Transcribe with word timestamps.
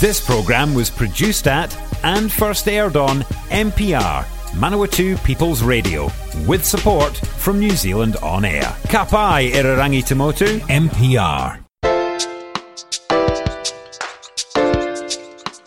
This 0.00 0.18
programme 0.18 0.72
was 0.72 0.88
produced 0.88 1.46
at 1.46 1.76
and 2.02 2.32
first 2.32 2.66
aired 2.66 2.96
on 2.96 3.20
MPR, 3.50 4.24
Manawatu 4.52 5.22
People's 5.24 5.62
Radio, 5.62 6.10
with 6.46 6.64
support 6.64 7.14
from 7.14 7.60
New 7.60 7.72
Zealand 7.72 8.16
On 8.22 8.46
Air. 8.46 8.62
Kapai 8.88 9.50
Irarangi 9.50 10.02
Tamotu, 10.02 10.58
MPR. 10.70 11.62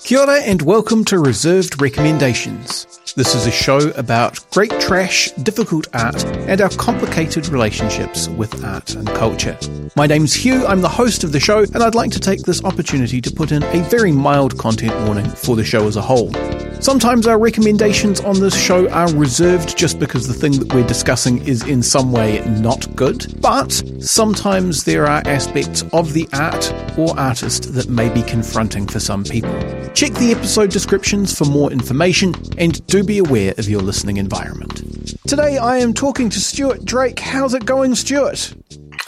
Kia 0.03 0.19
ora 0.19 0.41
and 0.41 0.63
welcome 0.63 1.05
to 1.05 1.19
Reserved 1.19 1.79
Recommendations. 1.79 3.02
This 3.15 3.35
is 3.35 3.45
a 3.45 3.51
show 3.51 3.91
about 3.91 4.39
great 4.49 4.71
trash, 4.79 5.29
difficult 5.43 5.87
art, 5.93 6.25
and 6.25 6.59
our 6.59 6.69
complicated 6.69 7.47
relationships 7.47 8.27
with 8.29 8.63
art 8.65 8.95
and 8.95 9.07
culture. 9.09 9.55
My 9.95 10.07
name's 10.07 10.33
Hugh, 10.33 10.65
I'm 10.65 10.81
the 10.81 10.89
host 10.89 11.23
of 11.23 11.31
the 11.31 11.39
show, 11.39 11.59
and 11.59 11.83
I'd 11.83 11.93
like 11.93 12.09
to 12.13 12.19
take 12.19 12.41
this 12.41 12.63
opportunity 12.63 13.21
to 13.21 13.31
put 13.31 13.51
in 13.51 13.61
a 13.61 13.83
very 13.87 14.11
mild 14.11 14.57
content 14.57 14.95
warning 15.05 15.29
for 15.29 15.55
the 15.55 15.63
show 15.63 15.85
as 15.87 15.95
a 15.95 16.01
whole. 16.01 16.35
Sometimes 16.83 17.27
our 17.27 17.39
recommendations 17.39 18.19
on 18.19 18.41
this 18.41 18.61
show 18.61 18.89
are 18.89 19.09
reserved 19.13 19.77
just 19.77 19.99
because 19.99 20.27
the 20.27 20.33
thing 20.33 20.59
that 20.59 20.73
we're 20.73 20.85
discussing 20.85 21.41
is 21.47 21.65
in 21.65 21.81
some 21.81 22.11
way 22.11 22.43
not 22.59 22.93
good, 22.93 23.39
but 23.39 23.71
sometimes 24.01 24.83
there 24.83 25.07
are 25.07 25.21
aspects 25.25 25.85
of 25.93 26.11
the 26.11 26.27
art 26.33 26.73
or 26.99 27.17
artist 27.17 27.73
that 27.75 27.87
may 27.87 28.09
be 28.09 28.21
confronting 28.23 28.85
for 28.85 28.99
some 28.99 29.23
people. 29.23 29.53
Check 29.93 30.11
the 30.15 30.33
episode 30.35 30.71
descriptions 30.71 31.33
for 31.33 31.45
more 31.45 31.71
information 31.71 32.35
and 32.57 32.85
do 32.87 33.01
be 33.01 33.17
aware 33.17 33.53
of 33.57 33.69
your 33.69 33.81
listening 33.81 34.17
environment. 34.17 34.83
Today 35.25 35.57
I 35.57 35.77
am 35.77 35.93
talking 35.93 36.29
to 36.31 36.39
Stuart 36.41 36.83
Drake. 36.83 37.19
How's 37.19 37.53
it 37.53 37.63
going, 37.63 37.95
Stuart? 37.95 38.53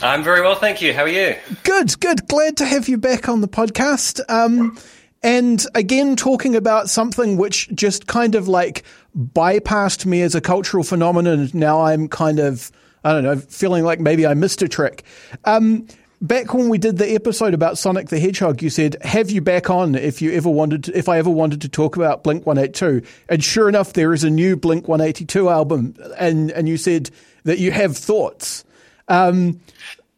I'm 0.02 0.24
very 0.24 0.40
well, 0.40 0.56
thank 0.56 0.82
you. 0.82 0.94
How 0.94 1.04
are 1.04 1.10
you? 1.10 1.36
Good, 1.64 2.00
good. 2.00 2.26
Glad 2.30 2.56
to 2.56 2.66
have 2.66 2.88
you 2.88 2.98
back 2.98 3.28
on 3.28 3.42
the 3.42 3.50
podcast. 3.50 4.22
Um, 4.30 4.78
and 5.26 5.66
again, 5.74 6.16
talking 6.16 6.56
about 6.56 6.88
something 6.88 7.36
which 7.36 7.68
just 7.74 8.06
kind 8.06 8.36
of 8.36 8.48
like 8.48 8.84
bypassed 9.18 10.06
me 10.06 10.22
as 10.22 10.36
a 10.36 10.40
cultural 10.40 10.84
phenomenon. 10.84 11.50
Now 11.52 11.82
I'm 11.82 12.08
kind 12.08 12.38
of, 12.38 12.72
I 13.04 13.12
don't 13.12 13.24
know, 13.24 13.38
feeling 13.38 13.84
like 13.84 14.00
maybe 14.00 14.28
I 14.28 14.36
missed 14.36 14.62
a 14.62 14.68
trick. 14.68 15.04
Um, 15.44 15.88
back 16.22 16.54
when 16.54 16.70
we 16.70 16.78
did 16.78 17.00
the 17.00 17.16
episode 17.16 17.56
about 17.56 17.80
Sonic 17.80 18.10
the 18.10 18.20
Hedgehog, 18.20 18.62
you 18.62 18.70
said, 18.70 18.98
"Have 19.02 19.32
you 19.32 19.42
back 19.42 19.68
on 19.68 19.96
if 19.96 20.22
you 20.22 20.32
ever 20.32 20.50
wanted 20.50 20.84
to, 20.84 20.96
if 20.96 21.10
I 21.10 21.18
ever 21.18 21.32
wanted 21.32 21.60
to 21.62 21.70
talk 21.70 21.96
about 21.96 22.24
Blink 22.24 22.46
One 22.46 22.60
Eight 22.60 22.76
Two?" 22.76 23.02
And 23.28 23.44
sure 23.44 23.68
enough, 23.68 23.94
there 23.94 24.14
is 24.14 24.24
a 24.24 24.30
new 24.30 24.56
Blink 24.56 24.88
One 24.88 25.02
Eighty 25.02 25.26
Two 25.26 25.50
album, 25.50 25.96
and 26.20 26.52
and 26.52 26.70
you 26.70 26.78
said 26.78 27.10
that 27.46 27.58
you 27.58 27.72
have 27.72 27.98
thoughts. 27.98 28.64
Um, 29.08 29.60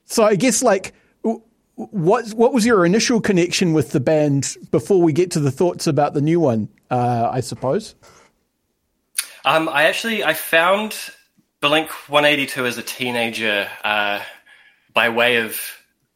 so 0.03 0.25
I 0.25 0.35
guess 0.35 0.61
like 0.61 0.93
what 1.77 2.29
what 2.29 2.53
was 2.53 2.65
your 2.65 2.85
initial 2.85 3.21
connection 3.21 3.71
with 3.71 3.91
the 3.91 3.99
band 3.99 4.57
before 4.71 4.99
we 4.99 5.13
get 5.13 5.31
to 5.31 5.39
the 5.39 5.51
thoughts 5.51 5.85
about 5.85 6.13
the 6.15 6.21
new 6.21 6.39
one? 6.39 6.69
Uh, 6.89 7.29
I 7.31 7.41
suppose. 7.41 7.93
Um, 9.45 9.69
I 9.69 9.83
actually 9.83 10.23
I 10.23 10.33
found 10.33 10.97
Blink 11.61 11.89
One 12.09 12.25
Eighty 12.25 12.47
Two 12.47 12.65
as 12.65 12.79
a 12.79 12.83
teenager 12.83 13.69
uh, 13.83 14.21
by 14.93 15.09
way 15.09 15.37
of 15.37 15.61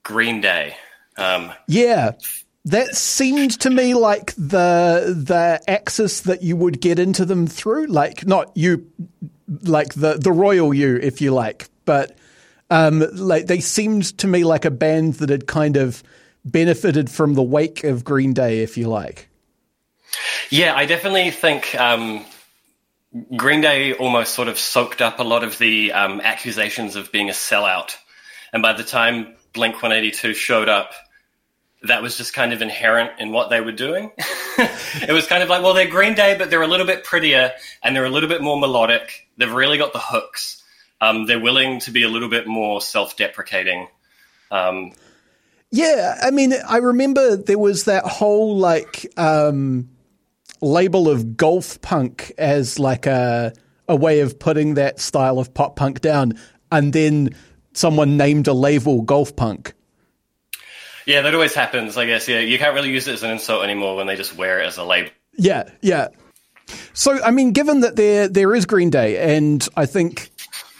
Green 0.02 0.42
Day. 0.42 0.76
Um, 1.17 1.52
yeah, 1.67 2.14
that 2.66 2.95
seemed 2.95 3.59
to 3.62 3.70
me 3.70 3.94
like 3.94 4.34
the 4.34 5.16
the 5.16 5.62
axis 5.67 6.22
that 6.22 6.42
you 6.42 6.56
would 6.56 6.82
get 6.82 6.98
into 6.98 7.23
them 7.23 7.45
through, 7.45 7.86
like 7.86 8.26
not 8.26 8.52
you, 8.56 8.88
like 9.62 9.94
the 9.94 10.16
the 10.16 10.32
royal 10.32 10.73
you, 10.73 10.95
if 10.95 11.22
you 11.22 11.32
like, 11.32 11.70
but 11.86 12.17
um, 12.72 13.05
like 13.14 13.47
they 13.47 13.59
seemed 13.59 14.17
to 14.19 14.27
me 14.27 14.45
like 14.45 14.64
a 14.66 14.72
band 14.72 15.16
that 15.16 15.30
had 15.30 15.45
kind 15.45 15.75
of 15.75 16.02
benefited 16.45 17.09
from 17.09 17.33
the 17.33 17.44
wake 17.44 17.83
of 17.83 18.03
Green 18.03 18.33
Day, 18.33 18.64
if 18.64 18.77
you 18.77 18.88
like. 18.88 19.30
Yeah, 20.50 20.73
I 20.73 20.86
definitely 20.86 21.31
think 21.31 21.75
um, 21.75 22.25
Green 23.36 23.59
Day 23.59 23.94
almost 23.94 24.33
sort 24.33 24.47
of 24.47 24.58
soaked 24.58 25.02
up 25.02 25.19
a 25.19 25.23
lot 25.23 25.44
of 25.44 25.58
the 25.58 25.92
um, 25.92 26.22
accusations 26.22 26.95
of 26.95 27.11
being 27.11 27.30
a 27.30 27.33
sellout, 27.33 27.98
and 28.54 28.64
by 28.64 28.71
the 28.73 28.83
time 28.83 29.36
Blink 29.53 29.76
182 29.76 30.33
showed 30.33 30.70
up, 30.70 30.93
that 31.83 32.02
was 32.02 32.17
just 32.17 32.33
kind 32.33 32.53
of 32.53 32.61
inherent 32.61 33.20
in 33.20 33.33
what 33.33 33.49
they 33.49 33.59
were 33.59 33.73
doing. 33.73 34.11
it 34.17 35.11
was 35.11 35.27
kind 35.27 35.43
of 35.43 35.49
like, 35.49 35.61
well, 35.61 35.73
they're 35.73 35.89
Green 35.89 36.14
Day, 36.14 36.38
but 36.38 36.49
they're 36.49 36.61
a 36.61 36.67
little 36.67 36.86
bit 36.86 37.03
prettier 37.03 37.52
and 37.83 37.95
they're 37.95 38.05
a 38.05 38.09
little 38.09 38.30
bit 38.30 38.42
more 38.42 38.59
melodic. 38.59 39.27
They've 39.38 39.52
really 39.52 39.77
got 39.77 39.92
the 39.92 39.99
hooks. 39.99 40.61
Um, 41.02 41.26
they're 41.26 41.39
willing 41.39 41.80
to 41.82 41.92
be 41.92 42.04
a 42.04 42.10
little 42.10 42.30
bit 42.30 42.48
more 42.48 42.80
self-deprecating. 42.80 43.88
Um, 44.52 44.94
yeah, 45.72 46.20
I 46.22 46.32
mean, 46.32 46.54
I 46.67 46.78
remember 46.78 47.36
there 47.36 47.58
was 47.58 47.86
that 47.86 48.04
whole 48.06 48.58
like 48.58 49.12
um, 49.17 49.89
label 50.62 51.10
of 51.10 51.36
golf 51.38 51.82
punk 51.82 52.32
as 52.38 52.78
like 52.78 53.08
a 53.08 53.54
a 53.88 53.95
way 53.95 54.20
of 54.20 54.38
putting 54.38 54.76
that 54.76 55.00
style 55.00 55.39
of 55.39 55.54
pop 55.54 55.76
punk 55.76 56.02
down, 56.02 56.34
and 56.72 56.94
then 56.94 57.30
someone 57.73 58.18
named 58.18 58.48
a 58.48 58.54
label 58.54 59.02
golf 59.02 59.36
punk. 59.36 59.73
Yeah, 61.06 61.22
that 61.22 61.33
always 61.33 61.56
happens. 61.56 61.98
I 61.98 62.06
guess. 62.06 62.28
Yeah, 62.28 62.39
you 62.39 62.60
can't 62.60 62.76
really 62.76 62.92
use 62.92 63.08
it 63.08 63.14
as 63.14 63.23
an 63.23 63.32
insult 63.32 63.64
anymore 63.64 63.95
when 63.95 64.08
they 64.08 64.16
just 64.16 64.36
wear 64.36 64.60
it 64.60 64.68
as 64.68 64.78
a 64.78 64.83
label. 64.83 65.10
Yeah, 65.38 65.70
yeah. 65.82 66.10
So, 66.94 67.22
I 67.23 67.32
mean, 67.32 67.54
given 67.54 67.82
that 67.82 67.95
there 67.95 68.28
there 68.28 68.54
is 68.54 68.66
Green 68.66 68.89
Day, 68.89 69.36
and 69.36 69.66
I 69.76 69.86
think 69.86 70.30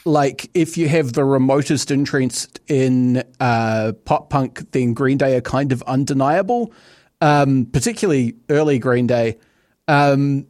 like 0.04 0.50
if 0.54 0.76
you 0.76 0.88
have 0.88 1.12
the 1.12 1.24
remotest 1.24 1.90
interest 1.90 2.60
in 2.66 3.22
uh, 3.40 3.92
pop 4.04 4.30
punk, 4.30 4.70
then 4.72 4.94
Green 4.94 5.18
Day 5.18 5.36
are 5.36 5.40
kind 5.40 5.72
of 5.72 5.82
undeniable, 5.82 6.72
um, 7.20 7.66
particularly 7.66 8.34
early 8.48 8.78
Green 8.78 9.06
Day. 9.06 9.38
Um, 9.88 10.46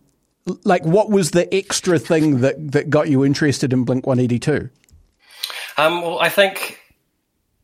like, 0.65 0.85
what 0.85 1.11
was 1.11 1.31
the 1.31 1.53
extra 1.55 1.99
thing 1.99 2.41
that 2.41 2.73
that 2.73 2.91
got 2.91 3.09
you 3.09 3.25
interested 3.25 3.73
in 3.73 3.85
Blink 3.85 4.07
One 4.07 4.19
Eighty 4.19 4.39
Two? 4.39 4.71
Um, 5.77 6.03
well, 6.03 6.19
I 6.21 6.29
think 6.29 6.79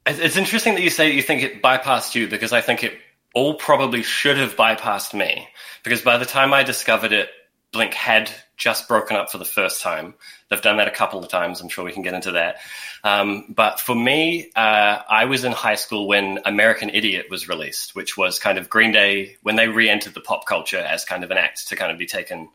it's 0.07 0.37
interesting 0.37 0.75
that 0.75 0.83
you 0.83 0.91
say 0.91 1.13
you 1.13 1.23
think 1.23 1.43
it 1.43 1.63
bypassed 1.63 2.15
you 2.15 2.29
because 2.29 2.53
I 2.53 2.61
think 2.61 2.83
it 2.83 2.95
all 3.35 3.55
probably 3.55 4.03
should 4.03 4.39
have 4.39 4.57
bypassed 4.57 5.15
me 5.15 5.49
because 5.85 6.03
by 6.03 6.17
the 6.17 6.25
time 6.25 6.55
I 6.55 6.63
discovered 6.63 7.13
it, 7.13 7.29
Blink 7.73 7.93
had 7.95 8.31
just 8.57 8.89
broken 8.89 9.17
up 9.17 9.31
for 9.31 9.39
the 9.39 9.45
first 9.45 9.83
time. 9.83 10.15
They've 10.49 10.61
done 10.61 10.79
that 10.79 10.89
a 10.89 10.93
couple 10.93 11.23
of 11.23 11.29
times. 11.29 11.61
I'm 11.61 11.69
sure 11.69 11.85
we 11.85 11.93
can 11.93 12.03
get 12.03 12.15
into 12.15 12.33
that. 12.33 12.57
Um, 13.05 13.47
but 13.49 13.79
for 13.79 13.95
me, 13.95 14.51
uh, 14.57 14.99
I 15.09 15.27
was 15.27 15.45
in 15.45 15.53
high 15.53 15.77
school 15.77 16.09
when 16.09 16.41
American 16.45 16.91
Idiot 16.91 17.27
was 17.31 17.49
released, 17.49 17.95
which 17.95 18.17
was 18.17 18.39
kind 18.39 18.59
of 18.59 18.69
Green 18.69 18.91
Day 18.91 19.37
when 19.43 19.57
they 19.57 19.69
re-entered 19.69 20.15
the 20.15 20.21
pop 20.21 20.47
culture 20.47 20.79
as 20.79 21.05
kind 21.05 21.23
of 21.25 21.31
an 21.31 21.39
act 21.39 21.69
to 21.69 21.77
kind 21.77 21.93
of 21.93 21.99
be 21.99 22.07
taken 22.07 22.49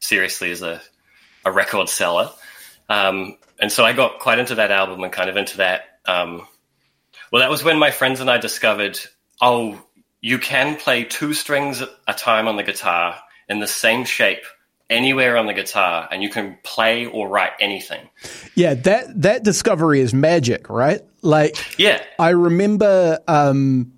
seriously 0.00 0.50
as 0.50 0.62
a, 0.62 0.80
a 1.44 1.52
record 1.52 1.88
seller. 1.88 2.30
Um, 2.88 3.36
and 3.60 3.70
so 3.70 3.84
I 3.84 3.92
got 3.92 4.18
quite 4.18 4.38
into 4.38 4.56
that 4.56 4.70
album 4.70 5.02
and 5.04 5.12
kind 5.12 5.30
of 5.30 5.36
into 5.36 5.58
that. 5.58 6.00
Um, 6.06 6.46
well, 7.30 7.40
that 7.40 7.50
was 7.50 7.62
when 7.62 7.78
my 7.78 7.90
friends 7.90 8.20
and 8.20 8.30
I 8.30 8.38
discovered, 8.38 8.98
oh, 9.40 9.80
you 10.20 10.38
can 10.38 10.76
play 10.76 11.04
two 11.04 11.34
strings 11.34 11.82
at 11.82 11.90
a 12.08 12.14
time 12.14 12.48
on 12.48 12.56
the 12.56 12.62
guitar 12.62 13.16
in 13.48 13.60
the 13.60 13.66
same 13.66 14.04
shape 14.04 14.44
anywhere 14.90 15.36
on 15.36 15.46
the 15.46 15.54
guitar 15.54 16.08
and 16.10 16.22
you 16.22 16.28
can 16.28 16.58
play 16.62 17.06
or 17.06 17.28
write 17.28 17.52
anything. 17.60 18.08
Yeah, 18.54 18.74
that 18.74 19.22
that 19.22 19.42
discovery 19.42 20.00
is 20.00 20.12
magic, 20.14 20.68
right? 20.68 21.00
Like 21.22 21.78
Yeah. 21.78 22.02
I 22.18 22.30
remember 22.30 23.18
um 23.26 23.92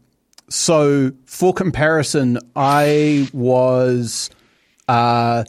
so 0.48 1.12
for 1.24 1.52
comparison, 1.52 2.38
I 2.54 3.28
was 3.32 4.30
uh 4.88 5.44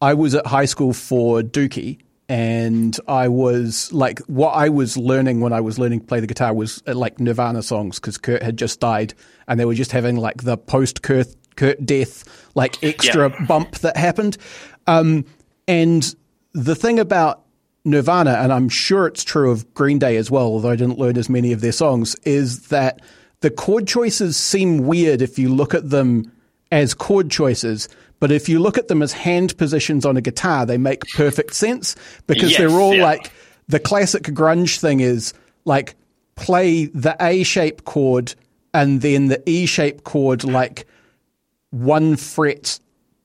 I 0.00 0.14
was 0.14 0.34
at 0.34 0.46
high 0.46 0.64
school 0.66 0.92
for 0.92 1.42
Dookie 1.42 2.00
and 2.28 2.98
I 3.06 3.28
was 3.28 3.92
like, 3.92 4.18
what 4.20 4.50
I 4.50 4.68
was 4.68 4.96
learning 4.96 5.40
when 5.40 5.52
I 5.52 5.60
was 5.60 5.78
learning 5.78 6.00
to 6.00 6.06
play 6.06 6.20
the 6.20 6.26
guitar 6.26 6.52
was 6.52 6.82
uh, 6.86 6.94
like 6.94 7.20
Nirvana 7.20 7.62
songs 7.62 8.00
because 8.00 8.18
Kurt 8.18 8.42
had 8.42 8.56
just 8.56 8.80
died, 8.80 9.14
and 9.46 9.60
they 9.60 9.64
were 9.64 9.74
just 9.74 9.92
having 9.92 10.16
like 10.16 10.42
the 10.42 10.56
post 10.56 11.02
Kurt 11.02 11.28
Kurt 11.56 11.84
death 11.84 12.24
like 12.54 12.82
extra 12.84 13.30
Yeah. 13.30 13.46
bump 13.46 13.78
that 13.78 13.96
happened. 13.96 14.36
Um, 14.86 15.24
and 15.68 16.14
the 16.52 16.74
thing 16.74 16.98
about 16.98 17.42
Nirvana, 17.84 18.32
and 18.34 18.52
I'm 18.52 18.68
sure 18.68 19.06
it's 19.06 19.24
true 19.24 19.50
of 19.50 19.72
Green 19.74 19.98
Day 19.98 20.16
as 20.16 20.30
well, 20.30 20.44
although 20.44 20.70
I 20.70 20.76
didn't 20.76 20.98
learn 20.98 21.16
as 21.16 21.28
many 21.28 21.52
of 21.52 21.60
their 21.60 21.72
songs, 21.72 22.16
is 22.24 22.68
that 22.68 23.00
the 23.40 23.50
chord 23.50 23.86
choices 23.86 24.36
seem 24.36 24.78
weird 24.86 25.22
if 25.22 25.38
you 25.38 25.54
look 25.54 25.74
at 25.74 25.90
them 25.90 26.30
as 26.72 26.94
chord 26.94 27.30
choices. 27.30 27.88
But 28.18 28.32
if 28.32 28.48
you 28.48 28.58
look 28.58 28.78
at 28.78 28.88
them 28.88 29.02
as 29.02 29.12
hand 29.12 29.56
positions 29.58 30.04
on 30.06 30.16
a 30.16 30.20
guitar, 30.20 30.64
they 30.66 30.78
make 30.78 31.02
perfect 31.14 31.54
sense 31.54 31.94
because 32.26 32.52
Yes, 32.52 32.58
they're 32.58 32.70
all 32.70 32.94
yeah. 32.94 33.04
like 33.04 33.30
the 33.68 33.78
classic 33.78 34.22
grunge 34.24 34.78
thing 34.80 35.00
is 35.00 35.32
like 35.64 35.94
play 36.34 36.86
the 36.86 37.14
A 37.20 37.42
shape 37.42 37.84
chord 37.84 38.34
and 38.72 39.00
then 39.00 39.26
the 39.26 39.42
E 39.48 39.66
shape 39.66 40.04
chord 40.04 40.44
like 40.44 40.86
one 41.84 42.16
fret 42.16 42.78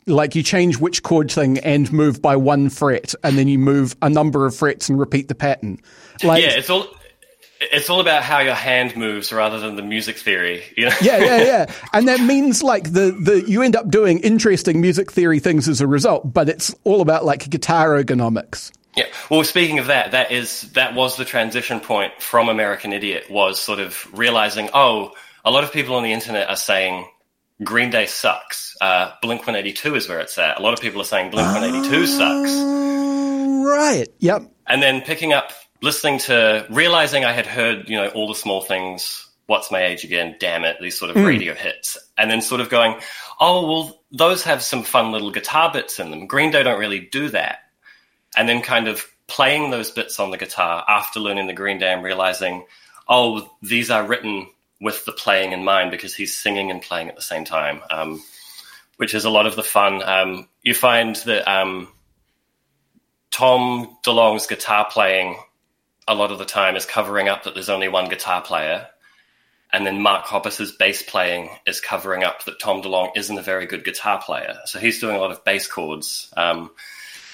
like 0.08 0.36
you 0.36 0.44
change 0.44 0.80
which 0.80 1.04
chord 1.04 1.32
thing 1.32 1.60
and 1.60 1.92
move 1.94 2.22
by 2.22 2.36
one 2.36 2.70
fret 2.70 3.14
and 3.24 3.38
then 3.38 3.48
you 3.48 3.60
move 3.60 3.96
a 4.02 4.10
number 4.10 4.46
of 4.46 4.56
frets 4.56 4.90
and 4.90 5.00
repeat 5.00 5.28
the 5.28 5.36
pattern 5.36 5.80
like 6.24 6.44
yeah, 6.44 6.52
it's 6.52 6.70
all 6.70 6.88
it's 7.62 7.90
all 7.90 8.00
about 8.00 8.24
how 8.24 8.40
your 8.40 8.56
hand 8.56 8.96
moves 8.98 9.32
rather 9.32 9.60
than 9.60 9.76
the 9.76 9.84
music 9.84 10.18
theory. 10.18 10.64
You 10.76 10.90
know? 10.90 10.96
yeah, 11.02 11.18
yeah, 11.18 11.44
yeah. 11.44 11.66
And 11.94 12.08
that 12.08 12.20
means 12.20 12.64
like 12.64 12.92
the, 12.92 13.12
the 13.12 13.44
you 13.48 13.62
end 13.62 13.76
up 13.76 13.90
doing 13.90 14.20
interesting 14.20 14.82
music 14.82 15.12
theory 15.12 15.40
things 15.40 15.68
as 15.68 15.80
a 15.80 15.88
result, 15.88 16.34
but 16.34 16.50
it's 16.50 16.74
all 16.84 17.02
about 17.02 17.24
like 17.24 17.50
guitar 17.50 17.90
ergonomics. 18.02 18.72
Yeah. 18.96 19.06
Well, 19.30 19.44
speaking 19.44 19.80
of 19.80 19.88
that, 19.88 20.12
that 20.12 20.32
is 20.32 20.64
that 20.74 20.96
was 20.96 21.16
the 21.18 21.26
transition 21.26 21.80
point 21.80 22.14
from 22.20 22.50
American 22.50 22.94
Idiot 22.94 23.30
was 23.30 23.60
sort 23.60 23.80
of 23.80 24.08
realizing, 24.12 24.70
oh, 24.74 25.14
a 25.46 25.52
lot 25.52 25.64
of 25.64 25.72
people 25.72 25.96
on 25.96 26.04
the 26.04 26.12
internet 26.12 26.50
are 26.50 26.56
saying 26.56 27.08
Green 27.64 27.90
Day 27.90 28.06
sucks. 28.06 28.76
Uh, 28.82 29.12
Blink 29.22 29.42
182 29.42 29.96
is 29.96 30.10
where 30.10 30.20
it's 30.20 30.38
at. 30.38 30.60
A 30.60 30.62
lot 30.62 30.74
of 30.74 30.82
people 30.82 31.02
are 31.02 31.06
saying 31.06 31.32
Blink 31.32 31.48
182 31.48 32.08
sucks. 32.08 32.52
Right. 33.66 34.08
Yep. 34.20 34.52
And 34.68 34.82
then 34.82 35.02
picking 35.02 35.34
up, 35.34 35.52
listening 35.82 36.20
to, 36.20 36.66
realizing 36.70 37.26
I 37.26 37.32
had 37.32 37.46
heard, 37.46 37.90
you 37.90 37.98
know, 37.98 38.08
all 38.10 38.28
the 38.28 38.36
small 38.36 38.62
things. 38.62 39.28
What's 39.48 39.72
my 39.72 39.84
age 39.84 40.06
again? 40.06 40.38
Damn 40.40 40.64
it! 40.64 40.78
These 40.80 40.98
sort 40.98 41.12
of 41.12 41.18
mm. 41.18 41.26
radio 41.26 41.54
hits, 41.54 41.98
and 42.18 42.32
then 42.32 42.42
sort 42.42 42.62
of 42.62 42.70
going, 42.70 43.02
oh 43.42 43.68
well, 43.68 44.02
those 44.10 44.44
have 44.44 44.62
some 44.62 44.84
fun 44.84 45.12
little 45.12 45.30
guitar 45.30 45.74
bits 45.74 46.00
in 46.00 46.10
them. 46.10 46.26
Green 46.26 46.52
Day 46.52 46.64
don't 46.64 46.80
really 46.80 47.02
do 47.02 47.28
that 47.30 47.60
and 48.36 48.48
then 48.48 48.62
kind 48.62 48.88
of 48.88 49.06
playing 49.28 49.72
those 49.72 49.92
bits 49.92 50.20
on 50.20 50.32
the 50.32 50.38
guitar 50.38 50.84
after 50.88 51.20
learning 51.20 51.48
the 51.48 51.54
Green 51.54 51.78
Day 51.78 51.94
and 51.94 52.04
realizing, 52.04 52.66
oh, 53.08 53.50
these 53.62 53.90
are 53.90 54.06
written 54.06 54.48
with 54.82 55.06
the 55.06 55.12
playing 55.12 55.52
in 55.52 55.64
mind 55.64 55.92
because 55.92 56.16
he's 56.16 56.38
singing 56.38 56.72
and 56.72 56.82
playing 56.82 57.08
at 57.08 57.16
the 57.16 57.22
same 57.22 57.46
time, 57.46 57.82
um, 57.92 58.22
which 58.98 59.14
is 59.14 59.24
a 59.24 59.30
lot 59.30 59.46
of 59.46 59.56
the 59.56 59.64
fun. 59.64 60.02
Um, 60.02 60.50
you 60.64 60.74
find 60.74 61.16
that 61.18 61.50
um, 61.50 61.88
Tom 63.30 63.98
DeLonge's 64.04 64.48
guitar 64.48 64.88
playing 64.90 65.38
a 66.08 66.16
lot 66.16 66.32
of 66.32 66.40
the 66.40 66.46
time 66.46 66.76
is 66.76 66.86
covering 66.86 67.30
up 67.30 67.44
that 67.44 67.54
there's 67.54 67.70
only 67.70 67.88
one 67.88 68.10
guitar 68.10 68.42
player. 68.42 68.88
And 69.72 69.86
then 69.86 70.02
Mark 70.02 70.26
Hoppus's 70.26 70.74
bass 70.74 71.02
playing 71.02 71.50
is 71.66 71.80
covering 71.80 72.24
up 72.24 72.44
that 72.44 72.60
Tom 72.60 72.82
DeLonge 72.82 73.16
isn't 73.16 73.38
a 73.38 73.42
very 73.42 73.68
good 73.68 73.86
guitar 73.86 74.22
player. 74.22 74.58
So 74.66 74.80
he's 74.80 75.00
doing 75.00 75.16
a 75.16 75.20
lot 75.20 75.32
of 75.32 75.46
bass 75.46 75.68
chords. 75.68 76.30
Um, 76.36 76.72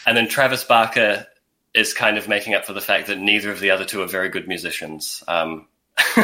and 0.05 0.15
then 0.15 0.27
Travis 0.27 0.63
Barker 0.63 1.25
is 1.73 1.93
kind 1.93 2.17
of 2.17 2.27
making 2.27 2.53
up 2.53 2.65
for 2.65 2.73
the 2.73 2.81
fact 2.81 3.07
that 3.07 3.17
neither 3.17 3.51
of 3.51 3.59
the 3.59 3.71
other 3.71 3.85
two 3.85 4.01
are 4.01 4.07
very 4.07 4.29
good 4.29 4.47
musicians. 4.47 5.23
Um, 5.27 5.67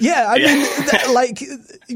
yeah, 0.00 0.26
I 0.28 0.36
yeah. 0.36 0.54
mean, 0.54 1.14
like 1.14 1.42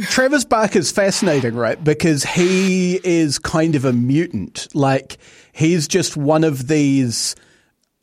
Travis 0.08 0.44
Barker's 0.44 0.90
fascinating, 0.90 1.54
right? 1.54 1.82
Because 1.82 2.24
he 2.24 3.00
is 3.02 3.38
kind 3.38 3.74
of 3.74 3.84
a 3.84 3.92
mutant. 3.92 4.68
Like 4.74 5.18
he's 5.52 5.88
just 5.88 6.16
one 6.16 6.44
of 6.44 6.68
these 6.68 7.34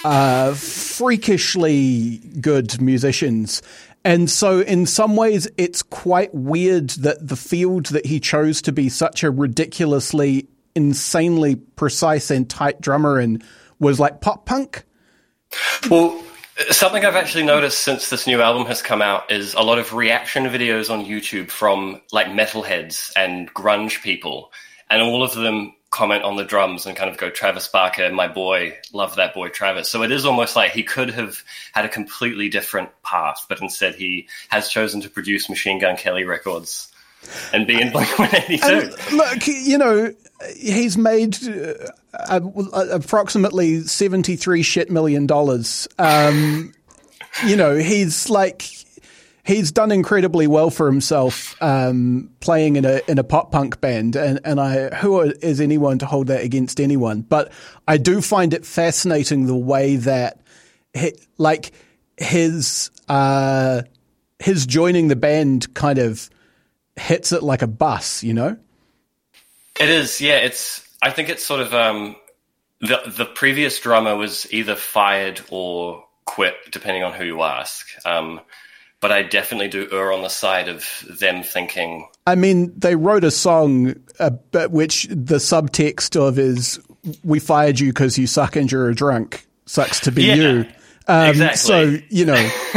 uh, 0.03 0.53
freakishly 0.53 2.17
good 2.39 2.81
musicians. 2.81 3.61
And 4.03 4.29
so, 4.29 4.61
in 4.61 4.87
some 4.87 5.15
ways, 5.15 5.47
it's 5.57 5.83
quite 5.83 6.33
weird 6.33 6.89
that 6.91 7.27
the 7.27 7.35
field 7.35 7.87
that 7.87 8.07
he 8.07 8.19
chose 8.19 8.61
to 8.63 8.71
be 8.71 8.89
such 8.89 9.23
a 9.23 9.29
ridiculously 9.29 10.47
insanely 10.75 11.55
precise 11.55 12.31
and 12.31 12.49
tight 12.49 12.81
drummer 12.81 13.19
and 13.19 13.43
was 13.79 13.99
like 13.99 14.21
pop 14.21 14.45
punk? 14.45 14.83
Well, 15.89 16.23
something 16.69 17.03
I've 17.05 17.15
actually 17.15 17.43
noticed 17.43 17.79
since 17.79 18.09
this 18.09 18.27
new 18.27 18.41
album 18.41 18.65
has 18.67 18.81
come 18.81 19.01
out 19.01 19.31
is 19.31 19.53
a 19.53 19.61
lot 19.61 19.79
of 19.79 19.93
reaction 19.93 20.45
videos 20.45 20.89
on 20.89 21.05
YouTube 21.05 21.49
from 21.49 22.01
like 22.11 22.27
metalheads 22.27 23.11
and 23.15 23.53
grunge 23.53 24.01
people, 24.01 24.51
and 24.89 25.01
all 25.01 25.23
of 25.23 25.33
them 25.33 25.73
comment 25.91 26.23
on 26.23 26.37
the 26.37 26.45
drums 26.45 26.85
and 26.85 26.95
kind 26.95 27.09
of 27.09 27.17
go 27.17 27.29
Travis 27.29 27.67
Barker, 27.67 28.09
my 28.11 28.27
boy, 28.27 28.77
love 28.93 29.17
that 29.17 29.33
boy 29.33 29.49
Travis. 29.49 29.89
So 29.89 30.03
it 30.03 30.11
is 30.11 30.25
almost 30.25 30.55
like 30.55 30.71
he 30.71 30.83
could 30.83 31.09
have 31.09 31.43
had 31.73 31.85
a 31.85 31.89
completely 31.89 32.47
different 32.47 32.89
path, 33.03 33.45
but 33.49 33.61
instead 33.61 33.95
he 33.95 34.29
has 34.49 34.69
chosen 34.69 35.01
to 35.01 35.09
produce 35.09 35.49
Machine 35.49 35.79
Gun 35.79 35.97
Kelly 35.97 36.23
records 36.23 36.90
and 37.53 37.67
be 37.67 37.79
in 37.79 37.91
Blink 37.91 38.17
182. 38.17 39.15
Look, 39.15 39.47
you 39.47 39.77
know, 39.77 40.13
he's 40.55 40.97
made 40.97 41.37
uh, 42.13 42.39
approximately 42.91 43.81
73 43.81 44.63
shit 44.63 44.89
million 44.89 45.27
dollars. 45.27 45.87
Um, 45.99 46.73
you 47.45 47.55
know, 47.55 47.75
he's 47.75 48.29
like, 48.29 48.63
he's 49.43 49.71
done 49.71 49.91
incredibly 49.91 50.47
well 50.47 50.69
for 50.69 50.87
himself 50.87 51.61
um, 51.61 52.29
playing 52.39 52.75
in 52.75 52.85
a 52.85 53.01
in 53.07 53.17
a 53.17 53.23
pop 53.23 53.51
punk 53.51 53.81
band, 53.81 54.15
and 54.15 54.39
and 54.43 54.59
I 54.59 54.89
who 54.95 55.21
is 55.21 55.61
anyone 55.61 55.99
to 55.99 56.05
hold 56.05 56.27
that 56.27 56.43
against 56.43 56.79
anyone? 56.79 57.21
But 57.21 57.51
I 57.87 57.97
do 57.97 58.21
find 58.21 58.53
it 58.53 58.65
fascinating 58.65 59.45
the 59.45 59.55
way 59.55 59.95
that, 59.97 60.39
he, 60.93 61.13
like, 61.37 61.71
his 62.17 62.91
uh, 63.07 63.83
his 64.39 64.65
joining 64.65 65.07
the 65.07 65.15
band 65.15 65.73
kind 65.73 65.99
of 65.99 66.29
hits 66.95 67.31
it 67.31 67.43
like 67.43 67.61
a 67.61 67.67
bus, 67.67 68.23
you 68.23 68.33
know? 68.33 68.57
It 69.79 69.89
is, 69.89 70.21
yeah. 70.21 70.37
It's. 70.37 70.87
I 71.01 71.09
think 71.09 71.29
it's 71.29 71.43
sort 71.43 71.61
of 71.61 71.73
um, 71.73 72.15
the 72.81 73.01
the 73.07 73.25
previous 73.25 73.79
drummer 73.79 74.15
was 74.15 74.51
either 74.51 74.75
fired 74.75 75.41
or 75.49 76.05
quit, 76.25 76.55
depending 76.71 77.03
on 77.03 77.13
who 77.13 77.23
you 77.23 77.41
ask. 77.41 77.87
Um, 78.05 78.41
but 78.99 79.11
I 79.11 79.23
definitely 79.23 79.69
do 79.69 79.87
err 79.91 80.13
on 80.13 80.21
the 80.21 80.29
side 80.29 80.67
of 80.67 80.85
them 81.19 81.41
thinking. 81.41 82.07
I 82.27 82.35
mean, 82.35 82.71
they 82.77 82.95
wrote 82.95 83.23
a 83.23 83.31
song, 83.31 83.95
uh, 84.19 84.31
which 84.69 85.07
the 85.09 85.37
subtext 85.37 86.15
of 86.15 86.37
is 86.37 86.79
"We 87.23 87.39
fired 87.39 87.79
you 87.79 87.89
because 87.91 88.17
you 88.17 88.27
suck 88.27 88.55
and 88.55 88.71
you're 88.71 88.89
a 88.89 88.95
drunk. 88.95 89.47
Sucks 89.65 90.01
to 90.01 90.11
be 90.11 90.25
yeah, 90.25 90.35
you." 90.35 90.65
Um, 91.07 91.29
exactly. 91.29 91.57
So 91.57 91.97
you 92.09 92.25
know, 92.25 92.35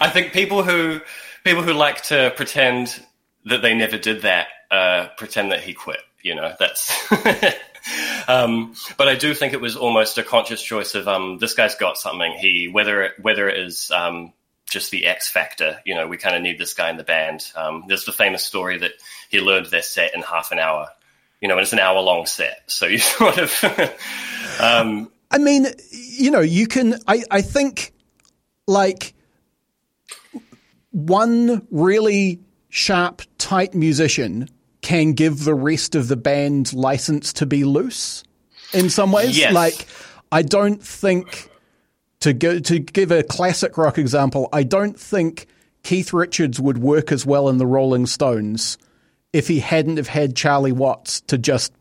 I 0.00 0.10
think 0.12 0.32
people 0.32 0.62
who 0.62 1.00
people 1.44 1.62
who 1.62 1.72
like 1.72 2.02
to 2.04 2.32
pretend 2.36 3.00
that 3.46 3.62
they 3.62 3.74
never 3.74 3.96
did 3.96 4.22
that 4.22 4.48
uh, 4.70 5.08
pretend 5.16 5.52
that 5.52 5.62
he 5.62 5.72
quit. 5.72 6.00
You 6.22 6.34
know, 6.34 6.54
that's. 6.58 6.92
um, 8.28 8.74
but 8.96 9.08
I 9.08 9.14
do 9.14 9.32
think 9.34 9.52
it 9.52 9.60
was 9.60 9.76
almost 9.76 10.18
a 10.18 10.22
conscious 10.22 10.62
choice 10.62 10.94
of 10.94 11.08
um, 11.08 11.38
this 11.38 11.54
guy's 11.54 11.76
got 11.76 11.96
something. 11.96 12.32
He 12.32 12.68
whether 12.68 13.02
it, 13.02 13.12
whether 13.20 13.48
it 13.48 13.58
is 13.58 13.90
um, 13.92 14.32
just 14.68 14.90
the 14.90 15.06
X 15.06 15.30
factor. 15.30 15.78
You 15.84 15.94
know, 15.94 16.08
we 16.08 16.16
kind 16.16 16.34
of 16.34 16.42
need 16.42 16.58
this 16.58 16.74
guy 16.74 16.90
in 16.90 16.96
the 16.96 17.04
band. 17.04 17.44
Um, 17.54 17.84
there's 17.86 18.04
the 18.04 18.12
famous 18.12 18.44
story 18.44 18.78
that 18.78 18.92
he 19.30 19.40
learned 19.40 19.66
their 19.66 19.82
set 19.82 20.14
in 20.14 20.22
half 20.22 20.50
an 20.50 20.58
hour. 20.58 20.88
You 21.40 21.48
know, 21.48 21.54
and 21.54 21.62
it's 21.62 21.72
an 21.72 21.78
hour 21.78 22.00
long 22.00 22.26
set, 22.26 22.62
so 22.66 22.86
you 22.86 22.98
sort 22.98 23.38
of. 23.38 23.64
um, 24.60 25.10
I 25.30 25.38
mean, 25.38 25.66
you 25.90 26.32
know, 26.32 26.40
you 26.40 26.66
can. 26.66 26.98
I 27.06 27.22
I 27.30 27.42
think 27.42 27.92
like 28.66 29.14
one 30.90 31.66
really 31.70 32.40
sharp, 32.68 33.22
tight 33.38 33.74
musician 33.74 34.48
can 34.82 35.12
give 35.12 35.44
the 35.44 35.54
rest 35.54 35.94
of 35.94 36.08
the 36.08 36.16
band 36.16 36.72
license 36.72 37.32
to 37.34 37.46
be 37.46 37.64
loose 37.64 38.22
in 38.72 38.90
some 38.90 39.12
ways. 39.12 39.36
Yes. 39.36 39.52
Like, 39.52 39.86
I 40.30 40.42
don't 40.42 40.82
think 40.82 41.50
to 42.20 42.32
go 42.32 42.58
to 42.58 42.78
give 42.78 43.10
a 43.10 43.22
classic 43.22 43.76
rock 43.78 43.98
example, 43.98 44.48
I 44.52 44.62
don't 44.62 44.98
think 44.98 45.46
Keith 45.82 46.12
Richards 46.12 46.60
would 46.60 46.78
work 46.78 47.12
as 47.12 47.24
well 47.24 47.48
in 47.48 47.58
the 47.58 47.66
Rolling 47.66 48.06
Stones 48.06 48.78
if 49.32 49.48
he 49.48 49.60
hadn't 49.60 49.98
have 49.98 50.08
had 50.08 50.34
Charlie 50.34 50.72
Watts 50.72 51.20
to 51.22 51.38
just 51.38 51.72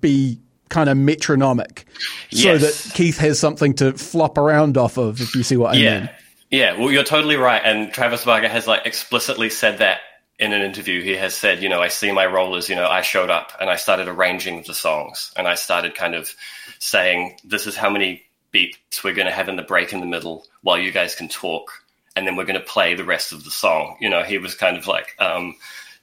be 0.00 0.38
kind 0.68 0.88
of 0.88 0.96
metronomic 0.96 1.86
yes. 2.30 2.42
so 2.42 2.58
that 2.58 2.94
Keith 2.94 3.18
has 3.18 3.38
something 3.38 3.74
to 3.74 3.92
flop 3.92 4.38
around 4.38 4.76
off 4.76 4.96
of, 4.96 5.20
if 5.20 5.34
you 5.34 5.42
see 5.42 5.56
what 5.56 5.74
I 5.74 5.78
yeah. 5.78 6.00
mean. 6.00 6.10
Yeah, 6.52 6.78
well, 6.78 6.92
you're 6.92 7.02
totally 7.02 7.36
right. 7.36 7.62
And 7.64 7.90
Travis 7.90 8.26
Barker 8.26 8.46
has 8.46 8.66
like 8.66 8.84
explicitly 8.84 9.48
said 9.48 9.78
that 9.78 10.00
in 10.38 10.52
an 10.52 10.60
interview, 10.60 11.00
he 11.00 11.16
has 11.16 11.34
said, 11.34 11.62
you 11.62 11.68
know, 11.70 11.80
I 11.80 11.88
see 11.88 12.12
my 12.12 12.26
role 12.26 12.56
as, 12.56 12.68
you 12.68 12.76
know, 12.76 12.86
I 12.86 13.00
showed 13.00 13.30
up 13.30 13.52
and 13.58 13.70
I 13.70 13.76
started 13.76 14.06
arranging 14.06 14.62
the 14.66 14.74
songs 14.74 15.32
and 15.34 15.48
I 15.48 15.54
started 15.54 15.94
kind 15.94 16.14
of 16.14 16.34
saying, 16.78 17.38
this 17.42 17.66
is 17.66 17.74
how 17.74 17.88
many 17.88 18.24
beats 18.50 19.02
we're 19.02 19.14
going 19.14 19.28
to 19.28 19.32
have 19.32 19.48
in 19.48 19.56
the 19.56 19.62
break 19.62 19.94
in 19.94 20.00
the 20.00 20.06
middle 20.06 20.44
while 20.60 20.76
you 20.76 20.92
guys 20.92 21.14
can 21.14 21.26
talk. 21.26 21.70
And 22.16 22.26
then 22.26 22.36
we're 22.36 22.44
going 22.44 22.60
to 22.60 22.66
play 22.66 22.94
the 22.94 23.04
rest 23.04 23.32
of 23.32 23.44
the 23.44 23.50
song. 23.50 23.96
You 23.98 24.10
know, 24.10 24.22
he 24.22 24.36
was 24.36 24.54
kind 24.54 24.76
of 24.76 24.86
like, 24.86 25.16
um, 25.18 25.56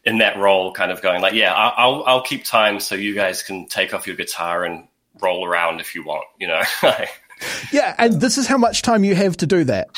in 0.03 0.17
that 0.17 0.35
role, 0.35 0.73
kind 0.73 0.91
of 0.91 1.03
going 1.03 1.21
like, 1.21 1.33
yeah, 1.33 1.53
I'll, 1.53 2.03
I'll 2.07 2.23
keep 2.23 2.43
time 2.43 2.79
so 2.79 2.95
you 2.95 3.13
guys 3.13 3.43
can 3.43 3.67
take 3.67 3.93
off 3.93 4.07
your 4.07 4.15
guitar 4.15 4.65
and 4.65 4.87
roll 5.21 5.45
around 5.45 5.79
if 5.79 5.93
you 5.93 6.03
want, 6.03 6.25
you 6.39 6.47
know? 6.47 6.63
yeah. 7.71 7.93
And 7.99 8.19
this 8.19 8.39
is 8.39 8.47
how 8.47 8.57
much 8.57 8.81
time 8.81 9.03
you 9.03 9.13
have 9.13 9.37
to 9.37 9.45
do 9.45 9.63
that. 9.65 9.89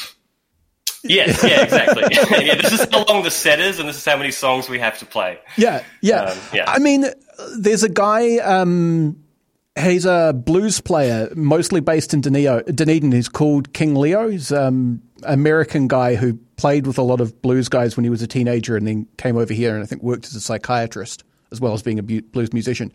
Yes, 1.03 1.43
yeah, 1.43 1.63
exactly. 1.63 2.03
yeah, 2.45 2.55
this 2.55 2.73
is 2.73 2.87
how 2.91 3.03
long 3.05 3.23
the 3.23 3.31
set 3.31 3.59
is, 3.59 3.79
and 3.79 3.87
this 3.87 3.97
is 3.97 4.05
how 4.05 4.17
many 4.17 4.31
songs 4.31 4.69
we 4.69 4.79
have 4.79 4.99
to 4.99 5.05
play. 5.05 5.39
Yeah, 5.57 5.83
yeah. 6.01 6.23
Um, 6.23 6.37
yeah. 6.53 6.65
I 6.67 6.79
mean, 6.79 7.05
there's 7.57 7.83
a 7.83 7.89
guy. 7.89 8.37
Um, 8.37 9.23
he's 9.79 10.05
a 10.05 10.33
blues 10.33 10.81
player, 10.81 11.29
mostly 11.35 11.81
based 11.81 12.13
in 12.13 12.21
Dunedin. 12.21 13.11
He's 13.11 13.29
called 13.29 13.73
King 13.73 13.95
Leo. 13.95 14.29
He's 14.29 14.51
um, 14.51 15.01
American 15.23 15.87
guy 15.87 16.15
who 16.15 16.39
played 16.57 16.85
with 16.85 16.97
a 16.97 17.03
lot 17.03 17.21
of 17.21 17.41
blues 17.41 17.69
guys 17.69 17.97
when 17.97 18.03
he 18.03 18.09
was 18.09 18.21
a 18.21 18.27
teenager, 18.27 18.77
and 18.77 18.85
then 18.85 19.07
came 19.17 19.37
over 19.37 19.53
here 19.53 19.73
and 19.73 19.83
I 19.83 19.87
think 19.87 20.03
worked 20.03 20.25
as 20.25 20.35
a 20.35 20.41
psychiatrist 20.41 21.23
as 21.51 21.59
well 21.59 21.73
as 21.73 21.83
being 21.83 21.99
a 21.99 22.03
blues 22.03 22.53
musician. 22.53 22.93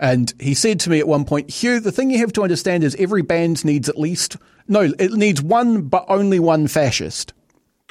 And 0.00 0.32
he 0.40 0.54
said 0.54 0.80
to 0.80 0.90
me 0.90 0.98
at 0.98 1.06
one 1.06 1.26
point, 1.26 1.50
Hugh, 1.50 1.78
the 1.78 1.92
thing 1.92 2.10
you 2.10 2.16
have 2.20 2.32
to 2.34 2.42
understand 2.42 2.82
is 2.82 2.96
every 2.98 3.20
band 3.20 3.66
needs 3.66 3.86
at 3.86 3.98
least 3.98 4.38
no, 4.68 4.92
it 4.98 5.12
needs 5.12 5.42
one, 5.42 5.82
but 5.82 6.04
only 6.08 6.38
one 6.38 6.68
fascist. 6.68 7.32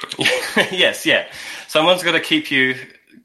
yes, 0.70 1.04
yeah. 1.04 1.26
Someone's 1.66 2.02
got 2.02 2.12
to 2.12 2.20
keep 2.20 2.50
you 2.50 2.76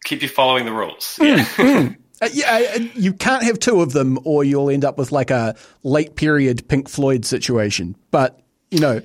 keep 0.04 0.22
you 0.22 0.28
following 0.28 0.66
the 0.66 0.74
rules. 0.74 1.18
Yeah. 1.22 1.46
Mm, 1.46 1.98
uh, 2.22 2.30
yeah, 2.34 2.76
you 2.96 3.14
can't 3.14 3.44
have 3.44 3.60
two 3.60 3.82
of 3.82 3.94
them, 3.94 4.20
or 4.24 4.44
you'll 4.44 4.70
end 4.70 4.86
up 4.86 4.98
with 4.98 5.12
like 5.12 5.32
a 5.32 5.56
late 5.84 6.16
period 6.16 6.68
Pink 6.68 6.90
Floyd 6.90 7.26
situation. 7.26 7.96
But 8.12 8.40
you 8.72 8.80
know, 8.80 9.02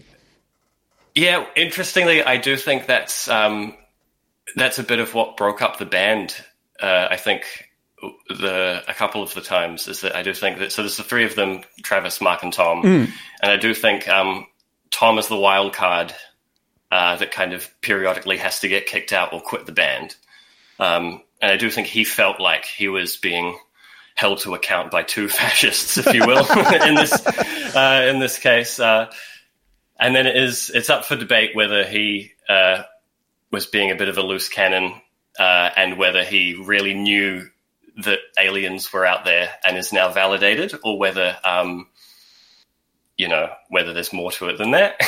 yeah. 1.14 1.46
Interestingly, 1.56 2.22
I 2.22 2.36
do 2.36 2.56
think 2.56 2.86
that's 2.86 3.28
um, 3.28 3.76
that's 4.56 4.78
a 4.78 4.84
bit 4.84 4.98
of 4.98 5.14
what 5.14 5.36
broke 5.36 5.62
up 5.62 5.78
the 5.78 5.86
band. 5.86 6.34
Uh, 6.80 7.08
I 7.10 7.16
think 7.16 7.68
the 8.28 8.82
a 8.86 8.94
couple 8.94 9.22
of 9.22 9.34
the 9.34 9.40
times 9.40 9.88
is 9.88 10.00
that 10.02 10.14
I 10.14 10.22
do 10.22 10.32
think 10.32 10.58
that 10.58 10.72
so 10.72 10.82
there's 10.82 10.96
the 10.96 11.02
three 11.02 11.24
of 11.24 11.34
them, 11.34 11.62
Travis, 11.82 12.20
Mark, 12.20 12.42
and 12.42 12.52
Tom, 12.52 12.82
mm. 12.82 13.10
and 13.42 13.52
I 13.52 13.56
do 13.56 13.74
think 13.74 14.08
um, 14.08 14.46
Tom 14.90 15.18
is 15.18 15.28
the 15.28 15.36
wild 15.36 15.72
card 15.72 16.14
uh, 16.90 17.16
that 17.16 17.30
kind 17.30 17.52
of 17.52 17.68
periodically 17.80 18.38
has 18.38 18.60
to 18.60 18.68
get 18.68 18.86
kicked 18.86 19.12
out 19.12 19.32
or 19.32 19.40
quit 19.40 19.66
the 19.66 19.72
band. 19.72 20.16
Um, 20.78 21.22
and 21.40 21.52
I 21.52 21.56
do 21.56 21.70
think 21.70 21.86
he 21.86 22.04
felt 22.04 22.40
like 22.40 22.64
he 22.64 22.88
was 22.88 23.16
being 23.16 23.58
held 24.14 24.40
to 24.40 24.54
account 24.54 24.90
by 24.90 25.02
two 25.02 25.28
fascists, 25.28 25.98
if 25.98 26.12
you 26.12 26.26
will, 26.26 26.46
in 26.82 26.94
this 26.94 27.26
uh, 27.74 28.06
in 28.08 28.18
this 28.18 28.38
case. 28.38 28.80
Uh, 28.80 29.10
and 29.98 30.14
then 30.14 30.26
it 30.26 30.36
is 30.36 30.70
it's 30.74 30.90
up 30.90 31.04
for 31.04 31.16
debate 31.16 31.54
whether 31.54 31.84
he 31.84 32.32
uh, 32.48 32.82
was 33.50 33.66
being 33.66 33.90
a 33.90 33.96
bit 33.96 34.08
of 34.08 34.18
a 34.18 34.22
loose 34.22 34.48
cannon 34.48 35.00
uh, 35.38 35.70
and 35.76 35.98
whether 35.98 36.24
he 36.24 36.54
really 36.54 36.94
knew 36.94 37.48
that 37.98 38.18
aliens 38.38 38.92
were 38.92 39.04
out 39.04 39.24
there 39.24 39.50
and 39.64 39.76
is 39.76 39.92
now 39.92 40.10
validated, 40.10 40.72
or 40.84 40.98
whether 40.98 41.36
um, 41.44 41.88
you 43.16 43.28
know 43.28 43.50
whether 43.70 43.92
there's 43.92 44.12
more 44.12 44.30
to 44.32 44.48
it 44.48 44.58
than 44.58 44.72
that. 44.72 45.00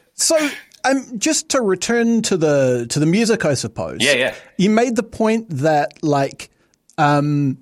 so 0.14 0.50
um, 0.84 1.18
just 1.18 1.50
to 1.50 1.60
return 1.60 2.22
to 2.22 2.36
the 2.36 2.86
to 2.90 2.98
the 2.98 3.06
music, 3.06 3.44
I 3.44 3.54
suppose. 3.54 3.98
Yeah, 4.00 4.12
yeah. 4.12 4.34
You 4.56 4.70
made 4.70 4.96
the 4.96 5.02
point 5.02 5.48
that 5.50 6.02
like 6.02 6.50
um, 6.98 7.58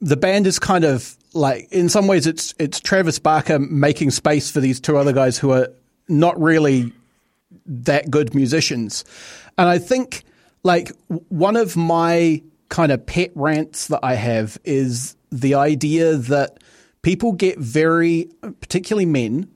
the 0.00 0.16
band 0.16 0.46
is 0.46 0.58
kind 0.58 0.84
of 0.84 1.16
like 1.32 1.68
in 1.70 1.88
some 1.88 2.06
ways 2.06 2.26
it's 2.26 2.54
it's 2.58 2.80
Travis 2.80 3.18
Barker 3.18 3.58
making 3.58 4.10
space 4.10 4.50
for 4.50 4.60
these 4.60 4.80
two 4.80 4.96
other 4.96 5.12
guys 5.12 5.38
who 5.38 5.52
are 5.52 5.68
not 6.08 6.40
really 6.40 6.92
that 7.66 8.10
good 8.10 8.34
musicians, 8.34 9.04
and 9.58 9.68
I 9.68 9.78
think 9.78 10.24
like 10.62 10.92
one 11.28 11.56
of 11.56 11.76
my 11.76 12.42
kind 12.68 12.90
of 12.92 13.06
pet 13.06 13.30
rants 13.34 13.88
that 13.88 14.00
I 14.02 14.14
have 14.14 14.58
is 14.64 15.16
the 15.30 15.54
idea 15.54 16.16
that 16.16 16.58
people 17.02 17.32
get 17.32 17.58
very, 17.58 18.28
particularly 18.60 19.06
men, 19.06 19.48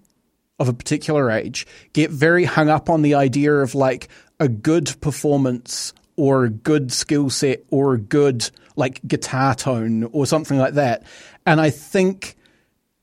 of 0.61 0.69
a 0.69 0.73
particular 0.73 1.31
age 1.31 1.67
get 1.93 2.11
very 2.11 2.45
hung 2.45 2.69
up 2.69 2.89
on 2.89 3.03
the 3.03 3.15
idea 3.15 3.53
of 3.53 3.75
like 3.75 4.09
a 4.39 4.49
good 4.49 4.95
performance 5.01 5.93
or 6.17 6.45
a 6.45 6.51
good 6.51 6.93
skill 6.93 7.31
set 7.31 7.65
or 7.71 7.95
a 7.95 7.99
good 7.99 8.49
like 8.77 9.01
guitar 9.09 9.55
tone 9.55 10.05
or 10.13 10.27
something 10.27 10.59
like 10.59 10.75
that. 10.75 11.03
And 11.47 11.61
I 11.61 11.71
think 11.71 12.37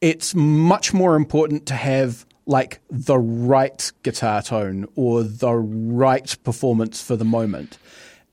it's 0.01 0.35
much 0.35 0.93
more 0.93 1.15
important 1.15 1.65
to 1.67 1.73
have 1.73 2.25
like 2.45 2.79
the 2.89 3.17
right 3.17 3.91
guitar 4.03 4.41
tone 4.41 4.87
or 4.95 5.23
the 5.23 5.53
right 5.53 6.37
performance 6.43 7.01
for 7.03 7.15
the 7.15 7.25
moment. 7.25 7.77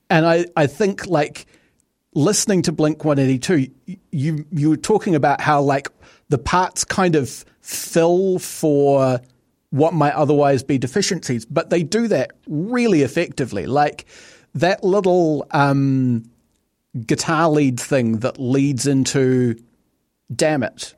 And 0.09 0.25
I, 0.25 0.45
I 0.55 0.67
think 0.67 1.07
like 1.07 1.47
listening 2.13 2.61
to 2.63 2.71
Blink 2.71 3.03
182, 3.03 3.71
you 4.11 4.45
you 4.51 4.69
were 4.69 4.77
talking 4.77 5.15
about 5.15 5.41
how 5.41 5.61
like 5.61 5.89
the 6.29 6.37
parts 6.37 6.83
kind 6.83 7.15
of 7.15 7.45
fill 7.61 8.39
for 8.39 9.19
what 9.69 9.93
might 9.93 10.13
otherwise 10.13 10.63
be 10.63 10.77
deficiencies, 10.77 11.45
but 11.45 11.69
they 11.69 11.83
do 11.83 12.07
that 12.07 12.31
really 12.47 13.01
effectively. 13.01 13.65
Like 13.65 14.05
that 14.53 14.83
little 14.83 15.45
um, 15.51 16.23
guitar 17.05 17.49
lead 17.49 17.79
thing 17.79 18.19
that 18.19 18.39
leads 18.39 18.87
into 18.87 19.55
"Damn 20.33 20.63
It" 20.63 20.95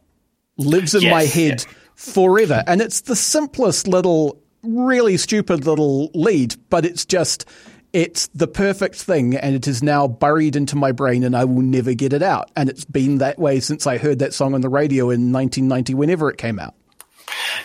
lives 0.58 0.94
in 0.94 1.02
yes, 1.02 1.12
my 1.12 1.24
head 1.24 1.66
yeah. 1.68 1.74
forever, 1.96 2.64
and 2.68 2.82
it's 2.82 3.02
the 3.02 3.16
simplest 3.16 3.88
little, 3.88 4.42
really 4.62 5.18
stupid 5.18 5.66
little 5.66 6.12
lead, 6.14 6.56
but 6.70 6.86
it's 6.86 7.06
just 7.06 7.46
it's 7.94 8.28
the 8.28 8.48
perfect 8.48 8.96
thing 8.96 9.36
and 9.36 9.56
it 9.56 9.68
is 9.68 9.82
now 9.82 10.08
buried 10.08 10.56
into 10.56 10.76
my 10.76 10.92
brain 10.92 11.24
and 11.24 11.36
I 11.36 11.46
will 11.46 11.62
never 11.62 11.94
get 11.94 12.14
it 12.14 12.22
out. 12.22 12.52
And 12.56 12.70
it's 12.70 12.86
been 12.86 13.20
that 13.20 13.40
way 13.40 13.60
since 13.60 13.88
I 13.88 13.98
heard 13.98 14.20
that 14.20 14.34
song 14.34 14.54
on 14.54 14.62
the 14.62 14.70
radio 14.70 15.06
in 15.10 15.32
1990, 15.32 15.94
whenever 15.94 16.30
it 16.30 16.38
came 16.38 16.60
out. 16.60 16.76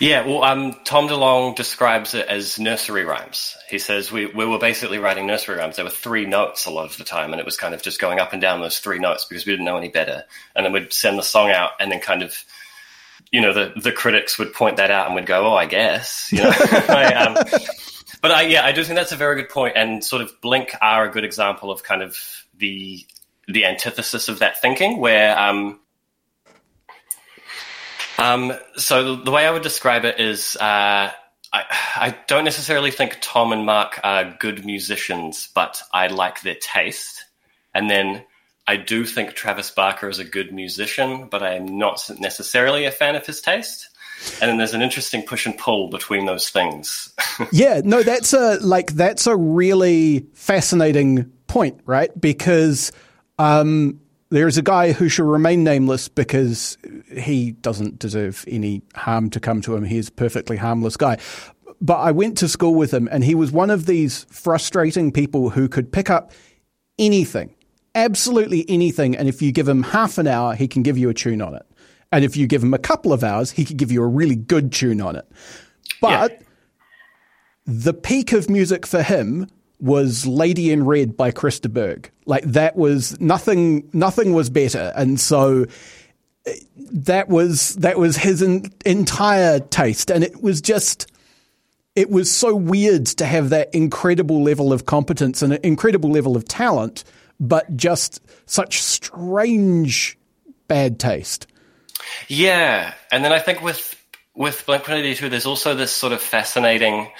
Yeah, 0.00 0.26
well, 0.26 0.42
um, 0.42 0.74
Tom 0.84 1.08
DeLonge 1.08 1.54
describes 1.54 2.14
it 2.14 2.26
as 2.26 2.58
nursery 2.58 3.04
rhymes. 3.04 3.56
He 3.68 3.78
says 3.78 4.10
we, 4.10 4.26
we 4.26 4.44
were 4.44 4.58
basically 4.58 4.98
writing 4.98 5.26
nursery 5.26 5.56
rhymes. 5.56 5.76
There 5.76 5.84
were 5.84 5.90
three 5.90 6.26
notes 6.26 6.66
a 6.66 6.70
lot 6.70 6.86
of 6.86 6.96
the 6.96 7.04
time, 7.04 7.32
and 7.32 7.38
it 7.38 7.44
was 7.44 7.56
kind 7.56 7.74
of 7.74 7.82
just 7.82 8.00
going 8.00 8.18
up 8.18 8.32
and 8.32 8.42
down 8.42 8.60
those 8.60 8.78
three 8.78 8.98
notes 8.98 9.24
because 9.24 9.46
we 9.46 9.52
didn't 9.52 9.64
know 9.64 9.76
any 9.76 9.88
better. 9.88 10.24
And 10.56 10.66
then 10.66 10.72
we'd 10.72 10.92
send 10.92 11.18
the 11.18 11.22
song 11.22 11.50
out, 11.50 11.72
and 11.78 11.92
then 11.92 12.00
kind 12.00 12.22
of, 12.22 12.34
you 13.30 13.40
know, 13.40 13.52
the, 13.52 13.72
the 13.80 13.92
critics 13.92 14.38
would 14.38 14.52
point 14.52 14.78
that 14.78 14.90
out 14.90 15.06
and 15.06 15.14
we'd 15.14 15.26
go, 15.26 15.46
oh, 15.46 15.54
I 15.54 15.66
guess. 15.66 16.30
You 16.32 16.42
know? 16.42 16.52
I, 16.70 17.14
um, 17.14 17.44
but 18.22 18.30
I, 18.30 18.42
yeah, 18.42 18.64
I 18.64 18.70
do 18.70 18.84
think 18.84 18.96
that's 18.96 19.12
a 19.12 19.16
very 19.16 19.34
good 19.34 19.50
point, 19.50 19.76
and 19.76 20.02
sort 20.02 20.22
of 20.22 20.40
Blink 20.40 20.74
are 20.80 21.04
a 21.04 21.10
good 21.10 21.24
example 21.24 21.70
of 21.70 21.82
kind 21.82 22.02
of 22.02 22.16
the 22.56 23.04
the 23.48 23.66
antithesis 23.66 24.28
of 24.28 24.38
that 24.38 24.62
thinking, 24.62 24.98
where 24.98 25.36
um, 25.36 25.80
um, 28.18 28.52
so 28.76 29.16
the 29.16 29.32
way 29.32 29.44
I 29.44 29.50
would 29.50 29.64
describe 29.64 30.04
it 30.04 30.20
is, 30.20 30.56
uh, 30.56 31.10
I, 31.10 31.64
I 31.96 32.16
don't 32.28 32.44
necessarily 32.44 32.92
think 32.92 33.18
Tom 33.20 33.52
and 33.52 33.66
Mark 33.66 33.98
are 34.04 34.36
good 34.38 34.64
musicians, 34.64 35.48
but 35.52 35.82
I 35.92 36.06
like 36.06 36.42
their 36.42 36.54
taste, 36.54 37.24
and 37.74 37.90
then 37.90 38.24
I 38.68 38.76
do 38.76 39.04
think 39.04 39.34
Travis 39.34 39.72
Barker 39.72 40.08
is 40.08 40.20
a 40.20 40.24
good 40.24 40.52
musician, 40.52 41.26
but 41.28 41.42
I 41.42 41.54
am 41.54 41.76
not 41.76 42.08
necessarily 42.20 42.84
a 42.84 42.92
fan 42.92 43.16
of 43.16 43.26
his 43.26 43.40
taste 43.40 43.88
and 44.40 44.50
then 44.50 44.58
there's 44.58 44.74
an 44.74 44.82
interesting 44.82 45.22
push 45.22 45.46
and 45.46 45.56
pull 45.56 45.88
between 45.88 46.26
those 46.26 46.50
things. 46.50 47.12
yeah, 47.52 47.80
no, 47.84 48.02
that's 48.02 48.32
a 48.32 48.58
like 48.60 48.92
that's 48.92 49.26
a 49.26 49.36
really 49.36 50.26
fascinating 50.34 51.30
point, 51.46 51.80
right? 51.86 52.18
Because 52.20 52.92
um, 53.38 54.00
there's 54.30 54.58
a 54.58 54.62
guy 54.62 54.92
who 54.92 55.08
should 55.08 55.26
remain 55.26 55.64
nameless 55.64 56.08
because 56.08 56.78
he 57.14 57.52
doesn't 57.52 57.98
deserve 57.98 58.44
any 58.48 58.82
harm 58.94 59.30
to 59.30 59.40
come 59.40 59.60
to 59.62 59.76
him. 59.76 59.84
He's 59.84 60.08
a 60.08 60.12
perfectly 60.12 60.56
harmless 60.56 60.96
guy. 60.96 61.18
But 61.80 61.98
I 61.98 62.12
went 62.12 62.38
to 62.38 62.48
school 62.48 62.74
with 62.74 62.94
him, 62.94 63.08
and 63.10 63.24
he 63.24 63.34
was 63.34 63.50
one 63.50 63.68
of 63.68 63.86
these 63.86 64.24
frustrating 64.30 65.10
people 65.10 65.50
who 65.50 65.68
could 65.68 65.92
pick 65.92 66.10
up 66.10 66.32
anything, 66.98 67.54
absolutely 67.94 68.64
anything, 68.68 69.16
and 69.16 69.28
if 69.28 69.42
you 69.42 69.50
give 69.50 69.68
him 69.68 69.82
half 69.82 70.16
an 70.16 70.28
hour, 70.28 70.54
he 70.54 70.68
can 70.68 70.82
give 70.82 70.96
you 70.96 71.08
a 71.10 71.14
tune 71.14 71.42
on 71.42 71.54
it. 71.54 71.66
And 72.12 72.24
if 72.24 72.36
you 72.36 72.46
give 72.46 72.62
him 72.62 72.74
a 72.74 72.78
couple 72.78 73.12
of 73.12 73.24
hours, 73.24 73.50
he 73.50 73.64
could 73.64 73.78
give 73.78 73.90
you 73.90 74.02
a 74.02 74.06
really 74.06 74.36
good 74.36 74.70
tune 74.70 75.00
on 75.00 75.16
it. 75.16 75.26
But 76.00 76.32
yeah. 76.32 76.46
the 77.66 77.94
peak 77.94 78.32
of 78.32 78.50
music 78.50 78.86
for 78.86 79.02
him 79.02 79.48
was 79.80 80.26
Lady 80.26 80.70
in 80.70 80.84
Red 80.84 81.16
by 81.16 81.32
Chris 81.32 81.58
de 81.58 81.68
Burgh. 81.68 82.08
Like 82.26 82.44
that 82.44 82.76
was 82.76 83.20
nothing 83.20 83.88
nothing 83.92 84.32
was 84.32 84.50
better. 84.50 84.92
And 84.94 85.18
so 85.18 85.66
eh, 86.46 86.54
that 86.76 87.28
was 87.28 87.74
that 87.76 87.98
was 87.98 88.16
his 88.16 88.42
entire 88.42 89.58
taste 89.58 90.10
and 90.10 90.22
it 90.22 90.42
was 90.42 90.60
just 90.60 91.10
it 91.96 92.10
was 92.10 92.30
so 92.30 92.54
weird 92.54 93.06
to 93.06 93.26
have 93.26 93.50
that 93.50 93.74
incredible 93.74 94.42
level 94.42 94.72
of 94.72 94.86
competence 94.86 95.42
and 95.42 95.54
an 95.54 95.60
incredible 95.62 96.10
level 96.10 96.36
of 96.36 96.46
talent 96.46 97.04
but 97.40 97.76
just 97.76 98.20
such 98.46 98.80
strange 98.80 100.16
bad 100.68 100.98
taste. 101.00 101.46
Yeah, 102.28 102.94
and 103.10 103.24
then 103.24 103.32
I 103.32 103.38
think 103.38 103.62
with 103.62 103.96
with 104.34 104.64
Blink 104.66 104.88
One 104.88 104.98
Eighty 104.98 105.14
Two, 105.14 105.28
there's 105.28 105.46
also 105.46 105.74
this 105.74 105.92
sort 105.92 106.12
of 106.12 106.20
fascinating 106.20 107.10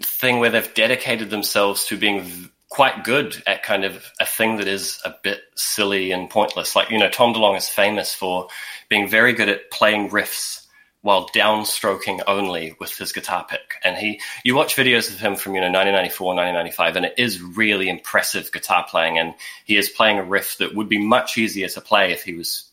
thing 0.00 0.38
where 0.38 0.50
they've 0.50 0.74
dedicated 0.74 1.30
themselves 1.30 1.86
to 1.86 1.96
being 1.96 2.50
quite 2.70 3.02
good 3.04 3.42
at 3.46 3.62
kind 3.62 3.84
of 3.84 4.04
a 4.20 4.26
thing 4.26 4.56
that 4.56 4.68
is 4.68 5.00
a 5.04 5.14
bit 5.22 5.40
silly 5.56 6.12
and 6.12 6.30
pointless. 6.30 6.76
Like 6.76 6.90
you 6.90 6.98
know, 6.98 7.08
Tom 7.08 7.34
DeLonge 7.34 7.58
is 7.58 7.68
famous 7.68 8.14
for 8.14 8.48
being 8.88 9.08
very 9.08 9.32
good 9.32 9.48
at 9.48 9.70
playing 9.70 10.10
riffs 10.10 10.66
while 11.02 11.28
downstroking 11.28 12.20
only 12.26 12.76
with 12.80 12.96
his 12.98 13.12
guitar 13.12 13.46
pick. 13.48 13.74
And 13.84 13.96
he, 13.96 14.20
you 14.44 14.54
watch 14.54 14.76
videos 14.76 15.12
of 15.12 15.20
him 15.20 15.36
from, 15.36 15.54
you 15.54 15.60
know, 15.60 15.66
1994, 15.68 16.34
1995, 16.34 16.96
and 16.96 17.06
it 17.06 17.14
is 17.16 17.40
really 17.40 17.88
impressive 17.88 18.50
guitar 18.50 18.84
playing. 18.88 19.18
And 19.18 19.34
he 19.64 19.76
is 19.76 19.88
playing 19.88 20.18
a 20.18 20.24
riff 20.24 20.58
that 20.58 20.74
would 20.74 20.88
be 20.88 20.98
much 20.98 21.38
easier 21.38 21.68
to 21.68 21.80
play 21.80 22.12
if 22.12 22.24
he 22.24 22.34
was 22.34 22.67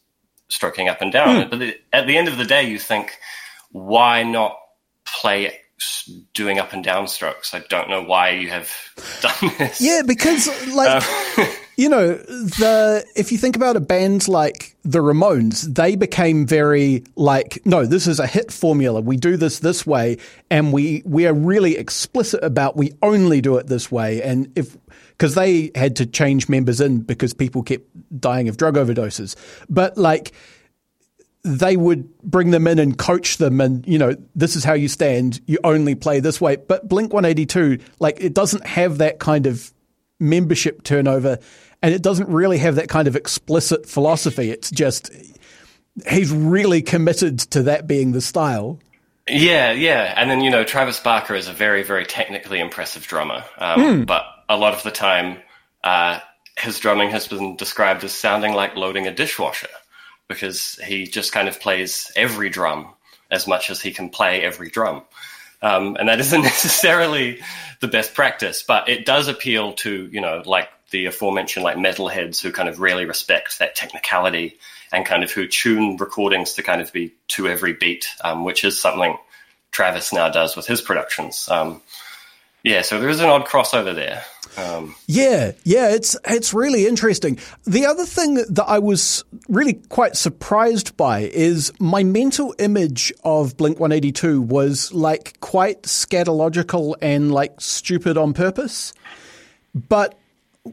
stroking 0.56 0.88
up 0.88 1.02
and 1.02 1.12
down. 1.12 1.50
Mm. 1.50 1.50
But 1.50 1.62
at 1.94 2.08
the 2.08 2.18
end 2.18 2.28
of 2.28 2.38
the 2.38 2.46
day, 2.46 2.68
you 2.68 2.80
think, 2.80 3.20
why 3.72 4.24
not 4.24 4.58
play 5.04 5.60
doing 6.34 6.58
up 6.58 6.74
and 6.74 6.84
down 6.84 7.08
strokes? 7.08 7.54
I 7.54 7.60
don't 7.70 7.90
know 7.90 8.02
why 8.02 8.32
you 8.32 8.50
have 8.50 8.72
done 9.22 9.52
this. 9.60 9.82
Yeah, 9.82 10.02
because 10.06 10.48
like 10.74 11.04
um, 11.38 11.48
you 11.78 11.90
know 11.90 12.16
the 12.16 13.06
if 13.16 13.32
you 13.32 13.38
think 13.38 13.56
about 13.56 13.76
a 13.76 13.82
band 13.82 14.28
like 14.28 14.76
the 14.84 15.00
Ramones, 15.00 15.62
they 15.64 15.96
became 15.96 16.48
very 16.48 17.04
like, 17.16 17.60
no, 17.66 17.86
this 17.86 18.08
is 18.08 18.20
a 18.20 18.28
hit 18.28 18.52
formula. 18.52 19.02
We 19.02 19.18
do 19.18 19.36
this 19.36 19.60
this 19.60 19.86
way, 19.86 20.18
and 20.50 20.72
we 20.72 21.04
we 21.06 21.28
are 21.28 21.34
really 21.34 21.78
explicit 21.78 22.44
about 22.44 22.78
we 22.78 22.94
only 23.02 23.42
do 23.42 23.58
it 23.58 23.68
this 23.68 23.92
way. 23.92 24.22
And 24.22 24.52
if 24.56 24.78
because 25.10 25.36
they 25.36 25.72
had 25.76 25.98
to 25.98 26.06
change 26.06 26.50
members 26.50 26.82
in 26.82 27.02
because 27.02 27.34
people 27.34 27.64
kept 27.64 27.88
dying 28.20 28.50
of 28.50 28.58
drug 28.58 28.76
overdoses, 28.76 29.36
but 29.70 29.98
like 29.98 30.34
they 31.46 31.78
would 31.78 32.18
bring 32.24 32.50
them 32.50 32.66
in 32.66 32.80
and 32.80 32.98
coach 32.98 33.38
them 33.38 33.62
and 33.62 33.88
you 33.88 34.00
know 34.00 34.16
this 34.34 34.56
is 34.56 34.64
how 34.64 34.74
you 34.74 34.88
stand 34.88 35.40
you 35.46 35.60
only 35.64 35.94
play 35.94 36.20
this 36.20 36.42
way. 36.42 36.56
But 36.56 36.90
blink 36.90 37.14
182 37.14 37.84
like 38.00 38.18
it 38.20 38.34
doesn't 38.34 38.66
have 38.66 38.98
that 38.98 39.20
kind 39.20 39.46
of 39.46 39.72
membership 40.20 40.82
turnover 40.82 41.38
and 41.84 41.94
it 41.94 42.02
doesn't 42.02 42.30
really 42.30 42.58
have 42.58 42.76
that 42.76 42.90
kind 42.90 43.08
of 43.08 43.16
explicit 43.16 43.88
philosophy. 43.88 44.50
It's 44.50 44.72
just 44.72 45.12
he's 46.10 46.32
really 46.32 46.82
committed 46.82 47.38
to 47.40 47.64
that 47.64 47.86
being 47.86 48.12
the 48.12 48.22
style. 48.22 48.80
Yeah 49.28 49.72
yeah. 49.72 50.16
And 50.18 50.32
then 50.32 50.42
you 50.42 50.50
know 50.50 50.64
travis 50.64 51.00
barker 51.00 51.36
is 51.36 51.48
a 51.48 51.54
very 51.54 51.84
very 51.84 52.08
technically 52.08 52.60
impressive 52.60 53.06
drummer. 53.06 53.44
Um, 53.60 53.80
mm. 53.80 54.06
but 54.08 54.26
a 54.50 54.58
lot 54.58 54.74
of 54.74 54.82
the 54.82 54.92
time 54.92 55.38
uh, 55.84 56.20
his 56.58 56.80
drumming 56.80 57.10
has 57.12 57.28
been 57.28 57.56
described 57.56 58.04
as 58.04 58.14
sounding 58.14 58.54
like 58.54 58.76
loading 58.76 59.08
a 59.08 59.14
dishwasher 59.14 59.68
because 60.28 60.76
he 60.84 61.06
just 61.06 61.32
kind 61.32 61.48
of 61.48 61.60
plays 61.60 62.12
every 62.16 62.50
drum 62.50 62.94
as 63.30 63.48
much 63.48 63.70
as 63.70 63.82
he 63.82 63.92
can 63.92 64.10
play 64.10 64.42
every 64.42 64.70
drum. 64.70 65.04
Um, 65.62 65.96
and 66.00 66.10
that 66.10 66.20
isn't 66.20 66.42
necessarily 66.44 67.42
the 67.82 67.88
best 67.88 68.14
practice, 68.14 68.64
but 68.64 68.90
it 68.90 69.06
does 69.06 69.28
appeal 69.28 69.74
to, 69.74 70.10
you 70.12 70.22
know, 70.22 70.42
like 70.46 70.70
the 70.92 71.06
aforementioned 71.06 71.64
like 71.64 71.78
metalheads 71.78 72.42
who 72.42 72.52
kind 72.52 72.70
of 72.70 72.80
really 72.80 73.06
respect 73.06 73.60
that 73.60 73.76
technicality 73.76 74.58
and 74.94 75.06
kind 75.06 75.24
of 75.24 75.32
who 75.32 75.48
tune 75.48 75.98
recordings 75.98 76.54
to 76.54 76.64
kind 76.64 76.82
of 76.82 76.94
be 76.94 77.14
to 77.28 77.48
every 77.48 77.74
beat, 77.74 78.08
um, 78.24 78.44
which 78.44 78.64
is 78.64 78.80
something 78.80 79.18
Travis 79.72 80.14
now 80.14 80.30
does 80.30 80.56
with 80.56 80.66
his 80.66 80.82
productions. 80.82 81.50
Um, 81.50 81.82
yeah, 82.64 82.82
so 82.82 83.00
there 83.00 83.10
is 83.10 83.20
an 83.20 83.30
odd 83.30 83.46
crossover 83.46 83.94
there. 83.94 84.24
Um, 84.58 84.96
yeah, 85.08 85.52
yeah, 85.64 85.92
it's 85.92 86.18
it's 86.26 86.54
really 86.54 86.88
interesting. 86.88 87.40
The 87.66 87.86
other 87.86 88.06
thing 88.06 88.36
that 88.36 88.66
I 88.66 88.80
was 88.80 89.24
really 89.50 89.74
quite 89.90 90.16
surprised 90.16 90.96
by 90.96 91.22
is 91.22 91.74
my 91.80 92.04
mental 92.04 92.56
image 92.60 93.12
of 93.24 93.58
Blink 93.58 93.80
182 93.80 94.42
was 94.42 94.94
like 94.94 95.40
quite 95.42 95.84
scatological 95.84 96.96
and 97.02 97.32
like 97.32 97.60
stupid 97.60 98.18
on 98.18 98.34
purpose. 98.34 98.94
But 99.74 100.18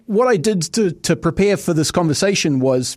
what 0.06 0.28
I 0.28 0.36
did 0.36 0.62
to 0.74 0.92
to 0.92 1.16
prepare 1.16 1.56
for 1.56 1.74
this 1.74 1.90
conversation 1.90 2.60
was 2.60 2.96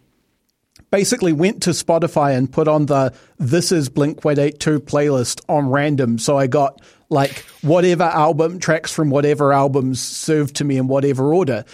basically 0.92 1.34
went 1.34 1.64
to 1.64 1.72
Spotify 1.72 2.36
and 2.38 2.52
put 2.52 2.68
on 2.68 2.86
the 2.86 3.14
This 3.38 3.72
is 3.72 3.90
Blink 3.90 4.24
182 4.24 4.80
playlist 4.82 5.42
on 5.50 5.70
random. 5.70 6.18
So 6.18 6.38
I 6.38 6.48
got 6.48 6.82
like 7.10 7.40
whatever 7.62 8.04
album 8.04 8.60
tracks 8.60 8.92
from 8.92 9.10
whatever 9.10 9.54
albums 9.54 10.02
served 10.02 10.56
to 10.58 10.64
me 10.64 10.78
in 10.78 10.88
whatever 10.88 11.34
order. 11.34 11.66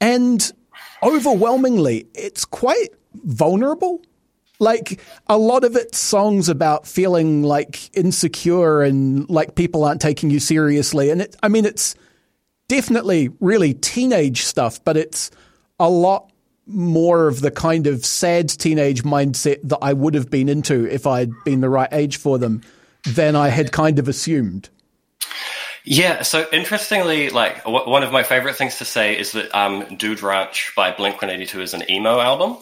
And 0.00 0.52
overwhelmingly, 1.02 2.06
it's 2.14 2.44
quite 2.44 2.90
vulnerable. 3.14 4.02
Like 4.58 5.00
a 5.26 5.36
lot 5.36 5.64
of 5.64 5.76
it's 5.76 5.98
songs 5.98 6.48
about 6.48 6.86
feeling 6.86 7.42
like 7.42 7.94
insecure 7.94 8.82
and 8.82 9.28
like 9.28 9.54
people 9.54 9.84
aren't 9.84 10.00
taking 10.00 10.30
you 10.30 10.40
seriously. 10.40 11.10
And 11.10 11.22
it, 11.22 11.36
I 11.42 11.48
mean, 11.48 11.66
it's 11.66 11.94
definitely 12.68 13.30
really 13.40 13.74
teenage 13.74 14.42
stuff, 14.42 14.82
but 14.84 14.96
it's 14.96 15.30
a 15.78 15.88
lot 15.88 16.32
more 16.66 17.28
of 17.28 17.40
the 17.40 17.50
kind 17.50 17.86
of 17.86 18.04
sad 18.04 18.48
teenage 18.48 19.04
mindset 19.04 19.60
that 19.64 19.78
I 19.80 19.92
would 19.92 20.14
have 20.14 20.30
been 20.30 20.48
into 20.48 20.86
if 20.86 21.06
I'd 21.06 21.30
been 21.44 21.60
the 21.60 21.68
right 21.68 21.88
age 21.92 22.16
for 22.16 22.38
them 22.38 22.62
than 23.04 23.36
I 23.36 23.48
had 23.48 23.70
kind 23.72 23.98
of 23.98 24.08
assumed. 24.08 24.68
Yeah, 25.84 26.22
so 26.22 26.46
interestingly, 26.52 27.30
like 27.30 27.62
w- 27.62 27.88
one 27.88 28.02
of 28.02 28.10
my 28.10 28.24
favorite 28.24 28.56
things 28.56 28.78
to 28.78 28.84
say 28.84 29.16
is 29.16 29.32
that 29.32 29.54
um, 29.56 29.96
Dude 29.96 30.20
Ranch 30.20 30.72
by 30.74 30.90
Blink 30.90 31.22
One 31.22 31.30
Eighty 31.30 31.46
Two 31.46 31.60
is 31.60 31.74
an 31.74 31.88
emo 31.88 32.18
album, 32.18 32.56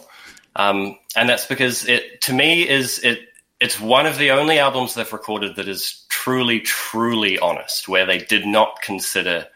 um, 0.54 0.98
and 1.16 1.26
that's 1.26 1.46
because 1.46 1.88
it 1.88 2.20
to 2.22 2.34
me 2.34 2.68
is 2.68 2.98
it 2.98 3.20
it's 3.60 3.80
one 3.80 4.04
of 4.04 4.18
the 4.18 4.32
only 4.32 4.58
albums 4.58 4.92
they've 4.92 5.10
recorded 5.10 5.56
that 5.56 5.68
is 5.68 6.04
truly 6.10 6.60
truly 6.60 7.38
honest, 7.38 7.88
where 7.88 8.04
they 8.04 8.18
did 8.18 8.44
not 8.44 8.82
consider, 8.82 9.46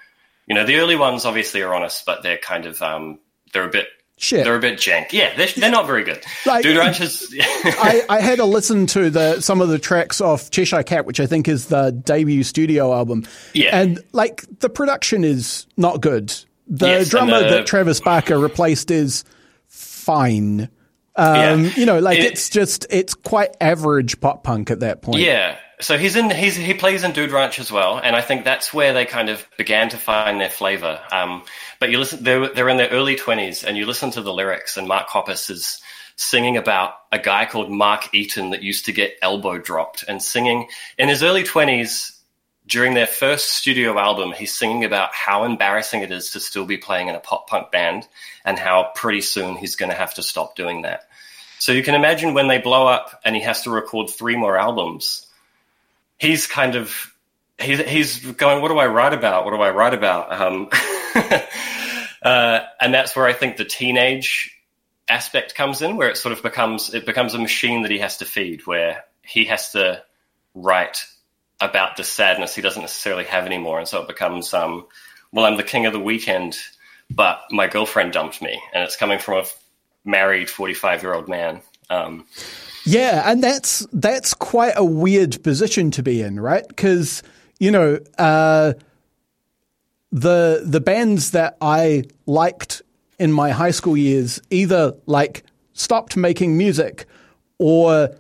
you 0.47 0.55
know, 0.55 0.65
the 0.65 0.77
early 0.77 0.97
ones 0.97 1.27
obviously 1.27 1.61
are 1.61 1.75
honest, 1.75 2.07
but 2.07 2.23
they're 2.23 2.39
kind 2.39 2.65
of 2.65 2.81
um, 2.81 3.19
they're 3.53 3.69
a 3.69 3.71
bit 3.71 3.89
Shit. 4.21 4.45
They're 4.45 4.57
a 4.57 4.61
bit 4.61 4.81
jank. 4.81 5.13
Yeah, 5.13 5.35
they're, 5.37 5.47
they're 5.47 5.71
not 5.71 5.87
very 5.87 6.03
good. 6.03 6.25
Like, 6.45 6.65
Dude 6.65 6.77
Ranch 6.77 7.01
is. 7.01 7.33
I, 7.41 8.03
I 8.09 8.21
had 8.21 8.39
to 8.39 8.45
listen 8.45 8.87
to 8.89 9.11
the 9.11 9.41
some 9.41 9.61
of 9.61 9.69
the 9.69 9.79
tracks 9.79 10.21
off 10.21 10.51
Cheshire 10.51 10.83
Cat, 10.83 11.07
which 11.07 11.21
I 11.21 11.27
think 11.27 11.47
is 11.47 11.67
the 11.67 11.93
debut 11.93 12.43
studio 12.43 12.93
album. 12.93 13.27
Yeah. 13.55 13.79
And 13.79 14.01
like 14.13 14.45
the 14.59 14.69
production 14.69 15.23
is 15.23 15.67
not 15.77 16.01
good. 16.01 16.35
The 16.67 16.87
yes, 16.87 17.09
drummer 17.11 17.41
that 17.41 17.67
Travis 17.67 18.01
Barker 18.01 18.39
replaced 18.39 18.91
is 18.91 19.25
fine. 19.69 20.69
Um, 21.15 21.65
yeah. 21.65 21.71
You 21.77 21.87
know, 21.87 22.01
like 22.01 22.19
it, 22.19 22.33
it's 22.33 22.51
just 22.51 22.87
it's 22.91 23.15
quite 23.15 23.57
average 23.61 24.21
pop 24.21 24.43
punk 24.43 24.73
at 24.73 24.81
that 24.81 25.01
point. 25.01 25.21
Yeah. 25.21 25.59
So 25.81 25.97
he's 25.97 26.17
in 26.17 26.29
he's 26.31 26.57
he 26.57 26.75
plays 26.75 27.05
in 27.05 27.13
Dude 27.13 27.31
Ranch 27.31 27.61
as 27.61 27.71
well, 27.71 27.99
and 27.99 28.17
I 28.17 28.21
think 28.21 28.45
that's 28.45 28.75
where 28.75 28.93
they 28.93 29.05
kind 29.05 29.29
of 29.29 29.47
began 29.57 29.89
to 29.91 29.97
find 29.97 30.41
their 30.41 30.51
flavor. 30.51 31.01
Um, 31.13 31.45
but 31.79 31.91
you 31.91 31.99
listen, 31.99 32.25
they're 32.25 32.49
they're 32.49 32.69
in 32.69 32.79
their 32.79 32.89
early 32.89 33.15
twenties, 33.15 33.63
and 33.63 33.77
you 33.77 33.87
listen 33.87 34.11
to 34.13 34.23
the 34.23 34.33
lyrics, 34.33 34.77
and 34.77 34.89
Mark 34.89 35.07
Hoppus 35.09 35.51
is 35.51 35.81
singing 36.17 36.57
about 36.57 36.95
a 37.13 37.19
guy 37.19 37.47
called 37.47 37.71
Mark 37.71 38.13
Eaton 38.13 38.51
that 38.51 38.63
used 38.65 38.87
to 38.87 38.93
get 38.93 39.17
elbow 39.23 39.57
dropped, 39.57 40.05
and 40.09 40.21
singing 40.21 40.67
in 40.99 41.09
his 41.09 41.23
early 41.23 41.45
twenties 41.45 42.21
during 42.67 42.95
their 42.95 43.07
first 43.07 43.51
studio 43.51 43.99
album, 43.99 44.33
he's 44.33 44.53
singing 44.53 44.85
about 44.85 45.15
how 45.15 45.45
embarrassing 45.45 46.03
it 46.03 46.11
is 46.11 46.33
to 46.33 46.41
still 46.41 46.67
be 46.67 46.77
playing 46.77 47.09
in 47.09 47.15
a 47.15 47.21
pop 47.21 47.49
punk 47.49 47.71
band, 47.71 48.09
and 48.45 48.59
how 48.59 48.91
pretty 48.97 49.21
soon 49.21 49.57
he's 49.57 49.77
going 49.77 49.91
to 49.91 49.97
have 49.97 50.15
to 50.15 50.25
stop 50.25 50.57
doing 50.57 50.83
that. 50.83 51.09
So 51.61 51.71
you 51.71 51.85
can 51.85 51.95
imagine 51.95 52.35
when 52.35 52.49
they 52.49 52.59
blow 52.59 52.87
up, 52.89 53.21
and 53.25 53.37
he 53.37 53.43
has 53.43 53.63
to 53.63 53.71
record 53.71 54.11
three 54.11 54.35
more 54.35 54.59
albums 54.59 55.25
he's 56.19 56.47
kind 56.47 56.75
of 56.75 57.15
he's 57.59 57.81
he's 57.81 58.27
going, 58.33 58.63
what 58.63 58.69
do 58.69 58.79
I 58.79 58.87
write 58.87 59.13
about? 59.13 59.45
What 59.45 59.53
do 59.53 59.61
I 59.61 59.71
write 59.71 59.95
about? 59.95 60.33
Um, 60.33 60.69
uh, 62.23 62.61
and 62.81 62.95
that's 62.95 63.17
where 63.17 63.27
I 63.27 63.33
think 63.33 63.57
the 63.57 63.65
teenage 63.65 64.55
aspect 65.09 65.55
comes 65.55 65.83
in, 65.83 65.97
where 65.97 66.11
it 66.11 66.17
sort 66.17 66.33
of 66.33 66.43
becomes 66.43 66.93
it 66.95 67.07
becomes 67.07 67.35
a 67.35 67.39
machine 67.39 67.83
that 67.83 67.91
he 67.91 67.99
has 67.99 68.19
to 68.19 68.25
feed, 68.25 68.67
where 68.67 69.05
he 69.23 69.47
has 69.47 69.73
to 69.73 70.03
write 70.55 71.05
about 71.61 71.97
the 71.97 72.05
sadness 72.05 72.55
he 72.55 72.63
doesn't 72.63 72.83
necessarily 72.83 73.25
have 73.25 73.47
anymore, 73.47 73.79
and 73.79 73.89
so 73.89 74.03
it 74.03 74.09
becomes, 74.09 74.55
um, 74.55 74.87
well, 75.33 75.45
I'm 75.45 75.57
the 75.57 75.65
king 75.65 75.87
of 75.87 75.93
the 75.93 75.99
weekend, 75.99 76.57
but 77.11 77.41
my 77.51 77.67
girlfriend 77.67 78.13
dumped 78.13 78.41
me, 78.41 78.61
and 78.73 78.85
it's 78.85 78.97
coming 78.97 79.19
from 79.19 79.39
a 79.39 79.45
married 80.05 80.49
45 80.49 81.03
year 81.03 81.15
old 81.15 81.29
man. 81.29 81.61
Um, 81.91 82.27
yeah, 82.85 83.31
and 83.31 83.43
that's 83.43 83.87
that's 83.93 84.35
quite 84.35 84.75
a 84.77 84.85
weird 84.85 85.43
position 85.43 85.91
to 85.93 86.03
be 86.03 86.23
in, 86.23 86.41
right? 86.41 86.67
Because 86.67 87.23
you 87.59 87.71
know 87.71 87.99
uh, 88.19 88.75
the 90.13 90.63
the 90.65 90.81
bands 90.81 91.33
that 91.33 91.57
I 91.61 92.05
liked 92.27 92.83
in 93.19 93.33
my 93.33 93.51
high 93.51 93.73
school 93.73 93.97
years 93.97 94.41
either 94.51 94.95
like 95.07 95.45
stopped 95.73 96.17
making 96.17 96.57
music 96.57 97.07
or 97.59 98.11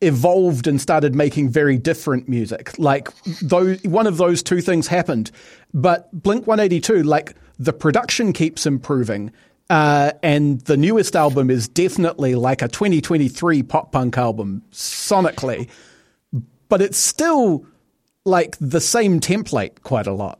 evolved 0.00 0.66
and 0.66 0.80
started 0.80 1.14
making 1.14 1.48
very 1.48 1.76
different 1.76 2.28
music. 2.28 2.78
Like 2.78 3.08
those, 3.42 3.82
one 3.82 4.06
of 4.06 4.16
those 4.16 4.42
two 4.42 4.60
things 4.60 4.86
happened. 4.86 5.30
But 5.74 6.08
Blink 6.12 6.46
182, 6.46 7.02
like 7.02 7.34
the 7.58 7.72
production 7.72 8.32
keeps 8.32 8.66
improving 8.66 9.32
uh, 9.70 10.12
and 10.22 10.60
the 10.62 10.76
newest 10.76 11.14
album 11.14 11.50
is 11.50 11.68
definitely 11.68 12.34
like 12.34 12.62
a 12.62 12.68
2023 12.68 13.62
pop 13.62 13.92
punk 13.92 14.16
album 14.16 14.62
sonically, 14.72 15.68
but 16.68 16.80
it's 16.80 16.98
still 16.98 17.66
like 18.24 18.56
the 18.60 18.80
same 18.80 19.20
template 19.20 19.82
quite 19.82 20.06
a 20.06 20.12
lot. 20.12 20.38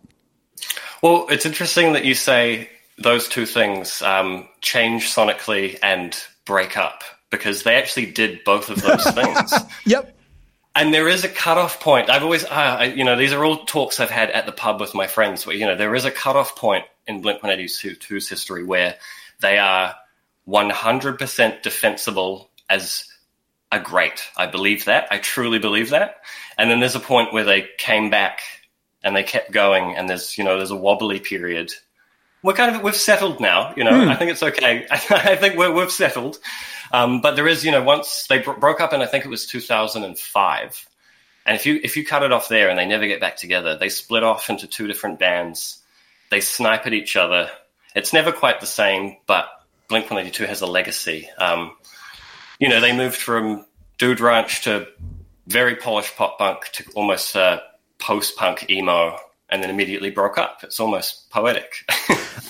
Well, 1.03 1.27
it's 1.31 1.47
interesting 1.47 1.93
that 1.93 2.05
you 2.05 2.15
say 2.15 2.69
those 2.99 3.29
two 3.29 3.47
things 3.47 4.03
um, 4.03 4.49
change 4.61 5.15
sonically 5.15 5.79
and 5.83 6.17
break 6.45 6.77
up 6.77 7.03
because 7.31 7.63
they 7.63 7.77
actually 7.77 8.07
did 8.07 8.43
both 8.45 8.71
of 8.71 8.81
those 8.81 9.05
things. 9.15 9.55
yep. 9.85 10.15
And 10.75 10.95
there 10.95 11.09
is 11.09 11.25
a 11.25 11.29
cutoff 11.29 11.81
point. 11.81 12.09
I've 12.09 12.23
always, 12.23 12.45
uh, 12.45 12.49
I, 12.51 12.85
you 12.85 13.05
know, 13.05 13.17
these 13.17 13.33
are 13.33 13.45
all 13.45 13.65
talks 13.65 14.01
I've 14.01 14.11
had 14.11 14.31
at 14.31 14.47
the 14.47 14.53
pub 14.53 14.81
with 14.81 14.95
my 14.95 15.07
friends 15.07 15.47
where, 15.47 15.57
you 15.57 15.67
know, 15.67 15.77
there 15.77 15.95
is 15.95 16.05
a 16.05 16.11
cutoff 16.11 16.57
point 16.57 16.85
in 17.07 17.21
Blink 17.21 17.43
182's 17.43 18.29
history 18.29 18.65
where 18.65 18.97
they 19.41 19.59
are 19.59 19.95
100% 20.49 21.63
defensible 21.63 22.51
as 22.69 23.05
a 23.71 23.81
great. 23.81 24.23
I 24.37 24.47
believe 24.47 24.87
that. 24.87 25.09
I 25.11 25.19
truly 25.19 25.59
believe 25.59 25.91
that. 25.91 26.17
And 26.57 26.71
then 26.71 26.81
there's 26.81 26.95
a 26.95 27.01
point 27.01 27.33
where 27.33 27.45
they 27.45 27.69
came 27.79 28.11
back 28.11 28.41
and 29.03 29.15
they 29.15 29.23
kept 29.23 29.53
going 29.53 29.97
and 29.97 30.09
there's, 30.09 30.39
you 30.39 30.45
know, 30.45 30.57
there's 30.57 30.71
a 30.71 30.77
wobbly 30.77 31.21
period 31.21 31.73
we're 32.43 32.55
kind 32.55 32.75
of 32.75 32.83
we've 32.83 32.95
settled 32.95 33.41
now. 33.41 33.75
You 33.77 33.85
know, 33.85 33.93
mm. 33.93 34.09
I 34.09 34.15
think 34.15 34.31
it's 34.31 34.43
okay. 34.43 34.87
I 34.91 35.37
think 35.37 35.57
we're, 35.57 35.73
we've 35.73 35.91
settled. 35.91 36.39
Um, 36.93 37.21
but 37.21 37.37
there 37.37 37.47
is, 37.47 37.65
you 37.65 37.73
know, 37.73 37.83
once 37.83 38.27
they 38.29 38.39
bro- 38.39 38.59
broke 38.59 38.81
up, 38.81 38.93
and 38.93 39.03
I 39.03 39.07
think 39.07 39.25
it 39.25 39.29
was 39.29 39.47
2005. 39.47 40.89
And 41.47 41.57
if 41.57 41.67
you 41.67 41.81
if 41.83 41.97
you 41.97 42.07
cut 42.07 42.23
it 42.23 42.33
off 42.33 42.49
there, 42.49 42.69
and 42.69 42.79
they 42.79 42.87
never 42.87 43.07
get 43.07 43.21
back 43.21 43.37
together, 43.37 43.77
they 43.77 43.89
split 43.89 44.23
off 44.23 44.51
into 44.51 44.67
two 44.67 44.87
different 44.87 45.19
bands. 45.19 45.79
They 46.31 46.41
snipe 46.41 46.87
at 46.87 46.93
each 46.93 47.17
other. 47.17 47.51
It's 47.95 48.13
never 48.13 48.33
quite 48.33 48.61
the 48.61 48.67
same, 48.67 49.17
but 49.27 49.47
Blink 49.89 50.05
182 50.05 50.45
has 50.45 50.61
a 50.61 50.67
legacy. 50.67 51.29
Um, 51.39 51.73
you 52.59 52.69
know, 52.69 52.81
they 52.81 52.97
moved 52.97 53.17
from 53.17 53.65
Dude 53.97 54.21
Ranch 54.21 54.65
to 54.65 54.87
very 55.47 55.77
polished 55.77 56.17
pop 56.17 56.39
punk 56.39 56.71
to 56.73 56.85
almost 56.95 57.35
uh, 57.35 57.61
post 57.99 58.37
punk 58.37 58.69
emo 58.71 59.19
and 59.49 59.63
then 59.63 59.71
immediately 59.71 60.11
broke 60.11 60.39
up. 60.39 60.61
It's 60.63 60.79
almost 60.79 61.31
poetic. 61.31 61.73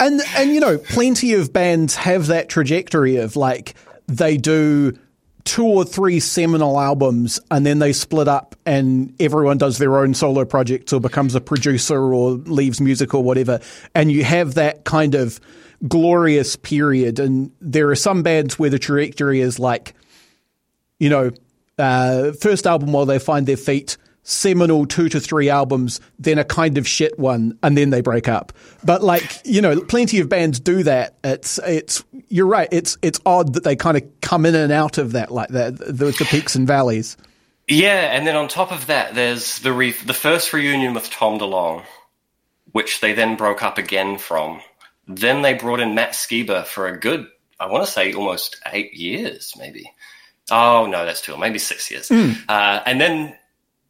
and 0.00 0.20
and 0.36 0.50
you 0.52 0.60
know, 0.60 0.78
plenty 0.78 1.34
of 1.34 1.52
bands 1.52 1.94
have 1.96 2.26
that 2.26 2.48
trajectory 2.48 3.16
of 3.16 3.36
like 3.36 3.74
they 4.06 4.36
do 4.36 4.98
two 5.44 5.64
or 5.64 5.84
three 5.84 6.20
seminal 6.20 6.78
albums 6.78 7.40
and 7.50 7.64
then 7.64 7.78
they 7.78 7.92
split 7.92 8.28
up 8.28 8.54
and 8.66 9.14
everyone 9.20 9.56
does 9.58 9.78
their 9.78 9.98
own 9.98 10.12
solo 10.14 10.44
projects 10.44 10.92
or 10.92 11.00
becomes 11.00 11.34
a 11.34 11.40
producer 11.40 12.12
or 12.12 12.32
leaves 12.32 12.80
music 12.80 13.14
or 13.14 13.22
whatever. 13.22 13.60
And 13.94 14.12
you 14.12 14.24
have 14.24 14.54
that 14.54 14.84
kind 14.84 15.14
of 15.14 15.40
glorious 15.86 16.56
period. 16.56 17.18
And 17.18 17.52
there 17.60 17.90
are 17.90 17.96
some 17.96 18.22
bands 18.22 18.58
where 18.58 18.70
the 18.70 18.78
trajectory 18.78 19.40
is 19.40 19.58
like 19.58 19.94
you 20.98 21.08
know 21.08 21.30
uh, 21.78 22.32
first 22.32 22.66
album 22.66 22.92
while 22.92 23.06
they 23.06 23.18
find 23.18 23.46
their 23.46 23.56
feet 23.56 23.96
seminal 24.28 24.84
two 24.86 25.08
to 25.08 25.18
three 25.18 25.48
albums, 25.48 26.00
then 26.18 26.38
a 26.38 26.44
kind 26.44 26.76
of 26.78 26.86
shit 26.86 27.18
one, 27.18 27.58
and 27.62 27.76
then 27.76 27.90
they 27.90 28.02
break 28.02 28.28
up. 28.28 28.52
But 28.84 29.02
like 29.02 29.40
you 29.44 29.60
know, 29.60 29.80
plenty 29.80 30.20
of 30.20 30.28
bands 30.28 30.60
do 30.60 30.82
that. 30.84 31.14
It's 31.24 31.58
it's 31.66 32.04
you're 32.28 32.46
right. 32.46 32.68
It's 32.70 32.96
it's 33.02 33.20
odd 33.26 33.54
that 33.54 33.64
they 33.64 33.74
kind 33.74 33.96
of 33.96 34.02
come 34.20 34.46
in 34.46 34.54
and 34.54 34.70
out 34.70 34.98
of 34.98 35.12
that 35.12 35.32
like 35.32 35.48
that 35.48 35.78
the, 35.78 36.12
the 36.12 36.26
peaks 36.30 36.54
and 36.54 36.66
valleys. 36.66 37.16
Yeah, 37.66 38.16
and 38.16 38.26
then 38.26 38.36
on 38.36 38.48
top 38.48 38.72
of 38.72 38.86
that, 38.86 39.14
there's 39.14 39.58
the 39.58 39.72
re- 39.72 39.92
the 39.92 40.14
first 40.14 40.52
reunion 40.52 40.94
with 40.94 41.10
Tom 41.10 41.38
DeLonge, 41.38 41.84
which 42.72 43.00
they 43.00 43.12
then 43.12 43.36
broke 43.36 43.62
up 43.62 43.78
again 43.78 44.18
from. 44.18 44.60
Then 45.06 45.42
they 45.42 45.54
brought 45.54 45.80
in 45.80 45.94
Matt 45.94 46.12
Skiba 46.12 46.66
for 46.66 46.86
a 46.86 46.98
good, 46.98 47.26
I 47.58 47.66
want 47.66 47.84
to 47.84 47.90
say, 47.90 48.12
almost 48.12 48.60
eight 48.72 48.94
years, 48.94 49.54
maybe. 49.58 49.90
Oh 50.50 50.86
no, 50.86 51.04
that's 51.04 51.20
too 51.20 51.36
maybe 51.36 51.58
six 51.58 51.90
years. 51.90 52.08
Mm. 52.08 52.36
Uh, 52.48 52.82
and 52.86 53.00
then 53.00 53.36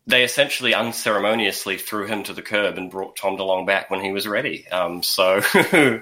they 0.08 0.24
essentially 0.24 0.74
unceremoniously 0.74 1.76
threw 1.76 2.06
him 2.06 2.22
to 2.24 2.32
the 2.32 2.40
curb 2.40 2.78
and 2.78 2.90
brought 2.90 3.14
Tom 3.14 3.36
DeLonge 3.36 3.66
back 3.66 3.90
when 3.90 4.00
he 4.00 4.10
was 4.10 4.26
ready. 4.26 4.66
Um, 4.68 5.02
so, 5.02 5.42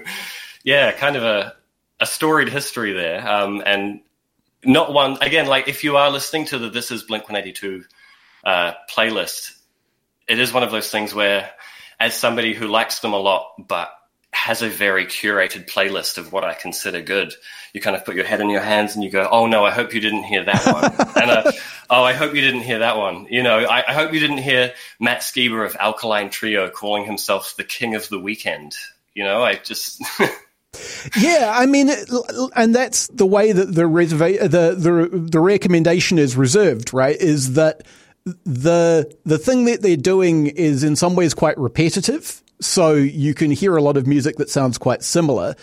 yeah, 0.63 0.93
kind 0.93 1.17
of 1.17 1.23
a, 1.23 1.53
a 1.99 2.05
storied 2.05 2.47
history 2.47 2.93
there. 2.93 3.27
Um, 3.27 3.61
and 3.65 3.99
not 4.63 4.93
one, 4.93 5.17
again, 5.21 5.45
like 5.45 5.67
if 5.67 5.83
you 5.83 5.97
are 5.97 6.09
listening 6.09 6.45
to 6.45 6.57
the 6.57 6.69
This 6.69 6.89
is 6.89 7.03
Blink 7.03 7.23
182 7.25 7.83
uh, 8.45 8.71
playlist, 8.89 9.51
it 10.25 10.39
is 10.39 10.53
one 10.53 10.63
of 10.63 10.71
those 10.71 10.89
things 10.89 11.13
where, 11.13 11.51
as 11.99 12.15
somebody 12.15 12.53
who 12.53 12.67
likes 12.67 12.99
them 12.99 13.11
a 13.11 13.19
lot, 13.19 13.55
but 13.67 13.91
has 14.31 14.61
a 14.61 14.69
very 14.69 15.05
curated 15.05 15.69
playlist 15.69 16.17
of 16.17 16.31
what 16.31 16.43
I 16.43 16.53
consider 16.53 17.01
good. 17.01 17.33
You 17.73 17.81
kind 17.81 17.95
of 17.95 18.05
put 18.05 18.15
your 18.15 18.25
head 18.25 18.39
in 18.39 18.49
your 18.49 18.61
hands 18.61 18.95
and 18.95 19.03
you 19.03 19.09
go, 19.09 19.27
"Oh 19.29 19.47
no, 19.47 19.65
I 19.65 19.71
hope 19.71 19.93
you 19.93 19.99
didn't 19.99 20.23
hear 20.23 20.43
that 20.43 20.65
one," 20.65 21.07
and 21.21 21.31
uh, 21.31 21.51
"Oh, 21.89 22.03
I 22.03 22.13
hope 22.13 22.33
you 22.35 22.41
didn't 22.41 22.61
hear 22.61 22.79
that 22.79 22.97
one." 22.97 23.27
You 23.29 23.43
know, 23.43 23.59
I, 23.59 23.83
I 23.87 23.93
hope 23.93 24.13
you 24.13 24.19
didn't 24.19 24.39
hear 24.39 24.73
Matt 24.99 25.21
Skiba 25.21 25.65
of 25.65 25.75
Alkaline 25.79 26.29
Trio 26.29 26.69
calling 26.69 27.05
himself 27.05 27.55
the 27.57 27.63
king 27.63 27.95
of 27.95 28.07
the 28.09 28.19
weekend. 28.19 28.75
You 29.13 29.23
know, 29.23 29.43
I 29.43 29.55
just. 29.55 30.01
yeah, 31.17 31.53
I 31.55 31.65
mean, 31.65 31.89
and 32.55 32.75
that's 32.75 33.07
the 33.07 33.25
way 33.25 33.51
that 33.51 33.73
the 33.73 33.83
reserva- 33.83 34.41
the 34.41 34.75
the 34.75 35.17
the 35.17 35.39
recommendation 35.39 36.19
is 36.19 36.35
reserved, 36.35 36.93
right? 36.93 37.15
Is 37.15 37.53
that 37.53 37.83
the 38.45 39.11
the 39.25 39.37
thing 39.37 39.65
that 39.65 39.81
they're 39.81 39.97
doing 39.97 40.47
is 40.47 40.83
in 40.83 40.95
some 40.95 41.15
ways 41.15 41.33
quite 41.33 41.57
repetitive 41.57 42.41
so 42.59 42.93
you 42.93 43.33
can 43.33 43.51
hear 43.51 43.75
a 43.75 43.81
lot 43.81 43.97
of 43.97 44.07
music 44.07 44.37
that 44.37 44.49
sounds 44.49 44.77
quite 44.77 45.03
similar, 45.03 45.55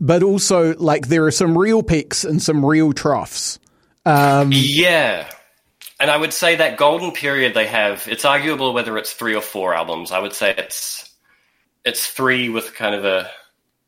but 0.00 0.22
also 0.22 0.74
like 0.76 1.08
there 1.08 1.26
are 1.26 1.30
some 1.30 1.56
real 1.56 1.82
peaks 1.82 2.24
and 2.24 2.42
some 2.42 2.64
real 2.64 2.92
troughs. 2.92 3.58
Um, 4.06 4.50
yeah. 4.52 5.30
And 6.00 6.10
I 6.10 6.16
would 6.16 6.32
say 6.32 6.56
that 6.56 6.76
golden 6.76 7.10
period 7.10 7.54
they 7.54 7.66
have, 7.66 8.06
it's 8.08 8.24
arguable 8.24 8.72
whether 8.72 8.96
it's 8.98 9.12
three 9.12 9.34
or 9.34 9.42
four 9.42 9.74
albums. 9.74 10.12
I 10.12 10.20
would 10.20 10.32
say 10.32 10.54
it's 10.56 11.10
it's 11.84 12.06
three 12.06 12.48
with 12.48 12.74
kind 12.74 12.94
of 12.94 13.04
a 13.04 13.30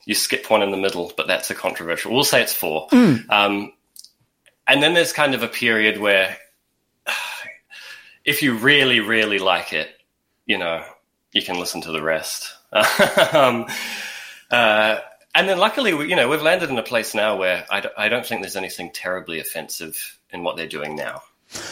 you 0.07 0.14
skip 0.14 0.51
one 0.51 0.62
in 0.62 0.70
the 0.70 0.77
middle, 0.77 1.12
but 1.16 1.27
that's 1.27 1.51
a 1.51 1.55
controversial. 1.55 2.12
We'll 2.12 2.25
say 2.25 2.42
it's 2.42 2.55
four. 2.55 2.88
Mm. 2.88 3.31
Um, 3.31 3.73
and 4.66 4.83
then 4.83 4.94
there's 4.94 5.12
kind 5.12 5.35
of 5.35 5.42
a 5.42 5.49
period 5.49 6.01
where 6.01 6.37
if 8.25 8.42
you 8.42 8.55
really, 8.55 9.01
really 9.01 9.38
like 9.38 9.73
it, 9.73 9.88
you 10.46 10.59
know, 10.59 10.85
you 11.33 11.42
can 11.42 11.59
listen 11.59 11.81
to 11.83 11.92
the 11.92 12.03
rest. 12.03 12.55
um, 13.33 13.66
uh, 14.51 14.99
and 15.35 15.49
then 15.49 15.59
luckily, 15.59 15.90
you 16.09 16.16
know, 16.16 16.29
we've 16.29 16.42
landed 16.42 16.70
in 16.70 16.79
a 16.79 16.83
place 16.83 17.14
now 17.14 17.37
where 17.37 17.64
I 17.70 17.81
d- 17.81 17.88
I 17.96 18.09
don't 18.09 18.27
think 18.27 18.40
there's 18.40 18.57
anything 18.57 18.90
terribly 18.92 19.40
offensive 19.40 20.18
in 20.31 20.42
what 20.42 20.57
they're 20.57 20.66
doing 20.66 20.96
now. 20.96 21.23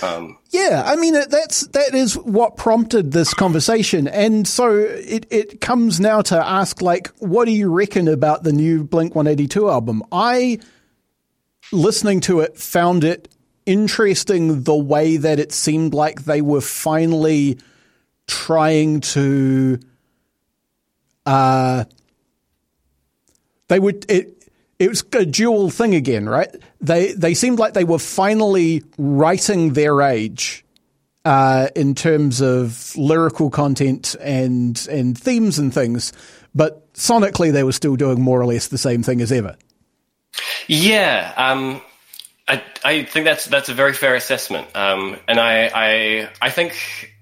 Um, 0.02 0.38
yeah, 0.50 0.82
I 0.84 0.96
mean 0.96 1.14
that's 1.14 1.66
that 1.68 1.94
is 1.94 2.14
what 2.14 2.56
prompted 2.56 3.12
this 3.12 3.32
conversation, 3.32 4.08
and 4.08 4.46
so 4.46 4.76
it 4.76 5.26
it 5.30 5.60
comes 5.60 6.00
now 6.00 6.20
to 6.22 6.36
ask 6.36 6.82
like, 6.82 7.08
what 7.18 7.44
do 7.44 7.52
you 7.52 7.70
reckon 7.70 8.08
about 8.08 8.42
the 8.42 8.52
new 8.52 8.82
Blink 8.82 9.14
One 9.14 9.28
Eighty 9.28 9.46
Two 9.46 9.70
album? 9.70 10.02
I 10.10 10.58
listening 11.70 12.20
to 12.22 12.40
it 12.40 12.56
found 12.56 13.04
it 13.04 13.28
interesting 13.66 14.62
the 14.62 14.74
way 14.74 15.16
that 15.18 15.38
it 15.38 15.52
seemed 15.52 15.94
like 15.94 16.24
they 16.24 16.40
were 16.40 16.62
finally 16.62 17.58
trying 18.26 19.00
to 19.00 19.78
uh 21.26 21.84
they 23.68 23.78
would 23.78 24.10
it 24.10 24.37
it 24.78 24.88
was 24.88 25.04
a 25.12 25.26
dual 25.26 25.70
thing 25.70 25.94
again, 25.94 26.28
right? 26.28 26.54
They 26.80 27.12
they 27.12 27.34
seemed 27.34 27.58
like 27.58 27.74
they 27.74 27.84
were 27.84 27.98
finally 27.98 28.82
writing 28.96 29.72
their 29.72 30.02
age 30.02 30.64
uh, 31.24 31.68
in 31.74 31.94
terms 31.94 32.40
of 32.40 32.96
lyrical 32.96 33.50
content 33.50 34.14
and 34.20 34.86
and 34.90 35.18
themes 35.18 35.58
and 35.58 35.74
things, 35.74 36.12
but 36.54 36.92
sonically 36.94 37.52
they 37.52 37.64
were 37.64 37.72
still 37.72 37.96
doing 37.96 38.20
more 38.20 38.40
or 38.40 38.46
less 38.46 38.68
the 38.68 38.78
same 38.78 39.02
thing 39.02 39.20
as 39.20 39.32
ever. 39.32 39.56
Yeah, 40.68 41.32
um, 41.36 41.82
I 42.46 42.62
I 42.84 43.04
think 43.04 43.24
that's 43.24 43.46
that's 43.46 43.68
a 43.68 43.74
very 43.74 43.92
fair 43.92 44.14
assessment, 44.14 44.68
um, 44.76 45.16
and 45.26 45.40
I 45.40 45.70
I 45.74 46.30
I 46.40 46.50
think 46.50 47.12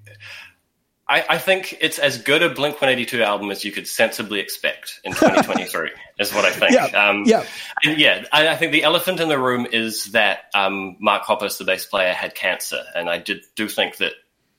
I, 1.08 1.24
I, 1.30 1.38
think 1.38 1.78
it's 1.80 1.98
as 2.00 2.18
good 2.18 2.42
a 2.42 2.48
Blink 2.48 2.74
182 2.74 3.22
album 3.22 3.50
as 3.50 3.64
you 3.64 3.70
could 3.70 3.86
sensibly 3.86 4.40
expect 4.40 5.00
in 5.04 5.12
2023, 5.12 5.90
is 6.18 6.34
what 6.34 6.44
I 6.44 6.50
think. 6.50 6.72
Yeah. 6.72 6.86
Um, 6.86 7.22
yeah. 7.24 7.44
And 7.84 7.98
yeah, 7.98 8.24
I, 8.32 8.48
I, 8.48 8.56
think 8.56 8.72
the 8.72 8.82
elephant 8.82 9.20
in 9.20 9.28
the 9.28 9.38
room 9.38 9.66
is 9.70 10.06
that 10.06 10.50
um, 10.52 10.96
Mark 10.98 11.22
Hoppus, 11.22 11.58
the 11.58 11.64
bass 11.64 11.86
player, 11.86 12.12
had 12.12 12.34
cancer. 12.34 12.82
And 12.94 13.08
I 13.08 13.18
did 13.18 13.44
do 13.54 13.68
think 13.68 13.98
that 13.98 14.14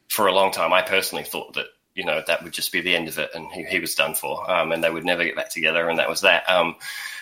for 0.07 0.27
a 0.27 0.31
long 0.33 0.51
time, 0.51 0.71
I 0.71 0.83
personally 0.83 1.25
thought 1.25 1.55
that, 1.55 1.65
you 1.95 2.05
know, 2.05 2.23
that 2.25 2.43
would 2.43 2.53
just 2.53 2.71
be 2.71 2.79
the 2.79 2.95
end 2.95 3.09
of 3.09 3.19
it 3.19 3.31
and 3.33 3.51
he, 3.51 3.65
he 3.65 3.79
was 3.79 3.95
done 3.95 4.15
for 4.15 4.49
um, 4.49 4.71
and 4.71 4.81
they 4.81 4.89
would 4.89 5.03
never 5.03 5.25
get 5.25 5.35
back 5.35 5.49
together. 5.49 5.89
And 5.89 5.99
that 5.99 6.07
was 6.07 6.21
that. 6.21 6.49
Um, 6.49 6.75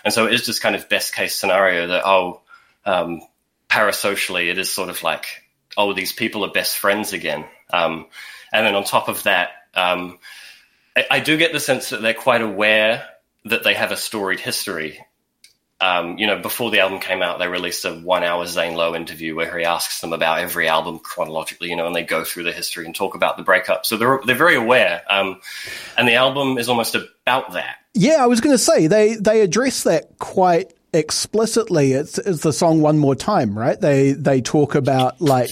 and 0.04 0.14
so 0.14 0.28
it 0.28 0.34
is 0.34 0.46
just 0.46 0.62
kind 0.62 0.76
of 0.76 0.88
best 0.88 1.16
case 1.16 1.36
scenario 1.36 1.88
that, 1.88 2.04
oh, 2.06 2.42
um, 2.86 3.22
parasocially, 3.70 4.52
it 4.52 4.60
is 4.60 4.72
sort 4.72 4.90
of 4.90 5.02
like, 5.02 5.26
oh, 5.78 5.94
these 5.94 6.12
people 6.12 6.46
are 6.46 6.52
best 6.52 6.78
friends 6.78 7.12
again. 7.12 7.46
Um, 7.74 8.06
and 8.56 8.66
then 8.66 8.76
on 8.76 8.84
top 8.84 9.10
of 9.10 9.24
that, 9.24 9.50
um, 9.74 10.18
I, 10.96 11.06
I, 11.12 11.20
do 11.20 11.38
get 11.38 11.52
the 11.52 11.60
sense 11.60 11.90
that 11.90 12.02
they're 12.02 12.14
quite 12.14 12.42
aware 12.42 13.06
that 13.44 13.64
they 13.64 13.74
have 13.74 13.92
a 13.92 13.98
storied 13.98 14.40
history. 14.40 15.06
Um, 15.82 16.18
you 16.18 16.26
know, 16.26 16.40
before 16.40 16.72
the 16.72 16.80
album 16.80 17.02
came 17.02 17.22
out, 17.22 17.38
they 17.38 17.50
released 17.50 17.84
a 17.84 17.94
one-hour 17.94 18.48
Zane 18.48 18.76
Lowe 18.76 18.96
interview 18.96 19.36
where 19.36 19.58
he 19.58 19.66
asks 19.66 20.00
them 20.00 20.14
about 20.14 20.40
every 20.40 20.70
album 20.70 21.00
chronologically. 21.00 21.70
You 21.70 21.76
know, 21.76 21.86
and 21.86 21.94
they 21.94 22.04
go 22.04 22.24
through 22.24 22.44
the 22.44 22.54
history 22.54 22.86
and 22.86 22.96
talk 22.96 23.14
about 23.14 23.36
the 23.36 23.44
breakup. 23.44 23.86
So 23.86 23.98
they're 23.98 24.22
they're 24.26 24.36
very 24.36 24.56
aware, 24.56 25.04
um, 25.10 25.42
and 25.98 26.08
the 26.08 26.16
album 26.16 26.58
is 26.58 26.70
almost 26.70 26.96
about 26.96 27.54
that. 27.54 27.76
Yeah, 27.94 28.24
I 28.24 28.28
was 28.28 28.40
going 28.40 28.54
to 28.54 28.58
say 28.58 28.88
they 28.88 29.16
they 29.16 29.42
address 29.42 29.84
that 29.84 30.18
quite 30.18 30.74
explicitly. 30.94 31.92
It's, 31.92 32.18
it's 32.18 32.42
the 32.42 32.54
song 32.54 32.80
"One 32.82 32.98
More 32.98 33.16
Time," 33.16 33.58
right? 33.60 33.80
They 33.80 34.14
they 34.14 34.40
talk 34.40 34.76
about 34.76 35.20
like 35.20 35.52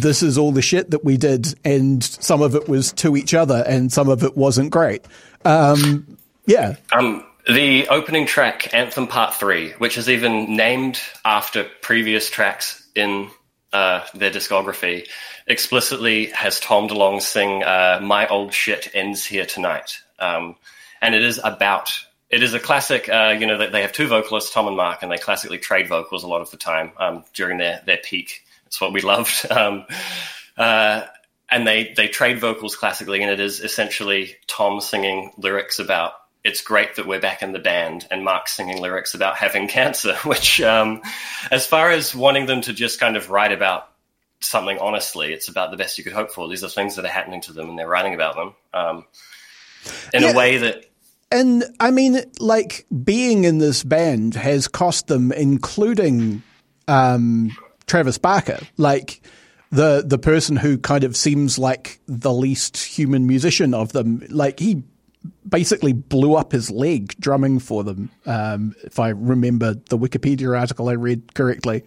this 0.00 0.22
is 0.22 0.38
all 0.38 0.52
the 0.52 0.62
shit 0.62 0.90
that 0.90 1.04
we 1.04 1.16
did, 1.16 1.54
and 1.64 2.02
some 2.02 2.42
of 2.42 2.54
it 2.54 2.68
was 2.68 2.92
to 2.94 3.16
each 3.16 3.34
other, 3.34 3.64
and 3.66 3.92
some 3.92 4.08
of 4.08 4.22
it 4.22 4.36
wasn't 4.36 4.70
great. 4.70 5.04
Um, 5.44 6.18
yeah. 6.46 6.76
Um, 6.92 7.24
the 7.48 7.88
opening 7.88 8.26
track, 8.26 8.74
Anthem 8.74 9.06
Part 9.06 9.34
3, 9.34 9.72
which 9.72 9.98
is 9.98 10.08
even 10.08 10.56
named 10.56 11.00
after 11.24 11.64
previous 11.80 12.28
tracks 12.28 12.86
in 12.94 13.30
uh, 13.72 14.04
their 14.14 14.30
discography, 14.30 15.06
explicitly 15.46 16.26
has 16.26 16.58
Tom 16.58 16.88
DeLonge 16.88 17.22
sing 17.22 17.62
uh, 17.62 18.00
My 18.02 18.26
Old 18.26 18.52
Shit 18.52 18.90
Ends 18.94 19.24
Here 19.24 19.46
Tonight. 19.46 20.00
Um, 20.18 20.56
and 21.00 21.14
it 21.14 21.22
is 21.22 21.40
about 21.42 21.92
it 22.28 22.42
is 22.42 22.54
a 22.54 22.60
classic. 22.60 23.08
Uh, 23.08 23.36
you 23.38 23.46
know, 23.46 23.70
they 23.70 23.82
have 23.82 23.92
two 23.92 24.08
vocalists, 24.08 24.52
Tom 24.52 24.66
and 24.66 24.76
Mark, 24.76 25.02
and 25.02 25.12
they 25.12 25.18
classically 25.18 25.58
trade 25.58 25.88
vocals 25.88 26.24
a 26.24 26.26
lot 26.26 26.40
of 26.40 26.50
the 26.50 26.56
time 26.56 26.92
um, 26.98 27.24
during 27.34 27.58
their 27.58 27.82
their 27.86 27.98
peak. 27.98 28.44
It's 28.76 28.80
what 28.82 28.92
we 28.92 29.00
loved. 29.00 29.46
Um, 29.56 29.86
uh, 30.58 31.06
and 31.48 31.66
they 31.66 31.94
they 31.96 32.08
trade 32.08 32.40
vocals 32.40 32.76
classically, 32.76 33.22
and 33.22 33.30
it 33.30 33.40
is 33.40 33.60
essentially 33.60 34.36
Tom 34.46 34.80
singing 34.80 35.32
lyrics 35.38 35.78
about 35.78 36.12
it's 36.44 36.60
great 36.60 36.96
that 36.96 37.06
we're 37.06 37.20
back 37.20 37.42
in 37.42 37.52
the 37.52 37.58
band, 37.58 38.06
and 38.10 38.22
Mark 38.22 38.48
singing 38.48 38.80
lyrics 38.80 39.14
about 39.14 39.36
having 39.36 39.66
cancer. 39.80 40.14
Which, 40.24 40.60
um, 40.60 41.00
as 41.50 41.66
far 41.66 41.90
as 41.90 42.14
wanting 42.14 42.44
them 42.44 42.60
to 42.62 42.74
just 42.74 43.00
kind 43.00 43.16
of 43.16 43.30
write 43.30 43.52
about 43.52 43.88
something 44.40 44.78
honestly, 44.78 45.32
it's 45.32 45.48
about 45.48 45.70
the 45.70 45.78
best 45.78 45.96
you 45.96 46.04
could 46.04 46.12
hope 46.12 46.30
for. 46.30 46.48
These 46.48 46.64
are 46.64 46.68
things 46.68 46.96
that 46.96 47.04
are 47.06 47.08
happening 47.08 47.40
to 47.42 47.54
them, 47.54 47.70
and 47.70 47.78
they're 47.78 47.88
writing 47.88 48.14
about 48.14 48.34
them 48.34 48.54
um, 48.74 49.06
in 50.12 50.22
yeah. 50.22 50.32
a 50.32 50.36
way 50.36 50.58
that 50.58 50.84
and 51.30 51.64
I 51.80 51.90
mean, 51.90 52.20
like 52.40 52.86
being 53.04 53.44
in 53.44 53.56
this 53.56 53.82
band 53.84 54.34
has 54.34 54.68
cost 54.68 55.06
them, 55.06 55.32
including 55.32 56.42
um, 56.88 57.56
Travis 57.86 58.18
Barker, 58.18 58.58
like 58.76 59.20
the 59.70 60.02
the 60.04 60.18
person 60.18 60.56
who 60.56 60.78
kind 60.78 61.04
of 61.04 61.16
seems 61.16 61.58
like 61.58 62.00
the 62.06 62.32
least 62.32 62.76
human 62.76 63.26
musician 63.26 63.74
of 63.74 63.92
them. 63.92 64.26
Like 64.28 64.58
he 64.58 64.82
basically 65.48 65.92
blew 65.92 66.34
up 66.34 66.52
his 66.52 66.70
leg 66.70 67.14
drumming 67.18 67.58
for 67.58 67.84
them. 67.84 68.10
Um, 68.26 68.74
if 68.84 68.98
I 68.98 69.10
remember 69.10 69.74
the 69.74 69.98
Wikipedia 69.98 70.58
article 70.58 70.88
I 70.88 70.92
read 70.92 71.34
correctly. 71.34 71.82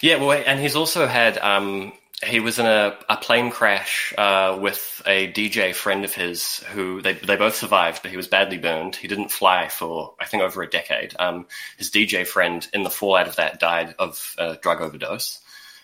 Yeah, 0.00 0.16
well, 0.16 0.42
and 0.46 0.58
he's 0.58 0.74
also 0.74 1.06
had 1.06 1.38
um, 1.38 1.92
he 2.24 2.40
was 2.40 2.58
in 2.58 2.66
a, 2.66 2.96
a 3.08 3.16
plane 3.16 3.50
crash 3.50 4.14
uh, 4.16 4.58
with 4.60 5.02
a 5.06 5.30
DJ 5.32 5.74
friend 5.74 6.04
of 6.04 6.14
his 6.14 6.58
who 6.72 7.02
they, 7.02 7.12
they 7.12 7.36
both 7.36 7.56
survived, 7.56 8.00
but 8.02 8.10
he 8.10 8.16
was 8.16 8.26
badly 8.26 8.56
burned. 8.56 8.96
He 8.96 9.06
didn't 9.06 9.30
fly 9.30 9.68
for, 9.68 10.14
I 10.18 10.24
think, 10.24 10.42
over 10.42 10.62
a 10.62 10.70
decade. 10.70 11.14
Um, 11.18 11.46
his 11.76 11.90
DJ 11.90 12.26
friend 12.26 12.66
in 12.72 12.84
the 12.84 12.90
fallout 12.90 13.28
of 13.28 13.36
that 13.36 13.60
died 13.60 13.94
of 13.98 14.34
a 14.38 14.56
drug 14.56 14.80
overdose. 14.80 15.40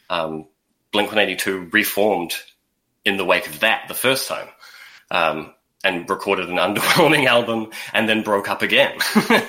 Um, 0.08 0.46
Blink 0.90 1.08
182 1.08 1.68
reformed 1.70 2.34
in 3.04 3.16
the 3.16 3.24
wake 3.24 3.46
of 3.46 3.60
that 3.60 3.88
the 3.88 3.94
first 3.94 4.28
time 4.28 4.48
um, 5.10 5.52
and 5.84 6.08
recorded 6.08 6.48
an 6.48 6.56
underwhelming 6.56 7.26
album 7.26 7.70
and 7.92 8.08
then 8.08 8.22
broke 8.22 8.48
up 8.48 8.62
again. 8.62 8.98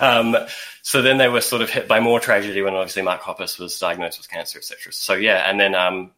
Um, 0.00 0.36
so 0.82 1.00
then 1.00 1.16
they 1.18 1.28
were 1.28 1.40
sort 1.40 1.62
of 1.62 1.70
hit 1.70 1.86
by 1.86 2.00
more 2.00 2.18
tragedy 2.18 2.60
when 2.60 2.74
obviously 2.74 3.02
Mark 3.02 3.22
Hoppus 3.22 3.58
was 3.58 3.78
diagnosed 3.78 4.18
with 4.18 4.28
cancer, 4.28 4.58
etc. 4.58 4.92
So 4.92 5.14
yeah, 5.14 5.48
and 5.48 5.60
then 5.60 5.76
um, 5.76 6.10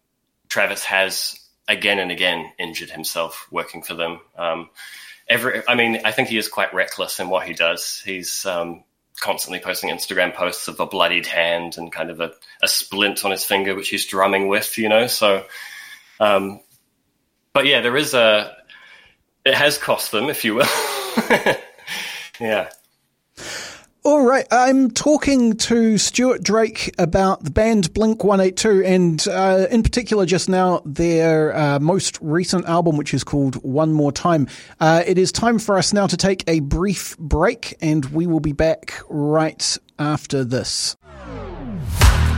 Travis 0.55 0.85
has 0.85 1.37
again 1.67 1.99
and 1.99 2.13
again 2.13 2.53
injured 2.61 2.89
himself 2.89 3.49
working 3.51 3.83
for 3.83 3.95
them. 3.95 4.21
Um, 4.39 4.71
every, 5.29 5.63
I 5.67 5.75
mean, 5.75 6.03
I 6.05 6.13
think 6.13 6.29
he 6.29 6.39
is 6.39 6.47
quite 6.47 6.73
reckless 6.73 7.19
in 7.19 7.29
what 7.29 7.45
he 7.45 7.55
does. 7.55 8.01
He's 8.05 8.47
um, 8.47 8.85
constantly 9.21 9.59
posting 9.59 9.91
Instagram 9.91 10.33
posts 10.33 10.69
of 10.69 10.79
a 10.79 10.87
bloodied 10.87 11.27
hand 11.27 11.77
and 11.77 11.91
kind 11.91 12.09
of 12.09 12.21
a, 12.21 12.31
a, 12.63 12.69
splint 12.69 13.25
on 13.25 13.33
his 13.33 13.45
finger, 13.45 13.75
which 13.75 13.89
he's 13.89 14.07
drumming 14.07 14.47
with, 14.47 14.79
you 14.79 14.89
know. 14.89 15.09
So, 15.09 15.45
um, 16.21 16.61
but 17.53 17.67
yeah, 17.67 17.81
there 17.81 17.97
is 17.97 18.15
a. 18.15 18.57
It 19.45 19.55
has 19.55 19.77
cost 19.77 20.13
them, 20.13 20.31
if 20.31 20.45
you 20.45 20.55
will. 20.55 20.69
yeah. 22.41 22.71
All 24.07 24.27
right, 24.27 24.47
I'm 24.51 24.91
talking 24.91 25.57
to 25.57 25.97
Stuart 25.97 26.43
Drake 26.43 26.95
about 26.99 27.43
the 27.43 27.51
band 27.51 27.95
Blink 27.95 28.23
182 28.23 28.85
and 28.85 29.27
uh, 29.27 29.67
in 29.71 29.83
particular 29.83 30.27
just 30.27 30.47
now 30.47 30.83
their 30.85 31.57
uh, 31.57 31.79
most 31.81 32.19
recent 32.21 32.67
album, 32.67 32.99
which 32.99 33.15
is 33.15 33.25
called 33.25 33.55
One 33.65 33.95
More 33.95 34.13
Time. 34.13 34.47
Uh, 34.79 35.03
it 35.07 35.17
is 35.17 35.33
time 35.33 35.59
for 35.59 35.79
us 35.79 35.95
now 35.95 36.07
to 36.07 36.19
take 36.19 36.45
a 36.47 36.61
brief 36.61 37.17
break 37.17 37.79
and 37.81 38.05
we 38.13 38.27
will 38.27 38.41
be 38.41 38.53
back 38.53 38.93
right 39.09 39.79
after 39.99 40.45
this. 40.45 40.99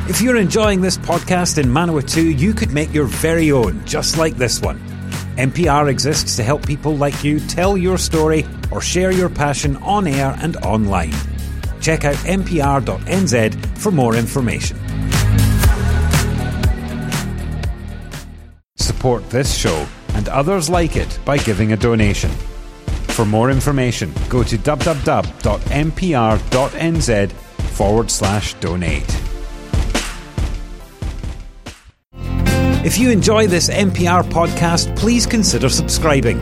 If 0.08 0.20
you're 0.20 0.36
enjoying 0.36 0.82
this 0.82 0.98
podcast 0.98 1.58
in 1.58 1.70
Manawatu, 1.70 2.38
you 2.38 2.54
could 2.54 2.70
make 2.70 2.94
your 2.94 3.06
very 3.06 3.50
own, 3.50 3.84
just 3.84 4.16
like 4.16 4.36
this 4.36 4.62
one. 4.62 4.78
MPR 5.36 5.90
exists 5.90 6.36
to 6.36 6.44
help 6.44 6.64
people 6.64 6.96
like 6.96 7.24
you 7.24 7.40
tell 7.40 7.76
your 7.76 7.98
story 7.98 8.46
or 8.70 8.80
share 8.80 9.10
your 9.10 9.28
passion 9.28 9.76
on 9.78 10.06
air 10.06 10.36
and 10.40 10.56
online 10.58 11.12
check 11.86 12.04
out 12.04 12.16
mpr.nz 12.16 13.78
for 13.78 13.92
more 13.92 14.16
information. 14.16 14.76
Support 18.74 19.30
this 19.30 19.56
show 19.56 19.86
and 20.14 20.28
others 20.28 20.68
like 20.68 20.96
it 20.96 21.16
by 21.24 21.38
giving 21.38 21.70
a 21.72 21.76
donation. 21.76 22.30
For 23.14 23.24
more 23.24 23.52
information, 23.52 24.12
go 24.28 24.42
to 24.42 24.58
www.mpr.nz 24.58 25.32
forward 27.76 28.10
slash 28.10 28.54
donate. 28.54 29.22
If 32.84 32.98
you 32.98 33.10
enjoy 33.10 33.46
this 33.46 33.70
MPR 33.70 34.24
podcast, 34.24 34.96
please 34.96 35.24
consider 35.24 35.68
subscribing. 35.68 36.40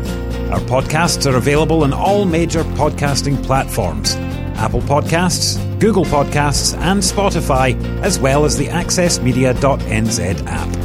Our 0.50 0.60
podcasts 0.60 1.30
are 1.30 1.36
available 1.36 1.84
on 1.84 1.92
all 1.92 2.24
major 2.24 2.64
podcasting 2.64 3.42
platforms 3.44 4.16
Apple 4.56 4.82
Podcasts, 4.82 5.58
Google 5.80 6.04
Podcasts, 6.04 6.76
and 6.78 7.00
Spotify, 7.00 7.74
as 8.02 8.18
well 8.18 8.44
as 8.44 8.56
the 8.56 8.66
AccessMedia.nz 8.68 10.46
app. 10.46 10.84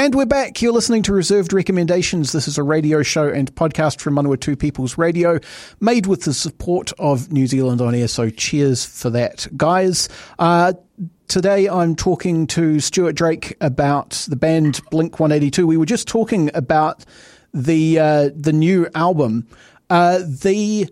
And 0.00 0.14
we're 0.14 0.24
back. 0.24 0.62
You're 0.62 0.72
listening 0.72 1.02
to 1.02 1.12
Reserved 1.12 1.52
Recommendations. 1.52 2.32
This 2.32 2.48
is 2.48 2.56
a 2.56 2.62
radio 2.62 3.02
show 3.02 3.28
and 3.28 3.54
podcast 3.54 4.00
from 4.00 4.14
Manawatu 4.14 4.58
People's 4.58 4.96
Radio, 4.96 5.38
made 5.78 6.06
with 6.06 6.22
the 6.22 6.32
support 6.32 6.90
of 6.98 7.30
New 7.30 7.46
Zealand 7.46 7.82
On 7.82 7.94
Air. 7.94 8.08
So 8.08 8.30
cheers 8.30 8.82
for 8.82 9.10
that, 9.10 9.46
guys. 9.58 10.08
Uh, 10.38 10.72
today 11.28 11.68
I'm 11.68 11.94
talking 11.94 12.46
to 12.46 12.80
Stuart 12.80 13.12
Drake 13.12 13.58
about 13.60 14.24
the 14.26 14.36
band 14.36 14.80
Blink 14.90 15.20
182. 15.20 15.66
We 15.66 15.76
were 15.76 15.84
just 15.84 16.08
talking 16.08 16.50
about 16.54 17.04
the 17.52 17.98
uh, 17.98 18.30
the 18.34 18.52
new 18.52 18.88
album, 18.94 19.46
uh, 19.88 20.20
the 20.20 20.88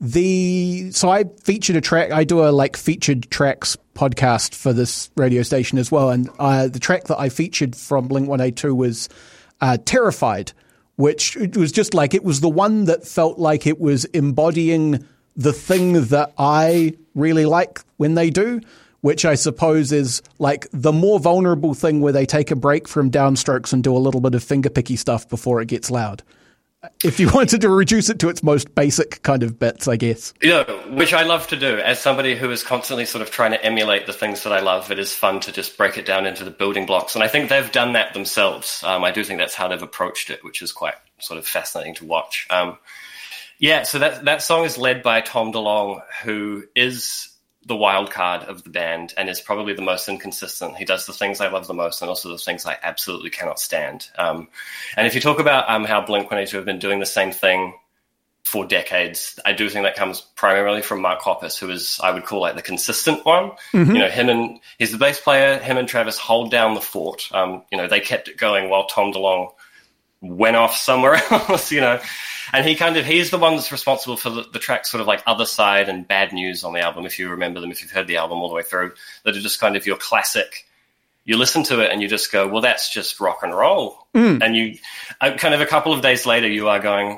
the 0.00 0.90
so 0.92 1.10
I 1.10 1.24
featured 1.42 1.76
a 1.76 1.80
track. 1.80 2.10
I 2.10 2.24
do 2.24 2.40
a 2.44 2.50
like 2.50 2.76
featured 2.76 3.30
tracks 3.30 3.76
podcast 3.94 4.54
for 4.54 4.72
this 4.72 5.10
radio 5.16 5.42
station 5.42 5.78
as 5.78 5.92
well, 5.92 6.10
and 6.10 6.28
uh, 6.38 6.68
the 6.68 6.78
track 6.78 7.04
that 7.04 7.18
I 7.18 7.28
featured 7.28 7.76
from 7.76 8.08
Blink 8.08 8.28
One 8.28 8.40
Eight 8.40 8.56
Two 8.56 8.74
was 8.74 9.08
uh, 9.60 9.76
"Terrified," 9.84 10.52
which 10.96 11.36
was 11.54 11.72
just 11.72 11.94
like 11.94 12.14
it 12.14 12.24
was 12.24 12.40
the 12.40 12.48
one 12.48 12.86
that 12.86 13.06
felt 13.06 13.38
like 13.38 13.66
it 13.66 13.80
was 13.80 14.04
embodying 14.06 15.06
the 15.36 15.52
thing 15.52 16.04
that 16.06 16.32
I 16.38 16.94
really 17.14 17.46
like 17.46 17.80
when 17.96 18.14
they 18.14 18.30
do 18.30 18.60
which 19.00 19.24
I 19.24 19.34
suppose 19.34 19.92
is 19.92 20.22
like 20.38 20.66
the 20.72 20.92
more 20.92 21.18
vulnerable 21.20 21.74
thing 21.74 22.00
where 22.00 22.12
they 22.12 22.26
take 22.26 22.50
a 22.50 22.56
break 22.56 22.88
from 22.88 23.10
downstrokes 23.10 23.72
and 23.72 23.82
do 23.82 23.96
a 23.96 23.98
little 23.98 24.20
bit 24.20 24.34
of 24.34 24.44
fingerpicky 24.44 24.98
stuff 24.98 25.28
before 25.28 25.60
it 25.60 25.68
gets 25.68 25.90
loud. 25.90 26.22
If 27.04 27.20
you 27.20 27.28
wanted 27.30 27.60
to 27.60 27.68
reduce 27.68 28.08
it 28.08 28.18
to 28.20 28.30
its 28.30 28.42
most 28.42 28.74
basic 28.74 29.22
kind 29.22 29.42
of 29.42 29.58
bits, 29.58 29.86
I 29.86 29.96
guess. 29.96 30.32
Yeah, 30.42 30.64
which 30.88 31.12
I 31.12 31.24
love 31.24 31.46
to 31.48 31.56
do. 31.56 31.78
As 31.78 32.00
somebody 32.00 32.34
who 32.34 32.50
is 32.50 32.62
constantly 32.62 33.04
sort 33.04 33.20
of 33.20 33.30
trying 33.30 33.50
to 33.50 33.62
emulate 33.62 34.06
the 34.06 34.14
things 34.14 34.44
that 34.44 34.52
I 34.52 34.60
love, 34.60 34.90
it 34.90 34.98
is 34.98 35.14
fun 35.14 35.40
to 35.40 35.52
just 35.52 35.76
break 35.76 35.98
it 35.98 36.06
down 36.06 36.26
into 36.26 36.42
the 36.42 36.50
building 36.50 36.86
blocks. 36.86 37.14
And 37.14 37.22
I 37.22 37.28
think 37.28 37.50
they've 37.50 37.70
done 37.70 37.92
that 37.92 38.14
themselves. 38.14 38.82
Um, 38.82 39.04
I 39.04 39.10
do 39.10 39.24
think 39.24 39.38
that's 39.38 39.54
how 39.54 39.68
they've 39.68 39.82
approached 39.82 40.30
it, 40.30 40.42
which 40.42 40.62
is 40.62 40.72
quite 40.72 40.94
sort 41.18 41.38
of 41.38 41.46
fascinating 41.46 41.96
to 41.96 42.06
watch. 42.06 42.46
Um, 42.48 42.78
yeah, 43.58 43.82
so 43.82 43.98
that 43.98 44.24
that 44.24 44.42
song 44.42 44.64
is 44.64 44.78
led 44.78 45.02
by 45.02 45.20
Tom 45.20 45.52
DeLonge, 45.52 46.00
who 46.22 46.64
is 46.74 47.29
the 47.66 47.76
wild 47.76 48.10
card 48.10 48.42
of 48.44 48.64
the 48.64 48.70
band 48.70 49.12
and 49.16 49.28
is 49.28 49.40
probably 49.40 49.74
the 49.74 49.82
most 49.82 50.08
inconsistent. 50.08 50.76
He 50.76 50.84
does 50.84 51.06
the 51.06 51.12
things 51.12 51.40
I 51.40 51.48
love 51.48 51.66
the 51.66 51.74
most 51.74 52.00
and 52.00 52.08
also 52.08 52.30
the 52.30 52.38
things 52.38 52.64
I 52.64 52.78
absolutely 52.82 53.30
cannot 53.30 53.60
stand. 53.60 54.08
Um, 54.16 54.48
and 54.96 55.06
if 55.06 55.14
you 55.14 55.20
talk 55.20 55.38
about 55.38 55.68
um, 55.68 55.84
how 55.84 56.00
Blink 56.00 56.24
182 56.24 56.56
have 56.56 56.66
been 56.66 56.78
doing 56.78 57.00
the 57.00 57.06
same 57.06 57.32
thing 57.32 57.74
for 58.44 58.66
decades, 58.66 59.38
I 59.44 59.52
do 59.52 59.68
think 59.68 59.84
that 59.84 59.94
comes 59.94 60.22
primarily 60.36 60.80
from 60.80 61.02
Mark 61.02 61.20
Hoppus, 61.20 61.58
who 61.58 61.68
is, 61.70 62.00
I 62.02 62.10
would 62.12 62.24
call 62.24 62.40
like 62.40 62.56
the 62.56 62.62
consistent 62.62 63.26
one. 63.26 63.50
Mm-hmm. 63.74 63.92
You 63.92 63.98
know, 63.98 64.08
him 64.08 64.30
and 64.30 64.58
he's 64.78 64.92
the 64.92 64.98
bass 64.98 65.20
player, 65.20 65.58
him 65.58 65.76
and 65.76 65.86
Travis 65.86 66.16
hold 66.16 66.50
down 66.50 66.74
the 66.74 66.80
fort. 66.80 67.28
Um, 67.32 67.62
you 67.70 67.76
know, 67.76 67.86
they 67.86 68.00
kept 68.00 68.28
it 68.28 68.38
going 68.38 68.70
while 68.70 68.86
Tom 68.86 69.12
DeLonge 69.12 69.52
went 70.20 70.56
off 70.56 70.76
somewhere 70.76 71.14
else, 71.30 71.72
you 71.72 71.80
know. 71.80 72.00
And 72.52 72.66
he 72.66 72.74
kind 72.74 72.96
of 72.96 73.06
he's 73.06 73.30
the 73.30 73.38
one 73.38 73.54
that's 73.54 73.70
responsible 73.70 74.16
for 74.16 74.30
the, 74.30 74.42
the 74.52 74.58
tracks 74.58 74.90
sort 74.90 75.00
of 75.00 75.06
like 75.06 75.22
Other 75.26 75.46
Side 75.46 75.88
and 75.88 76.06
Bad 76.06 76.32
News 76.32 76.64
on 76.64 76.72
the 76.72 76.80
album, 76.80 77.06
if 77.06 77.18
you 77.18 77.30
remember 77.30 77.60
them, 77.60 77.70
if 77.70 77.80
you've 77.80 77.92
heard 77.92 78.06
the 78.06 78.16
album 78.16 78.38
all 78.38 78.48
the 78.48 78.54
way 78.54 78.62
through, 78.62 78.92
that 79.24 79.36
are 79.36 79.40
just 79.40 79.60
kind 79.60 79.76
of 79.76 79.86
your 79.86 79.96
classic. 79.96 80.66
You 81.24 81.36
listen 81.36 81.62
to 81.64 81.80
it 81.80 81.92
and 81.92 82.02
you 82.02 82.08
just 82.08 82.32
go, 82.32 82.48
well, 82.48 82.62
that's 82.62 82.92
just 82.92 83.20
rock 83.20 83.40
and 83.42 83.54
roll. 83.54 84.08
Mm. 84.14 84.42
And 84.42 84.56
you, 84.56 84.78
uh, 85.20 85.34
kind 85.36 85.54
of 85.54 85.60
a 85.60 85.66
couple 85.66 85.92
of 85.92 86.00
days 86.00 86.26
later, 86.26 86.48
you 86.48 86.68
are 86.68 86.80
going, 86.80 87.10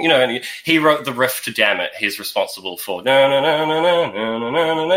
you 0.00 0.08
know, 0.08 0.20
and 0.20 0.44
he 0.62 0.78
wrote 0.78 1.04
the 1.04 1.12
riff 1.12 1.42
to 1.44 1.52
Damn 1.52 1.80
It. 1.80 1.90
He's 1.98 2.18
responsible 2.18 2.76
for, 2.76 3.02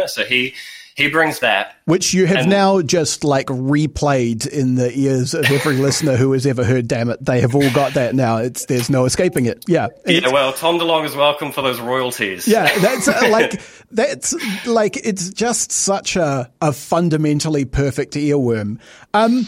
so 0.07 0.25
he, 0.25 0.53
he 0.97 1.09
brings 1.09 1.39
that, 1.39 1.75
which 1.85 2.11
you 2.11 2.25
have 2.25 2.37
and, 2.37 2.49
now 2.49 2.81
just 2.81 3.23
like 3.23 3.45
replayed 3.45 4.47
in 4.47 4.75
the 4.75 4.91
ears 4.97 5.35
of 5.35 5.45
every 5.45 5.75
listener 5.77 6.15
who 6.15 6.31
has 6.31 6.47
ever 6.47 6.63
heard. 6.63 6.87
Damn 6.87 7.11
it, 7.11 7.23
they 7.23 7.39
have 7.41 7.53
all 7.53 7.69
got 7.69 7.93
that 7.93 8.15
now. 8.15 8.37
It's 8.37 8.65
there's 8.65 8.89
no 8.89 9.05
escaping 9.05 9.45
it. 9.45 9.63
Yeah, 9.67 9.89
yeah. 10.07 10.31
Well, 10.31 10.53
Tom 10.53 10.79
DeLonge 10.79 11.05
is 11.05 11.15
welcome 11.15 11.51
for 11.51 11.61
those 11.61 11.79
royalties. 11.79 12.47
Yeah, 12.47 12.75
that's 12.79 13.07
uh, 13.07 13.27
like 13.29 13.61
that's 13.91 14.33
like 14.65 14.97
it's 14.97 15.29
just 15.29 15.71
such 15.71 16.15
a 16.15 16.51
a 16.63 16.73
fundamentally 16.73 17.65
perfect 17.65 18.13
earworm. 18.13 18.79
Um, 19.13 19.45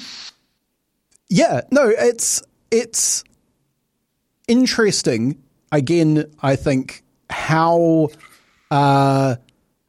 yeah, 1.30 1.62
no, 1.72 1.90
it's 1.90 2.44
it's 2.70 3.24
interesting. 4.48 5.42
Again, 5.72 6.32
I 6.44 6.56
think 6.56 7.04
how 7.32 8.10
uh, 8.70 9.38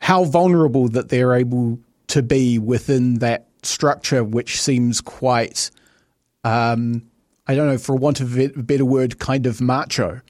how 0.00 0.24
vulnerable 0.24 0.88
that 0.88 1.08
they're 1.08 1.34
able 1.34 1.78
to 2.08 2.22
be 2.22 2.58
within 2.58 3.20
that 3.20 3.46
structure, 3.62 4.24
which 4.24 4.60
seems 4.60 5.00
quite, 5.00 5.70
um, 6.42 7.08
I 7.46 7.54
don't 7.54 7.68
know, 7.68 7.78
for 7.78 7.94
want 7.94 8.20
of 8.20 8.36
a 8.38 8.48
better 8.48 8.84
word, 8.84 9.18
kind 9.18 9.46
of 9.46 9.60
macho. 9.60 10.20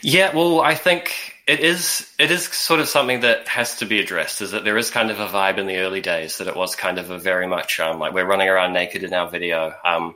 Yeah, 0.00 0.34
well, 0.34 0.60
I 0.60 0.74
think 0.74 1.34
it 1.46 1.60
is 1.60 2.10
it 2.18 2.30
is 2.30 2.44
sort 2.44 2.80
of 2.80 2.88
something 2.88 3.20
that 3.20 3.48
has 3.48 3.78
to 3.78 3.86
be 3.86 4.00
addressed. 4.00 4.42
Is 4.42 4.52
that 4.52 4.64
there 4.64 4.78
is 4.78 4.90
kind 4.90 5.10
of 5.10 5.20
a 5.20 5.26
vibe 5.26 5.58
in 5.58 5.66
the 5.66 5.78
early 5.78 6.00
days 6.00 6.38
that 6.38 6.46
it 6.46 6.56
was 6.56 6.76
kind 6.76 6.98
of 6.98 7.10
a 7.10 7.18
very 7.18 7.46
much 7.46 7.80
um, 7.80 7.98
like 7.98 8.12
we're 8.12 8.26
running 8.26 8.48
around 8.48 8.72
naked 8.72 9.02
in 9.02 9.12
our 9.12 9.28
video. 9.28 9.74
Um, 9.84 10.14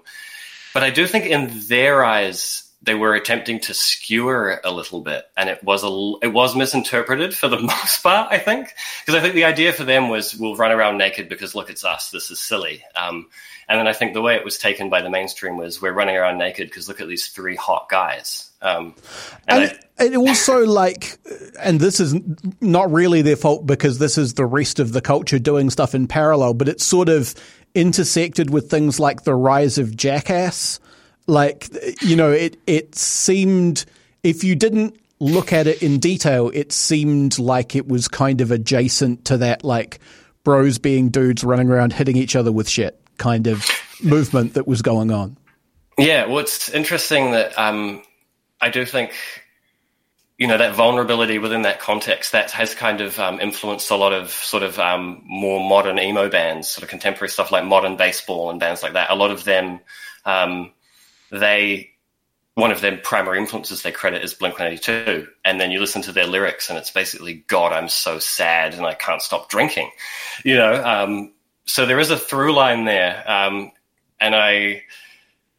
but 0.75 0.83
I 0.83 0.91
do 0.91 1.07
think 1.07 1.27
in 1.27 1.51
their 1.69 2.05
eyes 2.05 2.68
they 2.89 2.95
were 2.95 3.15
attempting 3.15 3.61
to 3.61 3.75
skewer 3.75 4.63
a 4.65 4.73
little 4.73 5.03
bit, 5.03 5.27
and 5.37 5.51
it 5.51 5.63
was 5.63 5.85
a 5.85 6.27
it 6.27 6.33
was 6.33 6.57
misinterpreted 6.57 7.37
for 7.37 7.47
the 7.47 7.59
most 7.61 8.03
part. 8.03 8.33
I 8.33 8.39
think 8.39 8.75
because 9.05 9.15
I 9.15 9.21
think 9.21 9.35
the 9.35 9.45
idea 9.45 9.75
for 9.75 9.85
them 9.85 10.09
was 10.09 10.35
we'll 10.35 10.57
run 10.57 10.73
around 10.73 10.97
naked 10.97 11.29
because 11.29 11.55
look, 11.55 11.69
it's 11.69 11.85
us. 11.85 12.11
This 12.11 12.31
is 12.31 12.41
silly. 12.41 12.83
Um, 12.97 13.27
and 13.69 13.79
then 13.79 13.87
I 13.87 13.93
think 13.93 14.15
the 14.15 14.23
way 14.23 14.37
it 14.37 14.45
was 14.45 14.57
taken 14.57 14.89
by 14.89 15.03
the 15.03 15.11
mainstream 15.11 15.59
was 15.59 15.83
we're 15.83 15.93
running 15.93 16.17
around 16.17 16.39
naked 16.39 16.69
because 16.71 16.89
look 16.89 17.03
at 17.03 17.09
these 17.09 17.29
three 17.29 17.57
hot 17.57 17.91
guys. 17.91 18.51
Um, 18.63 18.95
and, 19.47 19.65
and 19.65 19.79
I, 19.99 20.05
it 20.05 20.17
also 20.17 20.65
like, 20.65 21.19
and 21.61 21.79
this 21.79 22.01
is 22.01 22.15
not 22.63 22.91
really 22.91 23.21
their 23.21 23.37
fault 23.37 23.67
because 23.67 23.99
this 23.99 24.17
is 24.17 24.33
the 24.33 24.47
rest 24.47 24.81
of 24.81 24.93
the 24.93 25.03
culture 25.03 25.39
doing 25.39 25.69
stuff 25.69 25.95
in 25.95 26.09
parallel, 26.09 26.55
but 26.55 26.71
it's 26.71 26.87
sort 26.87 27.11
of 27.11 27.35
intersected 27.75 28.49
with 28.49 28.71
things 28.71 28.99
like 28.99 29.25
the 29.25 29.35
rise 29.35 29.77
of 29.77 29.95
Jackass 29.95 30.81
like, 31.29 31.69
you 32.03 32.17
know, 32.17 32.33
it, 32.33 32.59
it 32.67 32.97
seemed, 32.97 33.85
if 34.25 34.43
you 34.43 34.57
didn't 34.57 34.99
look 35.21 35.53
at 35.53 35.69
it 35.69 35.83
in 35.83 36.01
detail, 36.01 36.51
it 36.53 36.73
seemed 36.73 37.39
like 37.39 37.77
it 37.77 37.87
was 37.87 38.09
kind 38.09 38.41
of 38.41 38.51
adjacent 38.51 39.27
to 39.27 39.37
that, 39.37 39.63
like, 39.63 40.01
bros 40.43 40.79
being 40.79 41.11
dudes 41.11 41.45
running 41.45 41.69
around 41.69 41.93
hitting 41.93 42.17
each 42.17 42.35
other 42.35 42.51
with 42.51 42.69
shit 42.69 43.01
kind 43.19 43.47
of 43.47 43.67
movement 44.03 44.55
that 44.55 44.67
was 44.67 44.81
going 44.81 45.11
on. 45.11 45.37
Yeah, 45.99 46.27
well, 46.27 46.39
it's 46.39 46.71
interesting 46.71 47.33
that 47.33 47.59
um, 47.59 48.03
I 48.61 48.71
do 48.71 48.87
think 48.87 49.13
you 50.39 50.47
know 50.47 50.57
that 50.57 50.75
vulnerability 50.75 51.39
within 51.39 51.63
that 51.63 51.81
context 51.81 52.31
that 52.31 52.53
has 52.53 52.75
kind 52.75 53.01
of 53.01 53.19
um, 53.19 53.41
influenced 53.41 53.91
a 53.91 53.97
lot 53.97 54.13
of 54.13 54.31
sort 54.31 54.63
of 54.63 54.79
um, 54.79 55.21
more 55.27 55.61
modern 55.69 55.99
emo 55.99 56.31
bands, 56.31 56.69
sort 56.69 56.85
of 56.85 56.89
contemporary 56.89 57.29
stuff 57.29 57.51
like 57.51 57.65
modern 57.65 57.97
baseball 57.97 58.49
and 58.51 58.61
bands 58.61 58.83
like 58.83 58.93
that. 58.93 59.11
A 59.11 59.17
lot 59.17 59.33
of 59.33 59.43
them 59.43 59.81
um, 60.25 60.71
they 61.31 61.91
one 62.59 62.73
of 62.73 62.81
their 62.81 62.97
primary 62.97 63.39
influences 63.39 63.83
they 63.83 63.93
credit 63.93 64.25
is 64.25 64.35
Blink 64.35 64.55
182. 64.55 65.29
And 65.45 65.61
then 65.61 65.71
you 65.71 65.79
listen 65.79 66.03
to 66.03 66.13
their 66.13 66.27
lyrics 66.27 66.69
and 66.69 66.77
it's 66.77 66.91
basically, 66.91 67.45
God, 67.47 67.73
I'm 67.73 67.89
so 67.89 68.19
sad 68.19 68.75
and 68.75 68.85
I 68.85 68.95
can't 68.95 69.23
stop 69.23 69.49
drinking. 69.49 69.93
You 70.45 70.57
know, 70.57 70.85
um, 70.85 71.33
so 71.67 71.87
there 71.87 72.01
is 72.01 72.11
a 72.11 72.17
through 72.17 72.53
line 72.55 72.85
there. 72.85 73.23
Um, 73.31 73.71
and 74.21 74.35
I, 74.35 74.83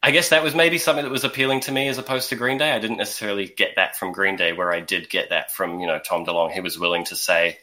I 0.02 0.10
guess 0.10 0.28
that 0.28 0.42
was 0.42 0.54
maybe 0.54 0.76
something 0.76 1.02
that 1.02 1.10
was 1.10 1.24
appealing 1.24 1.60
to 1.60 1.72
me 1.72 1.88
as 1.88 1.96
opposed 1.96 2.28
to 2.28 2.36
Green 2.36 2.58
Day. 2.58 2.70
I 2.70 2.78
didn't 2.78 2.98
necessarily 2.98 3.46
get 3.46 3.76
that 3.76 3.96
from 3.96 4.12
Green 4.12 4.36
Day, 4.36 4.52
where 4.52 4.70
I 4.70 4.80
did 4.80 5.08
get 5.08 5.30
that 5.30 5.50
from, 5.50 5.80
you 5.80 5.86
know, 5.86 6.00
Tom 6.00 6.26
DeLonge. 6.26 6.52
He 6.52 6.60
was 6.60 6.78
willing 6.78 7.06
to 7.06 7.16
say, 7.16 7.60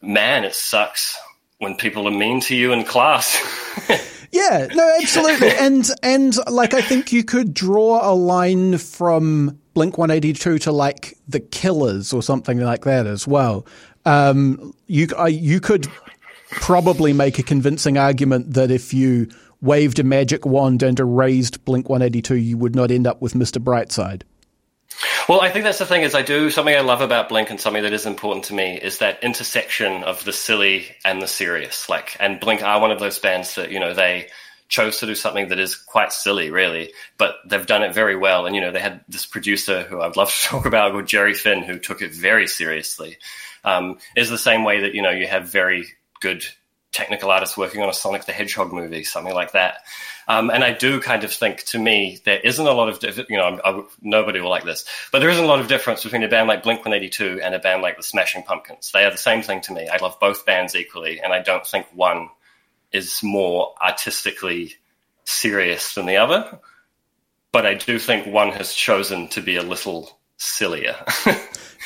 man, 0.00 0.44
it 0.44 0.54
sucks 0.54 1.18
when 1.58 1.76
people 1.76 2.08
are 2.08 2.10
mean 2.10 2.40
to 2.40 2.56
you 2.56 2.72
in 2.72 2.84
class. 2.84 3.36
Yeah, 4.32 4.68
no, 4.74 4.96
absolutely. 5.00 5.50
and 5.58 5.88
and 6.02 6.36
like 6.48 6.74
I 6.74 6.82
think 6.82 7.12
you 7.12 7.24
could 7.24 7.52
draw 7.52 8.08
a 8.10 8.14
line 8.14 8.78
from 8.78 9.58
Blink 9.74 9.98
182 9.98 10.58
to 10.60 10.72
like 10.72 11.16
the 11.28 11.40
Killers 11.40 12.12
or 12.12 12.22
something 12.22 12.60
like 12.60 12.84
that 12.84 13.06
as 13.06 13.26
well. 13.26 13.66
Um, 14.04 14.74
you 14.86 15.08
I, 15.16 15.28
you 15.28 15.60
could 15.60 15.88
probably 16.50 17.12
make 17.12 17.38
a 17.38 17.42
convincing 17.42 17.96
argument 17.96 18.54
that 18.54 18.70
if 18.70 18.92
you 18.92 19.28
waved 19.60 19.98
a 19.98 20.04
magic 20.04 20.46
wand 20.46 20.82
and 20.82 20.98
erased 20.98 21.64
Blink 21.64 21.88
182, 21.88 22.36
you 22.36 22.56
would 22.56 22.74
not 22.74 22.90
end 22.90 23.06
up 23.06 23.20
with 23.20 23.34
Mr. 23.34 23.62
Brightside. 23.62 24.22
Well, 25.28 25.40
I 25.40 25.50
think 25.50 25.64
that's 25.64 25.78
the 25.78 25.86
thing 25.86 26.02
is 26.02 26.14
I 26.14 26.22
do 26.22 26.50
something 26.50 26.74
I 26.74 26.80
love 26.80 27.00
about 27.00 27.28
Blink 27.28 27.50
and 27.50 27.60
something 27.60 27.82
that 27.82 27.92
is 27.92 28.06
important 28.06 28.46
to 28.46 28.54
me 28.54 28.76
is 28.76 28.98
that 28.98 29.22
intersection 29.22 30.02
of 30.02 30.24
the 30.24 30.32
silly 30.32 30.86
and 31.04 31.22
the 31.22 31.28
serious. 31.28 31.88
Like, 31.88 32.16
and 32.18 32.40
Blink 32.40 32.62
are 32.62 32.80
one 32.80 32.90
of 32.90 32.98
those 32.98 33.18
bands 33.18 33.54
that, 33.54 33.70
you 33.70 33.78
know, 33.78 33.94
they 33.94 34.28
chose 34.68 34.98
to 34.98 35.06
do 35.06 35.14
something 35.14 35.48
that 35.48 35.58
is 35.58 35.76
quite 35.76 36.12
silly, 36.12 36.50
really, 36.50 36.92
but 37.18 37.36
they've 37.46 37.66
done 37.66 37.82
it 37.82 37.94
very 37.94 38.16
well. 38.16 38.46
And, 38.46 38.54
you 38.54 38.60
know, 38.60 38.72
they 38.72 38.80
had 38.80 39.04
this 39.08 39.26
producer 39.26 39.82
who 39.82 40.00
I'd 40.00 40.16
love 40.16 40.34
to 40.40 40.46
talk 40.46 40.66
about 40.66 40.92
called 40.92 41.06
Jerry 41.06 41.34
Finn, 41.34 41.62
who 41.62 41.78
took 41.78 42.02
it 42.02 42.14
very 42.14 42.46
seriously. 42.46 43.18
Um, 43.62 43.98
is 44.16 44.30
the 44.30 44.38
same 44.38 44.64
way 44.64 44.80
that, 44.80 44.94
you 44.94 45.02
know, 45.02 45.10
you 45.10 45.26
have 45.26 45.52
very 45.52 45.86
good 46.20 46.44
technical 46.92 47.30
artist 47.30 47.56
working 47.56 47.82
on 47.82 47.88
a 47.88 47.92
Sonic 47.92 48.24
the 48.24 48.32
Hedgehog 48.32 48.72
movie, 48.72 49.04
something 49.04 49.34
like 49.34 49.52
that. 49.52 49.84
Um, 50.26 50.50
and 50.50 50.64
I 50.64 50.72
do 50.72 51.00
kind 51.00 51.24
of 51.24 51.32
think, 51.32 51.64
to 51.66 51.78
me, 51.78 52.20
there 52.24 52.38
isn't 52.38 52.66
a 52.66 52.72
lot 52.72 52.88
of, 52.88 53.26
you 53.28 53.36
know, 53.36 53.60
I, 53.64 53.82
nobody 54.00 54.40
will 54.40 54.50
like 54.50 54.64
this, 54.64 54.84
but 55.12 55.20
there 55.20 55.30
isn't 55.30 55.44
a 55.44 55.46
lot 55.46 55.60
of 55.60 55.68
difference 55.68 56.02
between 56.02 56.22
a 56.22 56.28
band 56.28 56.48
like 56.48 56.62
Blink 56.62 56.80
182 56.80 57.40
and 57.42 57.54
a 57.54 57.58
band 57.58 57.82
like 57.82 57.96
the 57.96 58.02
Smashing 58.02 58.42
Pumpkins. 58.42 58.90
They 58.92 59.04
are 59.04 59.10
the 59.10 59.16
same 59.16 59.42
thing 59.42 59.60
to 59.62 59.72
me. 59.72 59.88
I 59.88 59.98
love 59.98 60.18
both 60.20 60.46
bands 60.46 60.74
equally, 60.74 61.20
and 61.20 61.32
I 61.32 61.40
don't 61.40 61.66
think 61.66 61.86
one 61.94 62.28
is 62.92 63.20
more 63.22 63.74
artistically 63.82 64.74
serious 65.24 65.94
than 65.94 66.06
the 66.06 66.16
other. 66.16 66.58
But 67.52 67.66
I 67.66 67.74
do 67.74 67.98
think 67.98 68.26
one 68.26 68.52
has 68.52 68.72
chosen 68.72 69.28
to 69.28 69.40
be 69.40 69.56
a 69.56 69.62
little 69.62 70.18
sillier. 70.36 70.96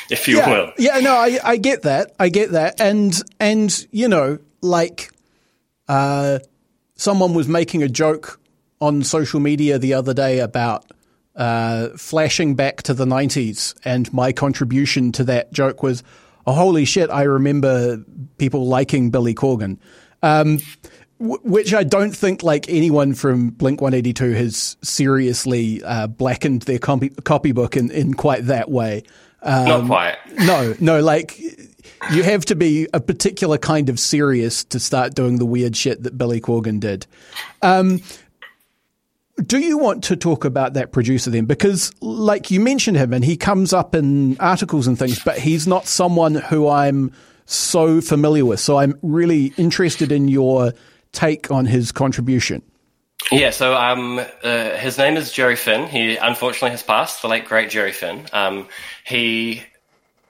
if 0.09 0.27
you 0.27 0.37
yeah, 0.37 0.49
will. 0.49 0.71
Yeah, 0.77 0.99
no, 0.99 1.15
I, 1.15 1.39
I 1.43 1.57
get 1.57 1.83
that. 1.83 2.13
I 2.19 2.29
get 2.29 2.51
that. 2.51 2.79
And, 2.79 3.19
and, 3.39 3.87
you 3.91 4.07
know, 4.07 4.37
like, 4.61 5.11
uh, 5.87 6.39
someone 6.95 7.33
was 7.33 7.47
making 7.47 7.83
a 7.83 7.89
joke 7.89 8.39
on 8.81 9.03
social 9.03 9.39
media 9.39 9.79
the 9.79 9.93
other 9.93 10.13
day 10.13 10.39
about 10.39 10.91
uh, 11.35 11.89
flashing 11.97 12.55
back 12.55 12.83
to 12.83 12.93
the 12.93 13.05
90s, 13.05 13.75
and 13.83 14.11
my 14.13 14.31
contribution 14.31 15.11
to 15.13 15.23
that 15.25 15.51
joke 15.51 15.83
was, 15.83 16.03
oh, 16.47 16.53
holy 16.53 16.85
shit, 16.85 17.09
I 17.09 17.23
remember 17.23 18.03
people 18.37 18.67
liking 18.67 19.11
Billy 19.11 19.33
Corgan. 19.33 19.77
Um, 20.23 20.59
w- 21.19 21.39
which 21.43 21.73
I 21.73 21.83
don't 21.83 22.15
think 22.15 22.41
like 22.43 22.69
anyone 22.69 23.13
from 23.13 23.49
Blink 23.49 23.81
182 23.81 24.31
has 24.31 24.77
seriously 24.81 25.83
uh, 25.83 26.07
blackened 26.07 26.63
their 26.63 26.79
copy- 26.79 27.09
copybook 27.09 27.75
in, 27.75 27.91
in 27.91 28.13
quite 28.13 28.45
that 28.45 28.71
way. 28.71 29.03
Um, 29.41 29.65
Not 29.65 29.85
quite. 29.87 30.17
No, 30.39 30.73
no, 30.79 31.01
like 31.01 31.39
you 32.11 32.23
have 32.23 32.45
to 32.45 32.55
be 32.55 32.87
a 32.93 32.99
particular 32.99 33.57
kind 33.57 33.89
of 33.89 33.99
serious 33.99 34.63
to 34.65 34.79
start 34.79 35.15
doing 35.15 35.37
the 35.37 35.45
weird 35.45 35.75
shit 35.75 36.03
that 36.03 36.17
Billy 36.17 36.41
Corgan 36.41 36.79
did. 36.79 37.07
Um, 37.61 38.01
do 39.45 39.59
you 39.59 39.77
want 39.77 40.03
to 40.05 40.15
talk 40.15 40.45
about 40.45 40.73
that 40.73 40.91
producer 40.91 41.29
then? 41.29 41.45
Because, 41.45 41.91
like 42.01 42.51
you 42.51 42.59
mentioned 42.59 42.97
him, 42.97 43.13
and 43.13 43.23
he 43.23 43.35
comes 43.35 43.73
up 43.73 43.93
in 43.93 44.37
articles 44.39 44.87
and 44.87 44.97
things, 44.97 45.21
but 45.23 45.37
he's 45.37 45.67
not 45.67 45.87
someone 45.87 46.35
who 46.35 46.69
I'm 46.69 47.11
so 47.45 48.01
familiar 48.01 48.45
with. 48.45 48.59
So 48.59 48.77
I'm 48.77 48.97
really 49.01 49.53
interested 49.57 50.11
in 50.11 50.27
your 50.27 50.73
take 51.11 51.51
on 51.51 51.65
his 51.65 51.91
contribution. 51.91 52.61
Yeah, 53.31 53.49
so 53.49 53.75
um, 53.75 54.19
uh, 54.43 54.71
his 54.71 54.97
name 54.97 55.17
is 55.17 55.31
Jerry 55.31 55.55
Finn. 55.55 55.87
He 55.87 56.15
unfortunately 56.15 56.71
has 56.71 56.83
passed, 56.83 57.21
the 57.21 57.27
late 57.27 57.45
great 57.45 57.69
Jerry 57.69 57.91
Finn. 57.91 58.25
Um, 58.31 58.67
he 59.05 59.63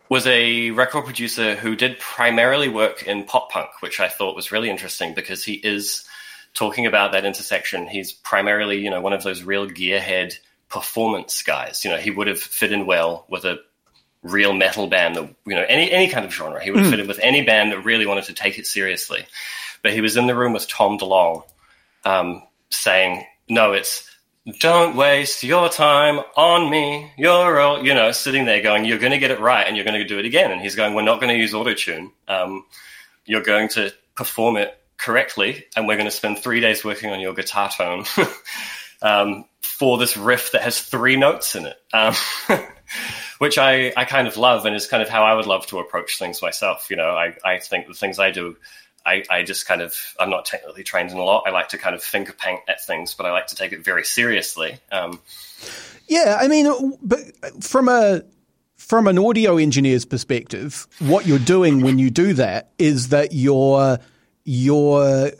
was 0.09 0.27
a 0.27 0.71
record 0.71 1.05
producer 1.05 1.55
who 1.55 1.75
did 1.75 1.99
primarily 1.99 2.69
work 2.69 3.03
in 3.03 3.23
pop 3.23 3.51
punk, 3.51 3.81
which 3.81 3.99
I 3.99 4.07
thought 4.07 4.35
was 4.35 4.51
really 4.51 4.69
interesting 4.69 5.13
because 5.13 5.43
he 5.43 5.53
is 5.53 6.06
talking 6.53 6.85
about 6.85 7.12
that 7.12 7.25
intersection. 7.25 7.87
He's 7.87 8.12
primarily, 8.12 8.79
you 8.79 8.89
know, 8.89 9.01
one 9.01 9.13
of 9.13 9.23
those 9.23 9.43
real 9.43 9.67
gearhead 9.67 10.33
performance 10.69 11.43
guys. 11.43 11.83
You 11.83 11.91
know, 11.91 11.97
he 11.97 12.12
would 12.12 12.27
have 12.27 12.39
fit 12.39 12.71
in 12.71 12.85
well 12.85 13.25
with 13.29 13.45
a 13.45 13.60
real 14.23 14.53
metal 14.53 14.87
band 14.87 15.15
that, 15.15 15.35
you 15.45 15.56
know, 15.56 15.65
any 15.67 15.91
any 15.91 16.08
kind 16.08 16.25
of 16.25 16.33
genre. 16.33 16.63
He 16.63 16.71
would 16.71 16.79
have 16.79 16.87
mm. 16.87 16.91
fit 16.91 16.99
in 16.99 17.08
with 17.08 17.19
any 17.19 17.43
band 17.43 17.71
that 17.71 17.81
really 17.81 18.06
wanted 18.06 18.25
to 18.25 18.33
take 18.33 18.58
it 18.58 18.67
seriously. 18.67 19.25
But 19.81 19.93
he 19.93 20.01
was 20.01 20.17
in 20.17 20.27
the 20.27 20.35
room 20.35 20.53
with 20.53 20.67
Tom 20.67 20.97
DeLonge, 20.97 21.43
um, 22.06 22.43
saying, 22.69 23.25
"No, 23.49 23.73
it's 23.73 24.10
don't 24.60 24.96
waste 24.96 25.43
your 25.43 25.69
time 25.69 26.19
on 26.37 26.69
me. 26.69 27.12
You're 27.17 27.60
all, 27.60 27.83
you 27.83 27.93
know, 27.93 28.12
sitting 28.12 28.46
there 28.46 28.62
going, 28.62 28.85
you're 28.85 29.00
going 29.00 29.12
to 29.12 29.17
get 29.17 29.31
it 29.31 29.39
right 29.39 29.65
and 29.65 29.75
you're 29.75 29.85
going 29.85 30.00
to 30.00 30.06
do 30.06 30.19
it 30.19 30.25
again. 30.25 30.52
And 30.52 30.62
he's 30.62 30.75
going, 30.75 30.93
we're 30.93 31.02
not 31.02 31.19
going 31.19 31.33
to 31.33 31.39
use 31.39 31.54
auto 31.54 31.73
tune. 31.73 32.12
Um, 32.27 32.65
you're 33.25 33.41
going 33.41 33.69
to 33.69 33.91
perform 34.15 34.58
it 34.58 34.77
correctly, 34.98 35.65
and 35.75 35.87
we're 35.87 35.98
going 35.98 36.08
to 36.08 36.12
spend 36.12 36.39
three 36.39 36.60
days 36.60 36.83
working 36.83 37.12
on 37.12 37.19
your 37.19 37.33
guitar 37.33 37.69
tone 37.69 38.06
um, 39.02 39.46
for 39.62 39.98
this 39.98 40.15
riff 40.15 40.52
that 40.52 40.62
has 40.62 40.79
three 40.79 41.15
notes 41.15 41.56
in 41.56 41.65
it, 41.65 41.77
um, 41.93 42.13
which 43.39 43.58
I, 43.58 43.93
I 43.98 44.06
kind 44.06 44.27
of 44.27 44.37
love, 44.37 44.65
and 44.65 44.75
is 44.75 44.87
kind 44.87 45.04
of 45.04 45.10
how 45.10 45.23
I 45.23 45.33
would 45.33 45.48
love 45.48 45.67
to 45.67 45.79
approach 45.79 46.17
things 46.17 46.41
myself. 46.41 46.87
You 46.89 46.96
know, 46.96 47.10
I, 47.10 47.35
I 47.43 47.60
think 47.60 47.87
the 47.87 47.93
things 47.93 48.19
I 48.19 48.31
do. 48.31 48.58
I, 49.06 49.23
I 49.29 49.43
just 49.43 49.67
kind 49.67 49.81
of 49.81 49.95
I'm 50.19 50.29
not 50.29 50.45
technically 50.45 50.83
trained 50.83 51.12
in 51.12 51.17
a 51.17 51.23
lot. 51.23 51.43
I 51.45 51.51
like 51.51 51.69
to 51.69 51.77
kind 51.77 51.95
of 51.95 52.03
finger 52.03 52.33
paint 52.33 52.62
at 52.67 52.83
things, 52.83 53.13
but 53.13 53.25
I 53.25 53.31
like 53.31 53.47
to 53.47 53.56
take 53.56 53.71
it 53.71 53.83
very 53.83 54.03
seriously. 54.03 54.79
Um, 54.91 55.19
yeah, 56.08 56.37
I 56.39 56.47
mean, 56.47 56.97
but 57.01 57.19
from 57.63 57.89
a 57.89 58.23
from 58.77 59.08
an 59.08 59.17
audio 59.17 59.58
engineer's 59.58 60.06
perspective, 60.06 60.87
what 60.99 61.25
you're 61.25 61.39
doing 61.39 61.81
when 61.81 61.99
you 61.99 62.10
do 62.10 62.33
that 62.33 62.71
is 62.77 63.10
that 63.10 63.31
you're 63.31 63.99
you're 64.43 65.31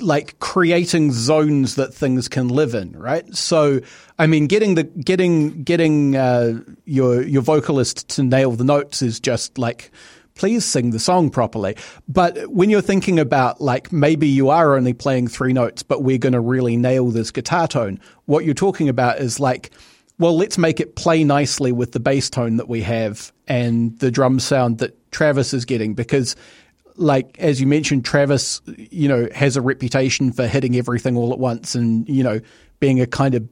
like 0.00 0.38
creating 0.40 1.12
zones 1.12 1.76
that 1.76 1.94
things 1.94 2.28
can 2.28 2.48
live 2.48 2.74
in, 2.74 2.92
right? 2.92 3.34
So, 3.34 3.80
I 4.18 4.26
mean, 4.26 4.46
getting 4.46 4.74
the 4.74 4.84
getting 4.84 5.62
getting 5.62 6.16
uh, 6.16 6.60
your 6.84 7.22
your 7.22 7.42
vocalist 7.42 8.08
to 8.10 8.22
nail 8.22 8.52
the 8.52 8.64
notes 8.64 9.02
is 9.02 9.20
just 9.20 9.58
like 9.58 9.90
please 10.34 10.64
sing 10.64 10.90
the 10.90 10.98
song 10.98 11.30
properly. 11.30 11.76
But 12.08 12.50
when 12.50 12.70
you're 12.70 12.80
thinking 12.80 13.18
about 13.18 13.60
like 13.60 13.92
maybe 13.92 14.28
you 14.28 14.48
are 14.48 14.76
only 14.76 14.92
playing 14.92 15.28
three 15.28 15.52
notes, 15.52 15.82
but 15.82 16.02
we're 16.02 16.18
going 16.18 16.32
to 16.32 16.40
really 16.40 16.76
nail 16.76 17.10
this 17.10 17.30
guitar 17.30 17.68
tone, 17.68 18.00
what 18.26 18.44
you're 18.44 18.54
talking 18.54 18.88
about 18.88 19.18
is 19.18 19.40
like 19.40 19.70
well, 20.18 20.36
let's 20.36 20.56
make 20.56 20.78
it 20.78 20.94
play 20.94 21.24
nicely 21.24 21.72
with 21.72 21.92
the 21.92 21.98
bass 21.98 22.30
tone 22.30 22.56
that 22.58 22.68
we 22.68 22.82
have 22.82 23.32
and 23.48 23.98
the 23.98 24.10
drum 24.10 24.38
sound 24.38 24.78
that 24.78 25.10
Travis 25.10 25.52
is 25.52 25.64
getting 25.64 25.94
because 25.94 26.36
like 26.96 27.36
as 27.38 27.60
you 27.60 27.66
mentioned 27.66 28.04
Travis 28.04 28.60
you 28.76 29.08
know 29.08 29.28
has 29.34 29.56
a 29.56 29.60
reputation 29.60 30.30
for 30.30 30.46
hitting 30.46 30.76
everything 30.76 31.16
all 31.16 31.32
at 31.32 31.38
once 31.38 31.74
and 31.74 32.08
you 32.08 32.22
know 32.22 32.40
being 32.80 33.00
a 33.00 33.06
kind 33.06 33.34
of 33.34 33.48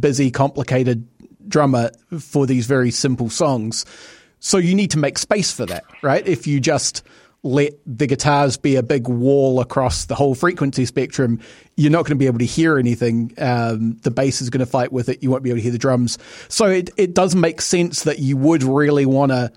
busy 0.00 0.30
complicated 0.30 1.06
drummer 1.46 1.90
for 2.18 2.46
these 2.46 2.66
very 2.66 2.90
simple 2.90 3.28
songs 3.28 3.84
so 4.40 4.58
you 4.58 4.74
need 4.74 4.90
to 4.90 4.98
make 4.98 5.18
space 5.18 5.52
for 5.52 5.66
that 5.66 5.84
right 6.02 6.26
if 6.26 6.46
you 6.46 6.60
just 6.60 7.02
let 7.42 7.72
the 7.86 8.06
guitars 8.06 8.56
be 8.56 8.76
a 8.76 8.82
big 8.82 9.08
wall 9.08 9.60
across 9.60 10.04
the 10.04 10.14
whole 10.14 10.34
frequency 10.34 10.84
spectrum, 10.84 11.40
you're 11.76 11.90
not 11.90 12.04
going 12.04 12.10
to 12.10 12.16
be 12.16 12.26
able 12.26 12.38
to 12.38 12.44
hear 12.44 12.78
anything. 12.78 13.32
Um, 13.38 13.96
the 14.02 14.10
bass 14.10 14.42
is 14.42 14.50
going 14.50 14.60
to 14.60 14.66
fight 14.66 14.92
with 14.92 15.08
it. 15.08 15.22
You 15.22 15.30
won't 15.30 15.42
be 15.42 15.50
able 15.50 15.58
to 15.58 15.62
hear 15.62 15.72
the 15.72 15.78
drums. 15.78 16.18
So 16.48 16.66
it, 16.66 16.90
it 16.96 17.14
does 17.14 17.34
make 17.34 17.62
sense 17.62 18.02
that 18.04 18.18
you 18.18 18.36
would 18.36 18.62
really 18.62 19.06
want 19.06 19.32
to, 19.32 19.50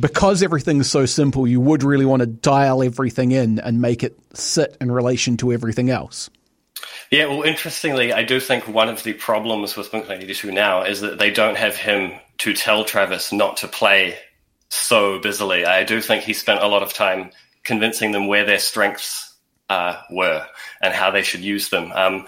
because 0.00 0.42
everything's 0.42 0.90
so 0.90 1.04
simple, 1.04 1.46
you 1.46 1.60
would 1.60 1.82
really 1.82 2.06
want 2.06 2.20
to 2.20 2.26
dial 2.26 2.82
everything 2.82 3.32
in 3.32 3.58
and 3.58 3.82
make 3.82 4.02
it 4.02 4.18
sit 4.32 4.76
in 4.80 4.90
relation 4.90 5.36
to 5.38 5.52
everything 5.52 5.90
else. 5.90 6.30
Yeah, 7.10 7.26
well, 7.26 7.42
interestingly, 7.42 8.12
I 8.12 8.22
do 8.22 8.40
think 8.40 8.66
one 8.66 8.88
of 8.88 9.02
the 9.02 9.12
problems 9.12 9.76
with 9.76 9.90
Blink 9.90 10.06
182 10.06 10.50
now 10.52 10.82
is 10.82 11.02
that 11.02 11.18
they 11.18 11.30
don't 11.30 11.56
have 11.56 11.76
him 11.76 12.12
to 12.38 12.52
tell 12.52 12.84
Travis 12.84 13.32
not 13.32 13.58
to 13.58 13.68
play 13.68 14.16
so 14.68 15.18
busily. 15.18 15.64
I 15.64 15.84
do 15.84 16.00
think 16.00 16.24
he 16.24 16.32
spent 16.32 16.62
a 16.62 16.66
lot 16.66 16.82
of 16.82 16.92
time 16.92 17.30
convincing 17.64 18.12
them 18.12 18.26
where 18.26 18.44
their 18.44 18.58
strengths 18.58 19.34
uh, 19.68 20.00
were 20.10 20.46
and 20.80 20.94
how 20.94 21.10
they 21.10 21.22
should 21.22 21.40
use 21.40 21.68
them. 21.68 21.92
Um, 21.92 22.26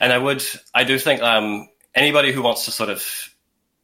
and 0.00 0.12
I 0.12 0.18
would, 0.18 0.42
I 0.74 0.84
do 0.84 0.98
think 0.98 1.22
um, 1.22 1.68
anybody 1.94 2.32
who 2.32 2.42
wants 2.42 2.64
to 2.64 2.70
sort 2.70 2.90
of 2.90 3.04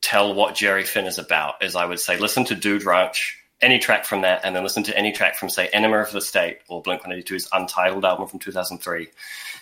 tell 0.00 0.34
what 0.34 0.54
Jerry 0.54 0.84
Finn 0.84 1.06
is 1.06 1.18
about 1.18 1.62
is, 1.62 1.76
I 1.76 1.86
would 1.86 2.00
say, 2.00 2.18
listen 2.18 2.44
to 2.46 2.54
Dude 2.54 2.84
Ranch, 2.84 3.38
any 3.60 3.78
track 3.78 4.04
from 4.04 4.22
that, 4.22 4.42
and 4.44 4.54
then 4.54 4.62
listen 4.62 4.82
to 4.84 4.96
any 4.96 5.12
track 5.12 5.36
from, 5.36 5.48
say, 5.48 5.68
Enema 5.72 5.98
of 5.98 6.12
the 6.12 6.20
State 6.20 6.58
or 6.68 6.82
Blink 6.82 7.02
182's 7.02 7.48
Untitled 7.52 8.04
album 8.04 8.28
from 8.28 8.38
2003. 8.38 9.08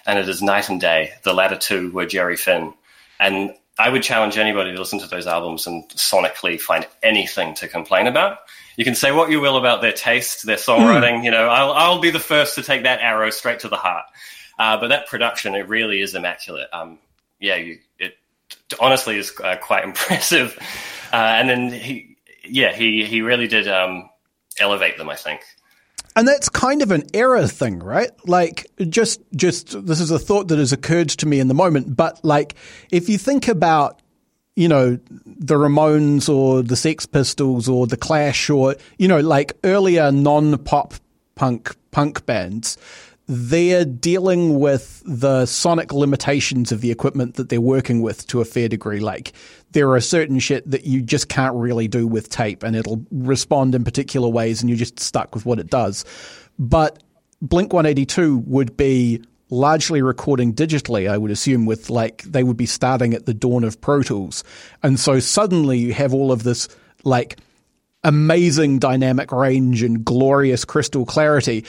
And 0.07 0.19
it 0.19 0.29
is 0.29 0.43
night 0.43 0.69
and 0.69 0.81
day. 0.81 1.13
The 1.23 1.33
latter 1.33 1.57
two 1.57 1.91
were 1.93 2.07
Jerry 2.07 2.37
Finn. 2.37 2.75
And 3.21 3.55
I 3.79 3.89
would 3.89 4.03
challenge 4.03 4.39
anybody 4.39 4.72
to 4.72 4.79
listen 4.79 5.01
to 5.01 5.09
those 5.09 5.27
albums 5.27 5.66
and 5.66 5.89
sonically 5.91 6.61
find 6.61 6.87
anything 7.03 7.55
to 7.57 7.68
complain 7.68 8.07
about. 8.07 8.39
You 8.77 8.85
can 8.85 8.95
say 8.95 9.11
what 9.12 9.31
you 9.31 9.41
will 9.41 9.57
about 9.57 9.83
their 9.83 9.93
taste, 9.93 10.47
their 10.47 10.57
songwriting. 10.57 11.20
Mm. 11.20 11.25
You 11.25 11.31
know, 11.33 11.49
I'll, 11.49 11.72
I'll 11.72 12.01
be 12.01 12.11
the 12.11 12.20
first 12.20 12.55
to 12.57 12.62
take 12.62 12.85
that 12.85 13.01
arrow 13.01 13.31
straight 13.31 13.61
to 13.61 13.68
the 13.68 13.77
heart. 13.77 14.05
Uh, 14.59 14.79
but 14.79 14.89
that 14.89 15.09
production, 15.09 15.55
it 15.55 15.68
really 15.68 16.01
is 16.01 16.14
immaculate. 16.14 16.68
Um, 16.72 16.99
yeah, 17.41 17.57
you, 17.57 17.79
it 17.99 18.16
honestly 18.81 19.18
is 19.18 19.33
uh, 19.43 19.57
quite 19.57 19.85
impressive. 19.91 20.57
Uh, 21.12 21.16
and 21.16 21.49
then 21.49 21.72
he, 21.72 22.16
yeah, 22.45 22.72
he 22.72 23.05
he 23.05 23.22
really 23.22 23.49
did 23.49 23.68
um, 23.68 24.11
elevate 24.59 24.99
them. 24.99 25.09
I 25.09 25.16
think. 25.16 25.41
And 26.17 26.29
that's 26.29 26.49
kind 26.49 26.81
of 26.81 26.93
an 26.93 27.05
error 27.12 27.47
thing, 27.47 27.81
right? 27.81 28.11
Like 28.27 28.71
just 28.89 29.21
just 29.35 29.85
this 29.87 30.01
is 30.01 30.11
a 30.11 30.19
thought 30.19 30.49
that 30.49 30.59
has 30.59 30.73
occurred 30.73 31.09
to 31.11 31.27
me 31.27 31.41
in 31.41 31.49
the 31.49 31.55
moment, 31.55 31.97
but 31.97 32.25
like 32.25 32.55
if 32.91 33.09
you 33.09 33.19
think 33.19 33.49
about 33.49 34.01
you 34.55 34.69
know 34.69 34.99
the 35.27 35.57
Ramones 35.57 36.29
or 36.29 36.62
the 36.62 36.77
Sex 36.77 37.07
Pistols 37.07 37.69
or 37.69 37.87
the 37.87 37.97
Clash 37.97 38.49
or 38.49 38.77
you 38.99 39.09
know 39.09 39.21
like 39.21 39.55
earlier 39.65 40.12
non-pop 40.12 40.95
punk 41.35 41.75
punk 41.91 42.25
bands 42.27 42.79
they're 43.27 43.85
dealing 43.85 44.59
with 44.59 45.03
the 45.07 45.47
sonic 45.47 45.93
limitations 45.93 46.71
of 46.73 46.83
the 46.83 46.91
equipment 46.91 47.37
that 47.37 47.49
they're 47.49 47.61
working 47.61 48.03
with 48.03 48.27
to 48.27 48.41
a 48.41 48.45
fair 48.45 48.69
degree. 48.69 49.01
Like 49.01 49.33
there 49.75 49.91
are 49.91 50.01
certain 50.01 50.39
shit 50.39 50.68
that 50.70 50.85
you 50.85 51.03
just 51.03 51.29
can't 51.29 51.55
really 51.55 51.89
do 51.89 52.07
with 52.07 52.31
tape 52.31 52.62
and 52.62 52.75
it'll 52.75 53.05
respond 53.11 53.75
in 53.75 53.85
particular 53.85 54.29
ways 54.29 54.61
and 54.61 54.70
you're 54.70 54.79
just 54.79 54.99
stuck 54.99 55.35
with 55.35 55.45
what 55.45 55.59
it 55.59 55.68
does. 55.68 56.05
But 56.59 57.03
Blink 57.43 57.72
182 57.72 58.39
would 58.47 58.77
be 58.77 59.22
largely 59.51 60.01
recording 60.01 60.55
digitally, 60.55 61.11
I 61.11 61.18
would 61.18 61.31
assume, 61.31 61.66
with 61.66 61.91
like 61.91 62.22
they 62.22 62.45
would 62.45 62.57
be 62.57 62.66
starting 62.66 63.14
at 63.14 63.27
the 63.27 63.35
dawn 63.35 63.64
of 63.64 63.81
Pro 63.81 64.03
Tools. 64.03 64.45
And 64.83 64.99
so 64.99 65.18
suddenly 65.18 65.79
you 65.79 65.93
have 65.93 66.14
all 66.14 66.33
of 66.33 66.45
this 66.45 66.68
like 67.03 67.39
amazing 68.05 68.79
dynamic 68.79 69.33
range 69.33 69.83
and 69.83 70.05
glorious 70.05 70.64
crystal 70.64 71.05
clarity. 71.05 71.64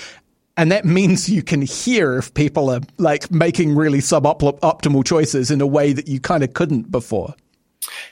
And 0.58 0.72
that 0.72 0.86
means 0.86 1.28
you 1.28 1.42
can 1.42 1.64
hear 1.64 2.18
if 2.18 2.34
people 2.36 2.70
are 2.70 2.82
like 2.98 3.32
making 3.32 3.76
really 3.76 4.00
suboptimal 4.00 5.06
choices 5.06 5.50
in 5.50 5.60
a 5.60 5.68
way 5.68 5.92
that 5.92 6.08
you 6.08 6.20
kind 6.20 6.44
of 6.44 6.54
couldn't 6.54 6.92
before. 6.92 7.34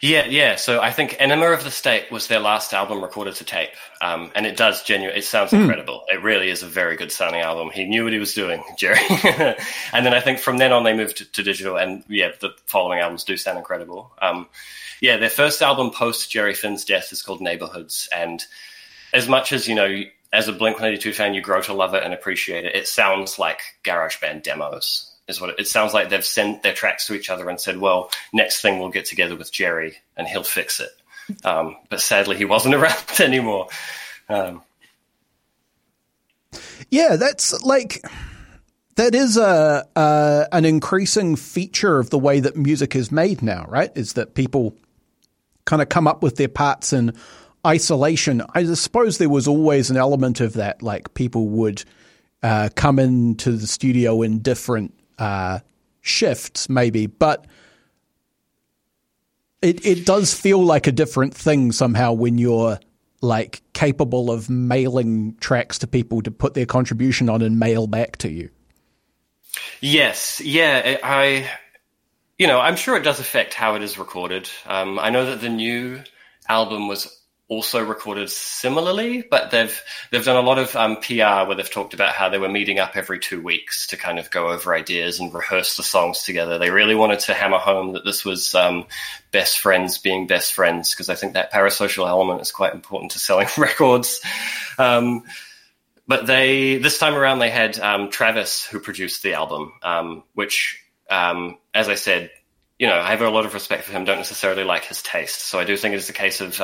Yeah, 0.01 0.25
yeah. 0.25 0.55
So 0.55 0.81
I 0.81 0.91
think 0.91 1.15
Enema 1.19 1.47
of 1.47 1.63
the 1.63 1.71
State 1.71 2.11
was 2.11 2.27
their 2.27 2.39
last 2.39 2.73
album 2.73 3.01
recorded 3.01 3.35
to 3.35 3.45
tape, 3.45 3.71
um, 4.01 4.31
and 4.35 4.45
it 4.45 4.57
does 4.57 4.83
genuine. 4.83 5.17
It 5.17 5.23
sounds 5.23 5.51
mm. 5.51 5.61
incredible. 5.61 6.03
It 6.11 6.21
really 6.21 6.49
is 6.49 6.63
a 6.63 6.67
very 6.67 6.95
good 6.95 7.11
sounding 7.11 7.41
album. 7.41 7.69
He 7.71 7.85
knew 7.85 8.03
what 8.03 8.13
he 8.13 8.19
was 8.19 8.33
doing, 8.33 8.63
Jerry. 8.77 8.99
and 9.93 10.05
then 10.05 10.13
I 10.13 10.19
think 10.19 10.39
from 10.39 10.57
then 10.57 10.71
on 10.71 10.83
they 10.83 10.93
moved 10.93 11.17
to, 11.17 11.31
to, 11.31 11.43
digital, 11.43 11.77
and 11.77 12.03
yeah, 12.07 12.31
the 12.39 12.51
following 12.65 12.99
albums 12.99 13.23
do 13.23 13.37
sound 13.37 13.57
incredible. 13.57 14.11
Um, 14.21 14.47
yeah, 15.01 15.17
their 15.17 15.29
first 15.29 15.61
album 15.61 15.91
post 15.91 16.31
Jerry 16.31 16.53
Finn's 16.53 16.85
death 16.85 17.11
is 17.11 17.21
called 17.21 17.41
Neighborhoods, 17.41 18.09
and 18.15 18.43
as 19.13 19.27
much 19.27 19.53
as 19.53 19.67
you 19.67 19.75
know, 19.75 20.03
as 20.31 20.47
a 20.47 20.53
Blink 20.53 20.79
One 20.79 20.89
Eighty 20.89 20.97
Two 20.97 21.13
fan, 21.13 21.33
you 21.33 21.41
grow 21.41 21.61
to 21.61 21.73
love 21.73 21.93
it 21.93 22.03
and 22.03 22.13
appreciate 22.13 22.65
it. 22.65 22.75
It 22.75 22.87
sounds 22.87 23.39
like 23.39 23.61
garage 23.83 24.19
band 24.19 24.43
demos 24.43 25.12
is 25.27 25.39
what 25.39 25.51
it, 25.51 25.55
it, 25.59 25.67
sounds 25.67 25.93
like 25.93 26.09
they've 26.09 26.25
sent 26.25 26.63
their 26.63 26.73
tracks 26.73 27.07
to 27.07 27.13
each 27.13 27.29
other 27.29 27.49
and 27.49 27.59
said, 27.59 27.77
well, 27.77 28.09
next 28.33 28.61
thing 28.61 28.79
we'll 28.79 28.89
get 28.89 29.05
together 29.05 29.35
with 29.35 29.51
Jerry 29.51 29.95
and 30.17 30.27
he'll 30.27 30.43
fix 30.43 30.79
it. 30.79 30.91
Um, 31.45 31.77
but 31.89 32.01
sadly, 32.01 32.37
he 32.37 32.45
wasn't 32.45 32.75
around 32.75 33.19
anymore. 33.19 33.67
Um, 34.29 34.61
yeah, 36.89 37.15
that's 37.15 37.63
like 37.63 38.03
that 38.95 39.15
is 39.15 39.37
a, 39.37 39.87
a 39.95 40.47
an 40.51 40.65
increasing 40.65 41.35
feature 41.35 41.99
of 41.99 42.09
the 42.09 42.19
way 42.19 42.39
that 42.39 42.55
music 42.55 42.95
is 42.95 43.11
made 43.11 43.41
now, 43.41 43.65
right? 43.67 43.91
Is 43.95 44.13
that 44.13 44.35
people 44.35 44.75
kind 45.65 45.81
of 45.81 45.89
come 45.89 46.07
up 46.07 46.21
with 46.21 46.35
their 46.35 46.49
parts 46.49 46.93
in 46.93 47.13
isolation. 47.65 48.43
I 48.53 48.65
suppose 48.65 49.17
there 49.17 49.29
was 49.29 49.47
always 49.47 49.89
an 49.89 49.97
element 49.97 50.41
of 50.41 50.53
that, 50.53 50.83
like 50.83 51.13
people 51.13 51.47
would 51.47 51.83
uh, 52.41 52.69
come 52.75 52.99
into 52.99 53.53
the 53.53 53.67
studio 53.67 54.21
in 54.21 54.39
different 54.39 54.93
uh, 55.17 55.59
shifts, 56.01 56.69
maybe, 56.69 57.07
but 57.07 57.45
it 59.61 59.85
it 59.85 60.05
does 60.05 60.33
feel 60.33 60.63
like 60.63 60.87
a 60.87 60.91
different 60.91 61.33
thing 61.33 61.71
somehow 61.71 62.13
when 62.13 62.37
you're 62.37 62.79
like 63.21 63.61
capable 63.71 64.29
of 64.29 64.49
mailing 64.49 65.35
tracks 65.39 65.79
to 65.79 65.87
people 65.87 66.21
to 66.21 66.29
put 66.29 66.53
their 66.53 66.65
contribution 66.65 67.29
on 67.29 67.41
and 67.41 67.57
mail 67.57 67.87
back 67.87 68.17
to 68.17 68.29
you. 68.29 68.49
Yes, 69.79 70.41
yeah, 70.41 70.97
I, 71.03 71.49
you 72.37 72.47
know, 72.47 72.59
I'm 72.59 72.75
sure 72.75 72.97
it 72.97 73.03
does 73.03 73.19
affect 73.19 73.53
how 73.53 73.75
it 73.75 73.81
is 73.81 73.97
recorded. 73.97 74.49
Um, 74.65 74.99
I 74.99 75.09
know 75.09 75.25
that 75.27 75.39
the 75.39 75.49
new 75.49 76.01
album 76.49 76.89
was 76.89 77.22
also 77.53 77.83
recorded 77.83 78.29
similarly, 78.29 79.21
but 79.21 79.51
they've 79.51 79.81
they've 80.11 80.25
done 80.25 80.43
a 80.43 80.47
lot 80.47 80.57
of 80.57 80.75
um, 80.75 80.97
PR 80.97 81.45
where 81.45 81.55
they've 81.55 81.69
talked 81.69 81.93
about 81.93 82.13
how 82.15 82.29
they 82.29 82.37
were 82.37 82.49
meeting 82.49 82.79
up 82.79 82.95
every 82.95 83.19
two 83.19 83.41
weeks 83.41 83.87
to 83.87 83.97
kind 83.97 84.19
of 84.19 84.31
go 84.31 84.49
over 84.49 84.73
ideas 84.73 85.19
and 85.19 85.33
rehearse 85.33 85.77
the 85.77 85.83
songs 85.83 86.23
together. 86.23 86.57
They 86.57 86.71
really 86.71 86.95
wanted 86.95 87.19
to 87.21 87.33
hammer 87.33 87.59
home 87.59 87.93
that 87.93 88.05
this 88.05 88.25
was 88.25 88.55
um, 88.55 88.85
best 89.31 89.59
friends 89.59 89.97
being 89.97 90.27
best 90.27 90.53
friends 90.53 90.91
because 90.91 91.09
I 91.09 91.15
think 91.15 91.33
that 91.33 91.51
parasocial 91.51 92.07
element 92.07 92.41
is 92.41 92.51
quite 92.51 92.73
important 92.73 93.11
to 93.11 93.19
selling 93.19 93.47
records. 93.57 94.21
Um, 94.77 95.23
but 96.07 96.27
they 96.27 96.77
this 96.77 96.97
time 96.97 97.15
around 97.15 97.39
they 97.39 97.49
had 97.49 97.79
um, 97.79 98.09
Travis 98.09 98.65
who 98.65 98.79
produced 98.79 99.23
the 99.23 99.33
album, 99.33 99.73
um, 99.83 100.23
which, 100.33 100.83
um, 101.09 101.57
as 101.73 101.87
I 101.87 101.95
said, 101.95 102.31
you 102.79 102.87
know, 102.87 102.99
I 102.99 103.11
have 103.11 103.21
a 103.21 103.29
lot 103.29 103.45
of 103.45 103.53
respect 103.53 103.83
for 103.83 103.93
him. 103.93 104.03
Don't 104.03 104.17
necessarily 104.17 104.63
like 104.63 104.85
his 104.85 105.01
taste, 105.01 105.41
so 105.45 105.59
I 105.59 105.63
do 105.63 105.77
think 105.77 105.93
it 105.93 105.97
is 105.97 106.09
a 106.09 106.13
case 106.13 106.41
of 106.41 106.59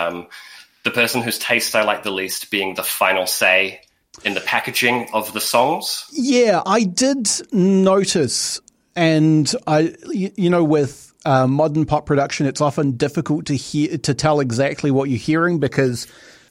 the 0.83 0.91
person 0.91 1.21
whose 1.21 1.39
taste 1.39 1.75
I 1.75 1.83
like 1.83 2.03
the 2.03 2.11
least 2.11 2.51
being 2.51 2.75
the 2.75 2.83
final 2.83 3.27
say 3.27 3.81
in 4.23 4.33
the 4.33 4.41
packaging 4.41 5.09
of 5.13 5.33
the 5.33 5.41
songs. 5.41 6.05
Yeah, 6.11 6.61
I 6.65 6.83
did 6.83 7.29
notice, 7.51 8.59
and 8.95 9.53
I, 9.67 9.95
you 10.11 10.49
know, 10.49 10.63
with 10.63 11.13
uh, 11.25 11.47
modern 11.47 11.85
pop 11.85 12.05
production, 12.05 12.45
it's 12.45 12.61
often 12.61 12.93
difficult 12.93 13.45
to 13.47 13.55
hear 13.55 13.97
to 13.97 14.13
tell 14.13 14.39
exactly 14.39 14.91
what 14.91 15.09
you're 15.09 15.19
hearing 15.19 15.59
because 15.59 16.07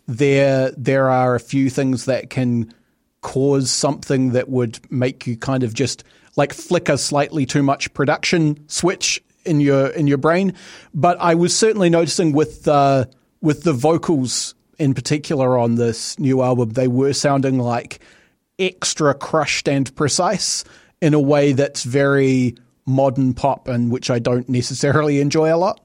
there 0.06 0.72
there 0.76 1.10
are 1.10 1.34
a 1.34 1.40
few 1.40 1.70
things 1.70 2.06
that 2.06 2.30
can 2.30 2.72
cause 3.20 3.70
something 3.70 4.30
that 4.30 4.48
would 4.48 4.78
make 4.90 5.26
you 5.26 5.36
kind 5.36 5.62
of 5.62 5.74
just 5.74 6.04
like 6.36 6.52
flicker 6.52 6.96
slightly 6.96 7.44
too 7.44 7.62
much 7.62 7.92
production 7.94 8.68
switch 8.68 9.22
in 9.44 9.60
your 9.60 9.88
in 9.88 10.06
your 10.06 10.18
brain. 10.18 10.54
But 10.94 11.18
I 11.20 11.34
was 11.34 11.56
certainly 11.56 11.90
noticing 11.90 12.32
with 12.32 12.68
uh, 12.68 13.06
with 13.40 13.62
the 13.62 13.72
vocals 13.72 14.54
in 14.78 14.94
particular 14.94 15.58
on 15.58 15.74
this 15.74 16.18
new 16.18 16.42
album, 16.42 16.70
they 16.70 16.88
were 16.88 17.12
sounding 17.12 17.58
like 17.58 18.00
extra 18.58 19.14
crushed 19.14 19.68
and 19.68 19.94
precise 19.96 20.64
in 21.00 21.14
a 21.14 21.20
way 21.20 21.52
that's 21.52 21.84
very 21.84 22.56
modern 22.86 23.34
pop 23.34 23.68
and 23.68 23.90
which 23.90 24.10
I 24.10 24.18
don't 24.18 24.48
necessarily 24.48 25.20
enjoy 25.20 25.54
a 25.54 25.56
lot. 25.56 25.80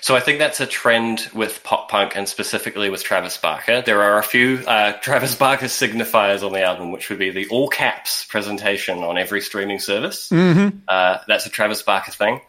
So 0.00 0.16
I 0.16 0.20
think 0.20 0.38
that's 0.38 0.60
a 0.60 0.66
trend 0.66 1.28
with 1.34 1.62
pop 1.62 1.90
punk 1.90 2.16
and 2.16 2.28
specifically 2.28 2.88
with 2.90 3.02
Travis 3.02 3.36
Barker. 3.36 3.82
There 3.82 4.02
are 4.02 4.18
a 4.18 4.22
few 4.22 4.62
uh, 4.66 4.92
Travis 5.00 5.34
Barker 5.34 5.66
signifiers 5.66 6.42
on 6.42 6.52
the 6.52 6.62
album, 6.62 6.90
which 6.90 7.10
would 7.10 7.18
be 7.18 7.30
the 7.30 7.48
all 7.48 7.68
caps 7.68 8.24
presentation 8.24 8.98
on 8.98 9.18
every 9.18 9.40
streaming 9.40 9.78
service. 9.78 10.30
Mm-hmm. 10.30 10.78
Uh, 10.88 11.18
that's 11.28 11.46
a 11.46 11.50
Travis 11.50 11.82
Barker 11.82 12.12
thing. 12.12 12.40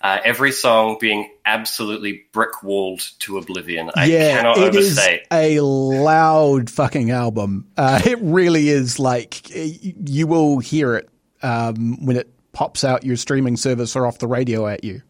Uh, 0.00 0.18
every 0.24 0.52
song 0.52 0.98
being 1.00 1.30
absolutely 1.44 2.24
brick 2.32 2.62
walled 2.62 3.00
to 3.20 3.38
oblivion. 3.38 3.90
I 3.94 4.06
yeah, 4.06 4.36
cannot 4.36 4.58
it 4.58 4.74
is 4.74 4.98
overstate. 4.98 5.26
a 5.32 5.60
loud 5.60 6.70
fucking 6.70 7.10
album. 7.10 7.66
Uh, 7.76 8.00
it 8.04 8.18
really 8.20 8.68
is 8.68 8.98
like 8.98 9.50
you 9.54 10.26
will 10.26 10.58
hear 10.58 10.94
it 10.94 11.08
um, 11.42 12.04
when 12.04 12.16
it 12.16 12.30
pops 12.52 12.84
out 12.84 13.04
your 13.04 13.16
streaming 13.16 13.56
service 13.56 13.96
or 13.96 14.06
off 14.06 14.18
the 14.18 14.26
radio 14.26 14.66
at 14.66 14.84
you. 14.84 15.02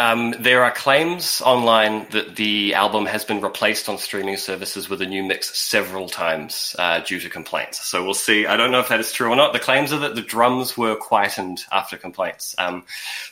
Um, 0.00 0.34
there 0.38 0.64
are 0.64 0.70
claims 0.70 1.42
online 1.42 2.06
that 2.12 2.34
the 2.34 2.72
album 2.72 3.04
has 3.04 3.22
been 3.22 3.42
replaced 3.42 3.86
on 3.86 3.98
streaming 3.98 4.38
services 4.38 4.88
with 4.88 5.02
a 5.02 5.06
new 5.06 5.22
mix 5.22 5.58
several 5.60 6.08
times 6.08 6.74
uh, 6.78 7.00
due 7.00 7.20
to 7.20 7.28
complaints. 7.28 7.86
So 7.86 8.02
we'll 8.02 8.14
see. 8.14 8.46
I 8.46 8.56
don't 8.56 8.72
know 8.72 8.80
if 8.80 8.88
that 8.88 9.00
is 9.00 9.12
true 9.12 9.28
or 9.28 9.36
not. 9.36 9.52
The 9.52 9.58
claims 9.58 9.92
are 9.92 9.98
that 9.98 10.14
the 10.14 10.22
drums 10.22 10.74
were 10.74 10.96
quietened 10.96 11.64
after 11.70 11.98
complaints. 11.98 12.54
Um, 12.56 12.84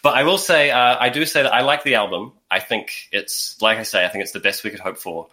but 0.03 0.13
I 0.13 0.25
will 0.25 0.37
say, 0.37 0.71
uh, 0.71 0.99
I 1.01 1.09
do 1.09 1.25
say 1.25 1.43
that 1.43 1.55
I 1.55 1.63
like 1.63 1.85
the 1.85 1.95
album. 1.95 2.33
I 2.51 2.61
think 2.61 3.09
it's, 3.13 3.57
like 3.63 3.79
I 3.79 3.83
say, 3.83 4.05
I 4.05 4.09
think 4.09 4.25
it's 4.25 4.33
the 4.33 4.41
best 4.41 4.63
we 4.63 4.69
could 4.69 4.81
hope 4.81 4.99
for. 4.99 5.29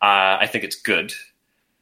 Uh, 0.00 0.38
I 0.38 0.46
think 0.46 0.62
it's 0.62 0.76
good. 0.76 1.12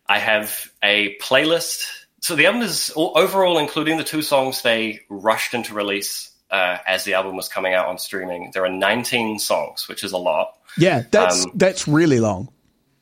I 0.08 0.18
have 0.18 0.72
a 0.82 1.14
playlist. 1.18 1.84
So 2.20 2.36
the 2.36 2.46
album 2.46 2.62
is 2.62 2.90
overall, 2.96 3.58
including 3.58 3.98
the 3.98 4.02
two 4.04 4.22
songs 4.22 4.62
they 4.62 5.00
rushed 5.10 5.52
into 5.52 5.74
release 5.74 6.30
uh, 6.50 6.78
as 6.86 7.04
the 7.04 7.14
album 7.14 7.36
was 7.36 7.48
coming 7.48 7.74
out 7.74 7.86
on 7.86 7.98
streaming. 7.98 8.50
There 8.52 8.64
are 8.64 8.70
19 8.70 9.38
songs, 9.38 9.88
which 9.88 10.04
is 10.04 10.12
a 10.12 10.18
lot. 10.18 10.56
Yeah, 10.76 11.04
that's 11.10 11.44
um, 11.44 11.52
that's 11.54 11.88
really 11.88 12.20
long. 12.20 12.50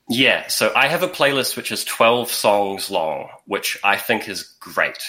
Yeah, 0.09 0.47
so 0.47 0.73
I 0.75 0.87
have 0.87 1.03
a 1.03 1.09
playlist 1.09 1.57
which 1.57 1.73
is 1.73 1.85
12 1.85 2.31
songs 2.31 2.91
long, 2.91 3.29
which 3.47 3.77
I 3.83 3.97
think 3.97 4.29
is 4.29 4.43
great. 4.61 5.03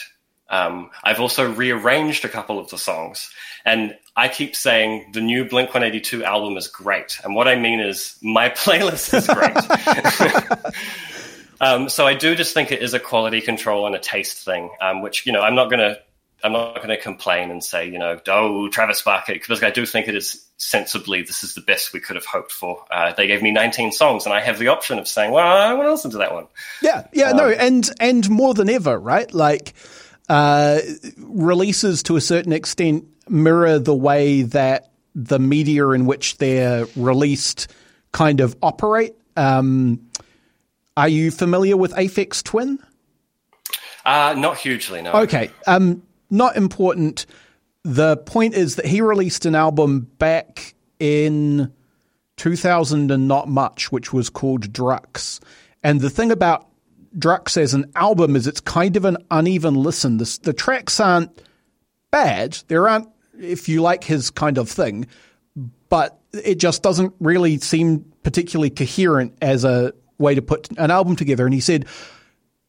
Um, 0.49 0.89
I've 1.03 1.19
also 1.19 1.51
rearranged 1.51 2.25
a 2.25 2.29
couple 2.29 2.57
of 2.57 2.69
the 2.69 2.77
songs, 2.77 3.29
and 3.65 3.95
I 4.15 4.27
keep 4.29 4.55
saying 4.55 5.11
the 5.13 5.21
new 5.21 5.45
Blink 5.45 5.69
182 5.69 6.23
album 6.23 6.57
is 6.57 6.67
great. 6.67 7.19
And 7.23 7.35
what 7.35 7.47
I 7.47 7.55
mean 7.55 7.79
is 7.79 8.17
my 8.21 8.49
playlist 8.49 9.13
is 9.13 9.27
great. 9.27 10.73
um, 11.61 11.89
so 11.89 12.07
I 12.07 12.15
do 12.15 12.33
just 12.33 12.53
think 12.53 12.71
it 12.71 12.81
is 12.81 12.93
a 12.93 12.99
quality 12.99 13.41
control 13.41 13.85
and 13.85 13.95
a 13.95 13.99
taste 13.99 14.43
thing, 14.43 14.71
um, 14.81 15.01
which, 15.01 15.25
you 15.25 15.33
know, 15.33 15.41
I'm 15.41 15.53
not 15.53 15.69
going 15.69 15.79
to 15.79 15.99
I'm 16.43 16.51
not 16.51 16.75
going 16.75 16.89
to 16.89 16.97
complain 16.97 17.49
and 17.49 17.63
say, 17.63 17.89
you 17.89 17.97
know, 17.97 18.19
oh, 18.27 18.69
Travis 18.69 19.01
Barker, 19.01 19.33
because 19.33 19.63
I 19.63 19.71
do 19.71 19.85
think 19.85 20.07
it 20.07 20.15
is 20.15 20.45
sensibly, 20.57 21.23
this 21.23 21.43
is 21.43 21.55
the 21.55 21.61
best 21.61 21.93
we 21.93 21.99
could 21.99 22.15
have 22.15 22.25
hoped 22.25 22.51
for. 22.51 22.85
Uh, 22.91 23.13
they 23.13 23.27
gave 23.27 23.41
me 23.41 23.51
19 23.51 23.91
songs, 23.91 24.25
and 24.25 24.33
I 24.33 24.41
have 24.41 24.59
the 24.59 24.67
option 24.67 24.99
of 24.99 25.07
saying, 25.07 25.31
well, 25.31 25.45
I 25.45 25.73
want 25.73 25.87
to 25.87 25.91
listen 25.91 26.11
to 26.11 26.17
that 26.17 26.33
one. 26.33 26.47
Yeah, 26.81 27.07
yeah, 27.11 27.31
um, 27.31 27.37
no, 27.37 27.49
and 27.49 27.89
and 27.99 28.29
more 28.29 28.53
than 28.53 28.69
ever, 28.69 28.99
right? 28.99 29.31
Like 29.33 29.73
uh, 30.29 30.79
releases 31.17 32.03
to 32.03 32.15
a 32.15 32.21
certain 32.21 32.53
extent 32.53 33.05
mirror 33.29 33.79
the 33.79 33.95
way 33.95 34.43
that 34.43 34.91
the 35.15 35.39
media 35.39 35.89
in 35.89 36.05
which 36.05 36.37
they're 36.37 36.85
released 36.95 37.67
kind 38.11 38.39
of 38.39 38.55
operate. 38.61 39.15
Um, 39.35 40.07
are 40.95 41.09
you 41.09 41.31
familiar 41.31 41.75
with 41.75 41.93
Aphex 41.93 42.43
Twin? 42.43 42.79
Uh, 44.05 44.35
not 44.37 44.57
hugely, 44.57 45.01
no. 45.01 45.11
Okay. 45.13 45.51
Um, 45.65 46.03
not 46.29 46.55
important. 46.55 47.25
The 47.83 48.17
point 48.17 48.53
is 48.53 48.75
that 48.75 48.85
he 48.85 49.01
released 49.01 49.45
an 49.45 49.55
album 49.55 50.09
back 50.17 50.75
in 50.99 51.71
2000 52.37 53.11
and 53.11 53.27
not 53.27 53.47
much, 53.47 53.91
which 53.91 54.13
was 54.13 54.29
called 54.29 54.71
Drukqs. 54.71 55.39
And 55.83 56.01
the 56.01 56.09
thing 56.09 56.31
about 56.31 56.67
Drukqs 57.17 57.57
as 57.57 57.73
an 57.73 57.91
album 57.95 58.35
is 58.35 58.47
it's 58.47 58.59
kind 58.59 58.95
of 58.95 59.05
an 59.05 59.17
uneven 59.31 59.75
listen. 59.75 60.17
The, 60.17 60.39
the 60.43 60.53
tracks 60.53 60.99
aren't 60.99 61.41
bad. 62.11 62.59
There 62.67 62.87
aren't, 62.87 63.09
if 63.39 63.67
you 63.67 63.81
like 63.81 64.03
his 64.03 64.29
kind 64.29 64.57
of 64.57 64.69
thing, 64.69 65.07
but 65.89 66.19
it 66.33 66.55
just 66.55 66.83
doesn't 66.83 67.13
really 67.19 67.57
seem 67.57 68.05
particularly 68.23 68.69
coherent 68.69 69.37
as 69.41 69.63
a 69.63 69.93
way 70.17 70.35
to 70.35 70.41
put 70.41 70.69
an 70.77 70.91
album 70.91 71.15
together. 71.15 71.45
And 71.45 71.53
he 71.53 71.61
said, 71.61 71.85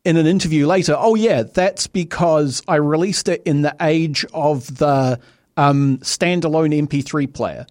in 0.04 0.16
an 0.16 0.26
interview 0.26 0.66
later, 0.66 0.94
oh, 0.96 1.14
yeah, 1.14 1.42
that's 1.42 1.86
because 1.86 2.62
I 2.68 2.76
released 2.76 3.28
it 3.28 3.42
in 3.44 3.62
the 3.62 3.74
age 3.80 4.24
of 4.32 4.78
the 4.78 5.20
um, 5.56 5.98
standalone 5.98 6.88
MP3 6.88 7.32
player. 7.32 7.66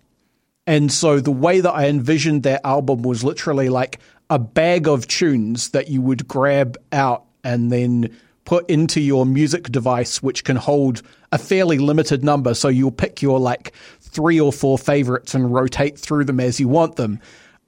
And 0.67 0.91
so 0.91 1.19
the 1.21 1.31
way 1.31 1.61
that 1.61 1.71
I 1.71 1.87
envisioned 1.87 2.43
that 2.43 2.65
album 2.65 3.01
was 3.01 3.23
literally 3.23 3.69
like 3.69 3.99
a 4.29 4.37
bag 4.37 4.87
of 4.87 5.07
tunes 5.07 5.69
that 5.69 5.87
you 5.87 6.01
would 6.01 6.27
grab 6.27 6.77
out 6.91 7.23
and 7.43 7.71
then 7.71 8.15
put 8.43 8.69
into 8.69 8.99
your 8.99 9.25
music 9.25 9.63
device, 9.71 10.21
which 10.21 10.43
can 10.43 10.57
hold 10.57 11.01
a 11.31 11.37
fairly 11.37 11.77
limited 11.77 12.23
number. 12.23 12.53
So 12.53 12.67
you'll 12.67 12.91
pick 12.91 13.21
your 13.21 13.39
like 13.39 13.73
three 14.01 14.39
or 14.39 14.51
four 14.51 14.77
favorites 14.77 15.33
and 15.33 15.53
rotate 15.53 15.97
through 15.97 16.25
them 16.25 16.39
as 16.39 16.59
you 16.59 16.67
want 16.67 16.97
them. 16.97 17.19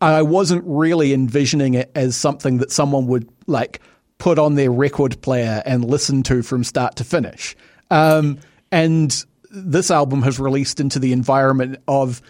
I 0.01 0.21
wasn't 0.21 0.63
really 0.65 1.13
envisioning 1.13 1.73
it 1.73 1.91
as 1.95 2.15
something 2.15 2.57
that 2.57 2.71
someone 2.71 3.07
would 3.07 3.29
like 3.47 3.81
put 4.19 4.37
on 4.37 4.55
their 4.55 4.71
record 4.71 5.19
player 5.21 5.63
and 5.65 5.83
listen 5.83 6.21
to 6.23 6.43
from 6.43 6.63
start 6.63 6.97
to 6.97 7.03
finish. 7.03 7.55
Um, 7.89 8.39
and 8.71 9.25
this 9.49 9.89
album 9.89 10.21
has 10.21 10.39
released 10.39 10.79
into 10.79 10.99
the 10.99 11.11
environment 11.11 11.81
of 11.87 12.21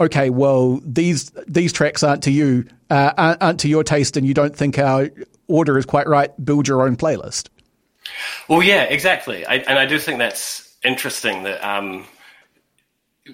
okay, 0.00 0.30
well 0.30 0.80
these 0.84 1.30
these 1.48 1.72
tracks 1.72 2.04
aren't 2.04 2.22
to 2.22 2.30
you, 2.30 2.66
uh, 2.90 3.34
aren't, 3.40 3.60
to 3.60 3.68
your 3.68 3.82
taste, 3.82 4.16
and 4.16 4.24
you 4.24 4.34
don't 4.34 4.54
think 4.54 4.78
our 4.78 5.10
order 5.48 5.76
is 5.76 5.86
quite 5.86 6.06
right. 6.06 6.30
Build 6.44 6.68
your 6.68 6.82
own 6.82 6.96
playlist. 6.96 7.48
Well, 8.46 8.62
yeah, 8.62 8.84
exactly, 8.84 9.44
I, 9.44 9.56
and 9.56 9.78
I 9.78 9.86
do 9.86 9.98
think 9.98 10.18
that's 10.18 10.72
interesting 10.84 11.42
that 11.42 11.62
um, 11.66 12.06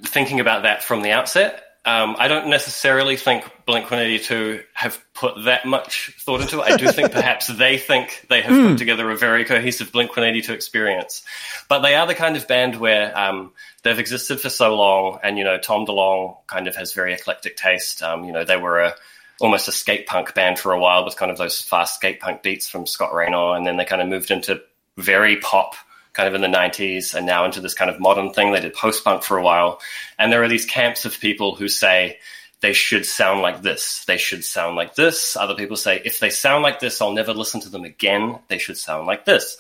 thinking 0.05 0.41
about 0.41 0.63
that 0.63 0.83
from 0.83 1.03
the 1.03 1.11
outset 1.11 1.74
um, 1.87 2.17
I 2.19 2.29
don't 2.29 2.49
necessarily 2.49 3.17
think 3.17 3.45
Blink 3.67 3.91
182 3.91 4.63
have 4.73 4.99
put 5.13 5.45
that 5.45 5.67
much 5.67 6.15
thought 6.19 6.41
into 6.41 6.61
it. 6.61 6.73
I 6.73 6.77
do 6.77 6.89
think 6.89 7.13
perhaps 7.13 7.47
they 7.49 7.77
think 7.77 8.25
they 8.31 8.41
have 8.41 8.53
mm. 8.53 8.63
put 8.63 8.71
hmm. 8.71 8.77
together 8.77 9.11
a 9.11 9.17
very 9.17 9.45
cohesive 9.45 9.93
Blink 9.93 10.11
182 10.11 10.53
experience. 10.55 11.23
But 11.69 11.81
they 11.81 11.95
are 11.95 12.07
the 12.07 12.15
kind 12.15 12.37
of 12.37 12.49
band 12.49 12.77
where 12.77 13.17
um, 13.19 13.53
they've 13.83 13.99
existed 13.99 14.41
for 14.41 14.49
so 14.49 14.75
long, 14.75 15.19
and, 15.23 15.37
you 15.37 15.45
know, 15.45 15.59
Tom 15.59 15.85
DeLonge 15.85 16.39
kind 16.47 16.69
of 16.69 16.77
has 16.77 16.95
very 16.95 17.13
eclectic 17.13 17.57
taste. 17.57 18.03
Um, 18.03 18.25
you 18.25 18.33
know, 18.33 18.45
they 18.45 18.57
were 18.57 18.81
a 18.81 18.95
almost 19.41 19.69
a 19.69 19.73
skate 19.73 20.07
punk 20.07 20.33
band 20.33 20.59
for 20.59 20.73
a 20.73 20.81
while 20.81 21.05
with 21.05 21.17
kind 21.17 21.31
of 21.31 21.37
those 21.37 21.61
fast 21.61 21.97
skate 21.97 22.21
punk 22.21 22.43
beats 22.43 22.69
from 22.69 22.87
Scott 22.87 23.13
Raynor, 23.13 23.57
and 23.57 23.67
then 23.67 23.77
they 23.77 23.85
kind 23.85 24.01
of 24.01 24.09
moved 24.09 24.31
into 24.31 24.63
very 24.97 25.37
pop 25.37 25.75
kind 26.15 26.29
of 26.29 26.35
in 26.35 26.41
the 26.41 26.59
90s 26.59 27.15
and 27.15 27.27
now 27.27 27.45
into 27.45 27.61
this 27.61 27.75
kind 27.75 27.91
of 27.91 28.01
modern 28.01 28.33
thing. 28.33 28.53
They 28.53 28.61
did 28.61 28.75
post 28.75 29.05
punk 29.05 29.23
for 29.23 29.37
a 29.37 29.43
while. 29.43 29.81
And 30.19 30.33
there 30.33 30.43
are 30.43 30.49
these 30.49 30.65
camps 30.65 31.05
of 31.05 31.21
people 31.21 31.55
who 31.55 31.69
say 31.69 32.19
they 32.61 32.73
should 32.73 33.05
sound 33.05 33.43
like 33.43 33.63
this. 33.63 34.05
They 34.07 34.17
should 34.17 34.45
sound 34.45 34.77
like 34.77 34.95
this. 34.95 35.37
Other 35.37 35.55
people 35.55 35.77
say 35.77 36.01
if 36.05 36.21
they 36.21 36.31
sound 36.31 36.63
like 36.63 36.81
this, 36.81 37.03
I'll 37.03 37.13
never 37.13 37.35
listen 37.35 37.61
to 37.61 37.69
them 37.69 37.85
again. 37.85 38.39
They 38.49 38.59
should 38.59 38.79
sound 38.79 39.07
like 39.07 39.27
this. 39.27 39.59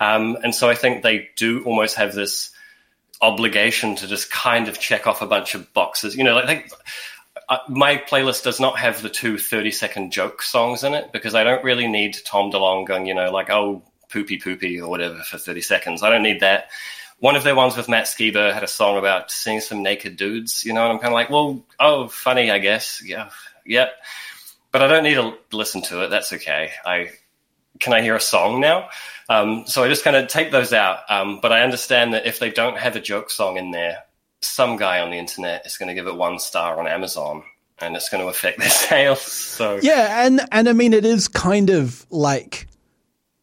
Um, 0.00 0.38
and 0.42 0.54
so 0.54 0.70
I 0.70 0.74
think 0.74 1.02
they 1.02 1.28
do 1.36 1.62
almost 1.64 1.96
have 1.96 2.14
this 2.14 2.52
obligation 3.20 3.96
to 3.96 4.06
just 4.06 4.30
kind 4.30 4.68
of 4.68 4.78
check 4.78 5.06
off 5.06 5.20
a 5.20 5.26
bunch 5.26 5.54
of 5.54 5.72
boxes. 5.74 6.16
You 6.16 6.24
know, 6.24 6.36
like 6.36 6.46
they, 6.46 6.64
uh, 7.48 7.58
my 7.68 7.96
playlist 7.96 8.44
does 8.44 8.60
not 8.60 8.78
have 8.78 9.02
the 9.02 9.08
two 9.08 9.38
30 9.38 9.70
second 9.70 10.12
joke 10.12 10.42
songs 10.42 10.84
in 10.84 10.94
it 10.94 11.12
because 11.12 11.34
I 11.34 11.44
don't 11.44 11.64
really 11.64 11.88
need 11.88 12.16
Tom 12.24 12.52
DeLonge 12.52 12.86
going, 12.86 13.06
you 13.06 13.14
know, 13.14 13.30
like, 13.30 13.50
oh, 13.50 13.82
poopy 14.10 14.38
poopy 14.38 14.80
or 14.80 14.88
whatever 14.88 15.18
for 15.18 15.38
30 15.38 15.60
seconds. 15.60 16.02
I 16.02 16.10
don't 16.10 16.22
need 16.22 16.40
that. 16.40 16.70
One 17.20 17.36
of 17.36 17.42
their 17.42 17.56
ones 17.56 17.76
with 17.76 17.88
Matt 17.88 18.04
Skiba 18.04 18.52
had 18.52 18.62
a 18.62 18.68
song 18.68 18.96
about 18.96 19.30
seeing 19.30 19.60
some 19.60 19.82
naked 19.82 20.16
dudes, 20.16 20.64
you 20.64 20.72
know, 20.72 20.84
and 20.84 20.92
I'm 20.92 20.98
kind 20.98 21.12
of 21.12 21.14
like, 21.14 21.30
well, 21.30 21.64
oh, 21.80 22.08
funny, 22.08 22.50
I 22.50 22.58
guess. 22.58 23.02
Yeah, 23.04 23.30
yeah. 23.66 23.88
But 24.70 24.82
I 24.82 24.86
don't 24.86 25.02
need 25.02 25.14
to 25.14 25.34
listen 25.52 25.82
to 25.82 26.04
it. 26.04 26.08
That's 26.10 26.32
okay. 26.34 26.70
I 26.84 27.10
can 27.80 27.92
I 27.92 28.02
hear 28.02 28.16
a 28.16 28.20
song 28.20 28.60
now? 28.60 28.88
Um, 29.28 29.64
so 29.66 29.84
I 29.84 29.88
just 29.88 30.04
kind 30.04 30.16
of 30.16 30.28
take 30.28 30.50
those 30.50 30.72
out. 30.72 31.00
Um, 31.08 31.40
but 31.40 31.52
I 31.52 31.62
understand 31.62 32.14
that 32.14 32.26
if 32.26 32.38
they 32.38 32.50
don't 32.50 32.78
have 32.78 32.96
a 32.96 33.00
joke 33.00 33.30
song 33.30 33.56
in 33.56 33.70
there, 33.70 34.04
some 34.40 34.76
guy 34.76 35.00
on 35.00 35.10
the 35.10 35.18
internet 35.18 35.66
is 35.66 35.76
going 35.76 35.88
to 35.88 35.94
give 35.94 36.06
it 36.06 36.14
one 36.14 36.38
star 36.38 36.78
on 36.78 36.86
Amazon 36.86 37.42
and 37.80 37.96
it's 37.96 38.08
going 38.08 38.22
to 38.22 38.28
affect 38.28 38.58
their 38.58 38.68
sales. 38.70 39.20
So 39.20 39.80
yeah, 39.82 40.26
and 40.26 40.40
and 40.52 40.68
I 40.68 40.72
mean 40.72 40.92
it 40.92 41.04
is 41.04 41.28
kind 41.28 41.70
of 41.70 42.06
like 42.10 42.67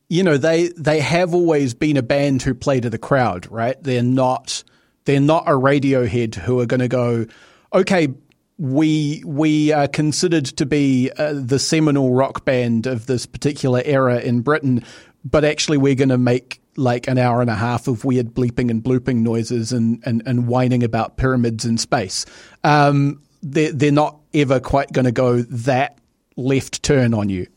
you 0.10 0.24
know 0.24 0.38
they 0.38 0.70
they 0.70 1.00
have 1.00 1.34
always 1.34 1.74
been 1.74 1.98
a 1.98 2.04
band 2.04 2.42
who 2.42 2.54
play 2.54 2.80
to 2.80 2.90
the 2.90 2.98
crowd, 2.98 3.50
right? 3.52 3.82
They're 3.82 4.04
not 4.04 4.64
they're 5.06 5.20
not 5.20 5.48
a 5.48 5.52
Radiohead 5.52 6.36
who 6.36 6.60
are 6.60 6.66
going 6.66 6.80
to 6.80 6.88
go, 6.88 7.26
okay, 7.74 8.10
we 8.58 9.24
we 9.26 9.72
are 9.72 9.88
considered 9.88 10.46
to 10.46 10.66
be 10.66 11.12
uh, 11.18 11.34
the 11.36 11.60
seminal 11.60 12.14
rock 12.14 12.46
band 12.46 12.88
of 12.88 13.06
this 13.06 13.26
particular 13.26 13.82
era 13.84 14.20
in 14.20 14.42
Britain, 14.42 14.84
but 15.24 15.44
actually 15.44 15.78
we're 15.78 15.96
going 15.96 16.10
to 16.10 16.18
make 16.18 16.62
like 16.78 17.08
an 17.08 17.18
hour 17.18 17.42
and 17.42 17.50
a 17.50 17.56
half 17.56 17.88
of 17.88 18.04
weird 18.04 18.34
bleeping 18.34 18.70
and 18.70 18.84
blooping 18.84 19.18
noises 19.18 19.72
and 19.72 20.02
and, 20.06 20.22
and 20.26 20.48
whining 20.48 20.84
about 20.84 21.18
pyramids 21.18 21.66
in 21.66 21.78
space. 21.78 22.26
Um, 22.64 23.22
they're 23.42 23.72
they're 23.72 23.92
not 23.92 24.20
ever 24.34 24.60
quite 24.60 24.92
going 24.92 25.06
to 25.06 25.12
go 25.12 25.42
that 25.42 25.98
left 26.38 26.84
turn 26.84 27.14
on 27.14 27.30
you. 27.30 27.48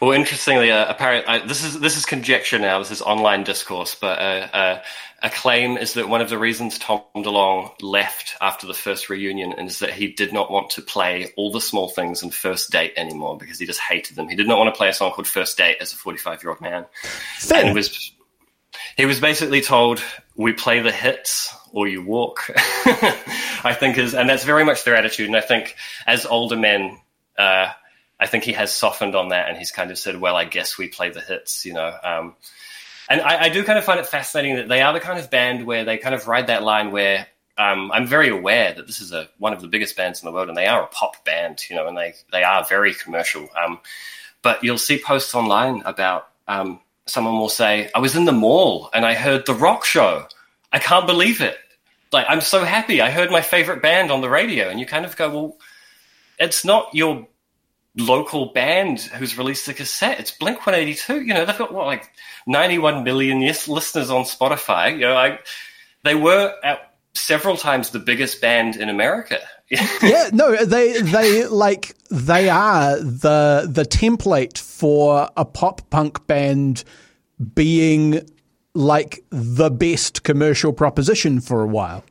Well, 0.00 0.12
interestingly, 0.12 0.70
uh, 0.70 0.86
apparently, 0.88 1.46
this 1.46 1.64
is 1.64 1.80
this 1.80 1.96
is 1.96 2.04
conjecture 2.04 2.58
now. 2.58 2.78
This 2.78 2.90
is 2.90 3.02
online 3.02 3.44
discourse, 3.44 3.94
but 3.94 4.18
uh, 4.18 4.48
uh, 4.52 4.82
a 5.22 5.30
claim 5.30 5.76
is 5.76 5.94
that 5.94 6.08
one 6.08 6.20
of 6.20 6.28
the 6.28 6.38
reasons 6.38 6.78
Tom 6.78 7.02
DeLonge 7.16 7.72
left 7.80 8.34
after 8.40 8.66
the 8.66 8.74
first 8.74 9.08
reunion 9.08 9.52
is 9.52 9.78
that 9.78 9.92
he 9.92 10.08
did 10.08 10.32
not 10.32 10.50
want 10.50 10.70
to 10.70 10.82
play 10.82 11.32
all 11.36 11.50
the 11.50 11.60
small 11.60 11.88
things 11.88 12.22
in 12.22 12.30
First 12.30 12.70
Date 12.70 12.92
anymore 12.96 13.38
because 13.38 13.58
he 13.58 13.66
just 13.66 13.80
hated 13.80 14.16
them. 14.16 14.28
He 14.28 14.36
did 14.36 14.48
not 14.48 14.58
want 14.58 14.72
to 14.72 14.76
play 14.76 14.88
a 14.88 14.92
song 14.92 15.12
called 15.12 15.26
First 15.26 15.56
Date 15.56 15.78
as 15.80 15.92
a 15.92 15.96
45 15.96 16.42
year 16.42 16.50
old 16.50 16.60
man, 16.60 16.86
Fair. 17.38 17.64
and 17.64 17.74
was 17.74 18.12
he 18.96 19.06
was 19.06 19.20
basically 19.20 19.60
told, 19.60 20.02
"We 20.36 20.52
play 20.52 20.80
the 20.80 20.92
hits." 20.92 21.54
Or 21.72 21.86
you 21.86 22.02
walk, 22.02 22.48
I 22.56 23.76
think 23.78 23.98
is, 23.98 24.14
and 24.14 24.30
that's 24.30 24.44
very 24.44 24.64
much 24.64 24.84
their 24.84 24.96
attitude. 24.96 25.26
And 25.26 25.36
I 25.36 25.42
think 25.42 25.76
as 26.06 26.24
older 26.24 26.56
men, 26.56 26.98
uh, 27.36 27.70
I 28.18 28.26
think 28.26 28.44
he 28.44 28.52
has 28.52 28.72
softened 28.72 29.14
on 29.14 29.28
that 29.28 29.48
and 29.48 29.58
he's 29.58 29.70
kind 29.70 29.90
of 29.90 29.98
said, 29.98 30.20
well, 30.20 30.36
I 30.36 30.44
guess 30.44 30.78
we 30.78 30.88
play 30.88 31.10
the 31.10 31.20
hits, 31.20 31.66
you 31.66 31.74
know. 31.74 31.92
Um, 32.02 32.34
and 33.08 33.20
I, 33.20 33.44
I, 33.44 33.48
do 33.50 33.62
kind 33.62 33.78
of 33.78 33.84
find 33.84 34.00
it 34.00 34.06
fascinating 34.06 34.56
that 34.56 34.68
they 34.68 34.82
are 34.82 34.92
the 34.92 35.00
kind 35.00 35.18
of 35.18 35.30
band 35.30 35.66
where 35.66 35.84
they 35.84 35.98
kind 35.98 36.14
of 36.14 36.26
ride 36.26 36.48
that 36.48 36.62
line 36.62 36.90
where 36.90 37.26
um, 37.58 37.92
I'm 37.92 38.06
very 38.06 38.28
aware 38.28 38.72
that 38.72 38.86
this 38.86 39.00
is 39.00 39.12
a, 39.12 39.28
one 39.38 39.52
of 39.52 39.60
the 39.60 39.68
biggest 39.68 39.96
bands 39.96 40.22
in 40.22 40.26
the 40.26 40.32
world 40.32 40.48
and 40.48 40.56
they 40.56 40.66
are 40.66 40.82
a 40.82 40.88
pop 40.88 41.24
band, 41.24 41.60
you 41.68 41.76
know, 41.76 41.86
and 41.86 41.96
they, 41.96 42.14
they 42.32 42.42
are 42.42 42.64
very 42.64 42.94
commercial. 42.94 43.48
Um, 43.56 43.78
but 44.42 44.64
you'll 44.64 44.78
see 44.78 44.98
posts 44.98 45.34
online 45.34 45.82
about 45.84 46.28
um, 46.48 46.80
someone 47.06 47.38
will 47.38 47.48
say, 47.48 47.90
I 47.94 48.00
was 48.00 48.16
in 48.16 48.24
the 48.24 48.32
mall 48.32 48.90
and 48.92 49.04
I 49.04 49.14
heard 49.14 49.46
the 49.46 49.54
rock 49.54 49.84
show. 49.84 50.26
I 50.72 50.78
can't 50.78 51.06
believe 51.06 51.40
it. 51.40 51.56
Like, 52.12 52.26
I'm 52.28 52.40
so 52.40 52.64
happy. 52.64 53.00
I 53.00 53.10
heard 53.10 53.30
my 53.30 53.42
favorite 53.42 53.82
band 53.82 54.10
on 54.10 54.20
the 54.20 54.28
radio. 54.28 54.68
And 54.68 54.78
you 54.80 54.86
kind 54.86 55.04
of 55.04 55.16
go, 55.16 55.30
well, 55.30 55.58
it's 56.38 56.64
not 56.64 56.94
your 56.94 57.26
local 57.96 58.46
band 58.52 59.00
who's 59.00 59.38
released 59.38 59.68
a 59.68 59.74
cassette. 59.74 60.20
It's 60.20 60.30
Blink 60.30 60.58
182. 60.58 61.22
You 61.22 61.34
know, 61.34 61.44
they've 61.44 61.56
got 61.56 61.72
what, 61.72 61.86
like 61.86 62.10
91 62.46 63.04
million 63.04 63.40
listeners 63.40 64.10
on 64.10 64.24
Spotify. 64.24 64.92
You 64.92 65.00
know, 65.00 65.16
I, 65.16 65.38
they 66.04 66.14
were 66.14 66.54
at 66.62 66.94
several 67.14 67.56
times 67.56 67.90
the 67.90 67.98
biggest 67.98 68.40
band 68.40 68.76
in 68.76 68.88
America. 68.88 69.38
yeah, 69.70 70.30
no, 70.32 70.64
they 70.64 71.00
they 71.00 71.44
like 71.46 71.96
they 72.08 72.48
are 72.48 72.96
the 72.98 73.66
the 73.68 73.82
template 73.82 74.58
for 74.58 75.28
a 75.36 75.44
pop 75.44 75.90
punk 75.90 76.24
band 76.28 76.84
being 77.54 78.20
like 78.74 79.24
the 79.30 79.70
best 79.70 80.22
commercial 80.22 80.72
proposition 80.72 81.40
for 81.40 81.62
a 81.62 81.66
while. 81.66 82.04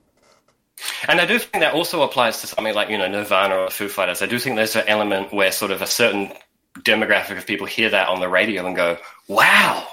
And 1.08 1.22
I 1.22 1.26
do 1.26 1.40
think 1.40 1.64
that 1.64 1.74
also 1.74 2.02
applies 2.02 2.42
to 2.42 2.48
something 2.48 2.74
like, 2.74 2.90
you 2.90 2.98
know, 2.98 3.08
Nirvana 3.08 3.56
or 3.56 3.70
Foo 3.70 3.88
Fighters. 3.88 4.22
I 4.22 4.26
do 4.26 4.40
think 4.40 4.56
there's 4.56 4.76
an 4.76 4.88
element 4.88 5.34
where 5.34 5.52
sort 5.52 5.72
of 5.72 5.82
a 5.82 5.88
certain 5.88 6.32
demographic 6.80 7.38
of 7.38 7.46
people 7.46 7.66
hear 7.66 7.90
that 7.90 8.10
on 8.10 8.20
the 8.20 8.28
radio 8.28 8.66
and 8.66 8.76
go, 8.76 8.98
wow, 9.28 9.88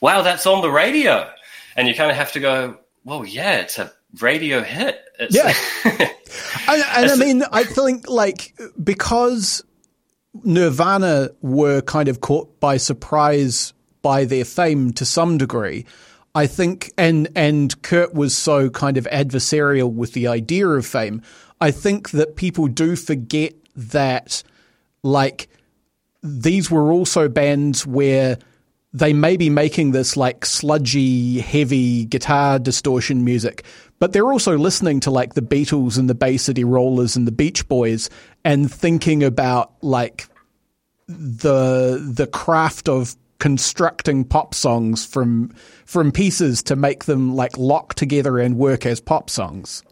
wow, 0.00 0.22
that's 0.22 0.46
on 0.46 0.62
the 0.62 0.70
radio. 0.70 1.28
And 1.76 1.88
you 1.88 1.94
kind 1.94 2.10
of 2.10 2.16
have 2.16 2.32
to 2.32 2.40
go, 2.40 2.78
well, 3.04 3.24
yeah, 3.24 3.58
it's 3.58 3.78
a 3.78 3.92
radio 4.20 4.62
hit. 4.62 5.00
It's 5.18 5.34
yeah. 5.34 5.52
and, 6.68 6.84
and 6.96 7.10
I 7.10 7.16
mean, 7.16 7.42
I 7.52 7.64
think 7.64 8.08
like 8.08 8.54
because 8.82 9.62
Nirvana 10.44 11.30
were 11.40 11.80
kind 11.82 12.08
of 12.08 12.20
caught 12.20 12.60
by 12.60 12.76
surprise 12.76 13.72
by 14.02 14.24
their 14.24 14.44
fame 14.44 14.92
to 14.94 15.04
some 15.04 15.38
degree, 15.38 15.86
I 16.34 16.46
think, 16.46 16.92
and 16.96 17.28
and 17.34 17.80
Kurt 17.82 18.14
was 18.14 18.36
so 18.36 18.70
kind 18.70 18.96
of 18.96 19.04
adversarial 19.06 19.92
with 19.92 20.12
the 20.12 20.28
idea 20.28 20.68
of 20.68 20.86
fame. 20.86 21.22
I 21.60 21.70
think 21.70 22.10
that 22.10 22.36
people 22.36 22.68
do 22.68 22.96
forget 22.96 23.54
that, 23.74 24.42
like, 25.02 25.48
these 26.22 26.70
were 26.70 26.92
also 26.92 27.28
bands 27.28 27.86
where 27.86 28.38
they 28.92 29.12
may 29.12 29.36
be 29.36 29.50
making 29.50 29.92
this 29.92 30.16
like 30.16 30.44
sludgy, 30.44 31.40
heavy 31.40 32.04
guitar 32.04 32.58
distortion 32.58 33.24
music, 33.24 33.64
but 33.98 34.12
they're 34.12 34.32
also 34.32 34.58
listening 34.58 35.00
to 35.00 35.10
like 35.10 35.34
the 35.34 35.42
Beatles 35.42 35.98
and 35.98 36.10
the 36.10 36.14
Bay 36.14 36.36
City 36.36 36.64
Rollers 36.64 37.16
and 37.16 37.26
the 37.26 37.32
Beach 37.32 37.68
Boys 37.68 38.10
and 38.44 38.72
thinking 38.72 39.22
about 39.22 39.72
like 39.82 40.28
the 41.06 41.98
the 42.14 42.26
craft 42.26 42.88
of 42.88 43.16
constructing 43.40 44.24
pop 44.24 44.54
songs 44.54 45.04
from 45.04 45.52
from 45.84 46.12
pieces 46.12 46.62
to 46.62 46.76
make 46.76 47.06
them 47.06 47.34
like 47.34 47.58
lock 47.58 47.94
together 47.94 48.38
and 48.38 48.56
work 48.56 48.86
as 48.86 49.00
pop 49.00 49.28
songs. 49.28 49.82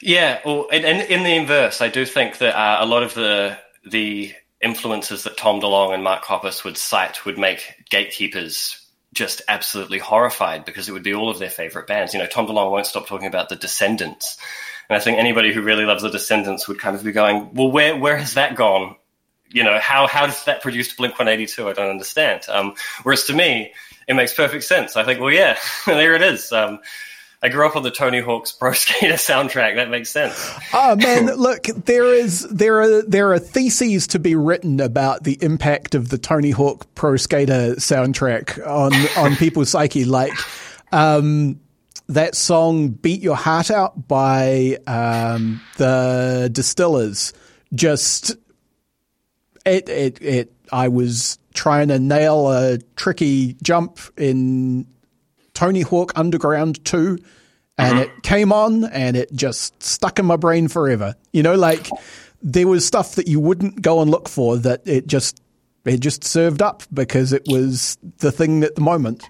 Yeah, 0.00 0.40
well, 0.44 0.66
and 0.72 0.84
in 0.84 1.22
the 1.22 1.34
inverse, 1.34 1.80
I 1.80 1.88
do 1.88 2.06
think 2.06 2.38
that 2.38 2.58
uh, 2.58 2.78
a 2.80 2.86
lot 2.86 3.02
of 3.02 3.12
the 3.14 3.58
the 3.84 4.32
influences 4.62 5.24
that 5.24 5.36
Tom 5.36 5.60
DeLonge 5.60 5.94
and 5.94 6.02
Mark 6.02 6.24
Hoppus 6.24 6.64
would 6.64 6.78
cite 6.78 7.26
would 7.26 7.38
make 7.38 7.84
gatekeepers 7.90 8.80
just 9.12 9.42
absolutely 9.46 9.98
horrified 9.98 10.64
because 10.64 10.88
it 10.88 10.92
would 10.92 11.02
be 11.02 11.14
all 11.14 11.30
of 11.30 11.38
their 11.38 11.50
favorite 11.50 11.86
bands. 11.86 12.14
You 12.14 12.20
know, 12.20 12.26
Tom 12.26 12.46
DeLonge 12.46 12.70
won't 12.70 12.86
stop 12.86 13.06
talking 13.06 13.28
about 13.28 13.48
the 13.48 13.56
Descendents. 13.56 14.38
And 14.88 14.96
I 14.96 15.00
think 15.00 15.18
anybody 15.18 15.52
who 15.52 15.62
really 15.62 15.84
loves 15.84 16.02
the 16.02 16.10
Descendents 16.10 16.66
would 16.66 16.80
kind 16.80 16.96
of 16.96 17.04
be 17.04 17.12
going, 17.12 17.54
well, 17.54 17.70
where, 17.70 17.96
where 17.96 18.16
has 18.16 18.34
that 18.34 18.56
gone 18.56 18.96
you 19.54 19.62
know, 19.62 19.78
how, 19.78 20.08
how 20.08 20.26
does 20.26 20.44
that 20.44 20.60
produce 20.60 20.92
Blink 20.92 21.12
182? 21.12 21.68
I 21.68 21.72
don't 21.72 21.88
understand. 21.88 22.42
Um, 22.48 22.74
whereas 23.04 23.24
to 23.26 23.32
me, 23.32 23.72
it 24.08 24.14
makes 24.14 24.34
perfect 24.34 24.64
sense. 24.64 24.96
I 24.96 25.04
think, 25.04 25.20
well, 25.20 25.30
yeah, 25.30 25.56
there 25.86 26.14
it 26.14 26.22
is. 26.22 26.52
Um, 26.52 26.80
I 27.40 27.50
grew 27.50 27.64
up 27.64 27.76
on 27.76 27.84
the 27.84 27.90
Tony 27.90 28.20
Hawk's 28.20 28.50
Pro 28.50 28.72
Skater 28.74 29.14
soundtrack. 29.14 29.76
That 29.76 29.90
makes 29.90 30.10
sense. 30.10 30.34
Oh 30.72 30.96
man, 30.96 31.26
look, 31.36 31.64
there 31.64 32.12
is 32.12 32.40
there 32.48 32.80
are 32.80 33.02
there 33.02 33.32
are 33.32 33.38
theses 33.38 34.06
to 34.08 34.18
be 34.18 34.34
written 34.34 34.80
about 34.80 35.24
the 35.24 35.38
impact 35.40 35.94
of 35.94 36.08
the 36.08 36.18
Tony 36.18 36.50
Hawk 36.50 36.86
Pro 36.94 37.16
Skater 37.16 37.74
soundtrack 37.76 38.66
on 38.66 38.92
on 39.22 39.36
people's 39.36 39.68
psyche. 39.68 40.06
Like 40.06 40.32
um, 40.90 41.60
that 42.08 42.34
song 42.34 42.88
"Beat 42.88 43.20
Your 43.20 43.36
Heart 43.36 43.70
Out" 43.70 44.08
by 44.08 44.78
um, 44.86 45.60
the 45.76 46.48
Distillers 46.50 47.34
just 47.74 48.36
it, 49.64 49.88
it, 49.88 50.22
it, 50.22 50.52
I 50.72 50.88
was 50.88 51.38
trying 51.54 51.88
to 51.88 51.98
nail 51.98 52.50
a 52.50 52.78
tricky 52.96 53.56
jump 53.62 53.98
in 54.16 54.86
Tony 55.54 55.82
Hawk 55.82 56.12
Underground 56.16 56.84
2 56.84 57.18
and 57.78 57.98
it 57.98 58.08
mm-hmm. 58.08 58.20
came 58.20 58.52
on 58.52 58.84
and 58.84 59.16
it 59.16 59.32
just 59.32 59.82
stuck 59.82 60.18
in 60.18 60.26
my 60.26 60.36
brain 60.36 60.68
forever. 60.68 61.14
You 61.32 61.42
know, 61.42 61.54
like 61.54 61.88
there 62.42 62.68
was 62.68 62.86
stuff 62.86 63.14
that 63.14 63.28
you 63.28 63.40
wouldn't 63.40 63.82
go 63.82 64.00
and 64.00 64.10
look 64.10 64.28
for 64.28 64.56
that 64.58 64.86
it 64.86 65.06
just, 65.06 65.40
it 65.84 66.00
just 66.00 66.24
served 66.24 66.62
up 66.62 66.82
because 66.92 67.32
it 67.32 67.42
was 67.46 67.98
the 68.18 68.32
thing 68.32 68.62
at 68.64 68.74
the 68.74 68.80
moment. 68.80 69.28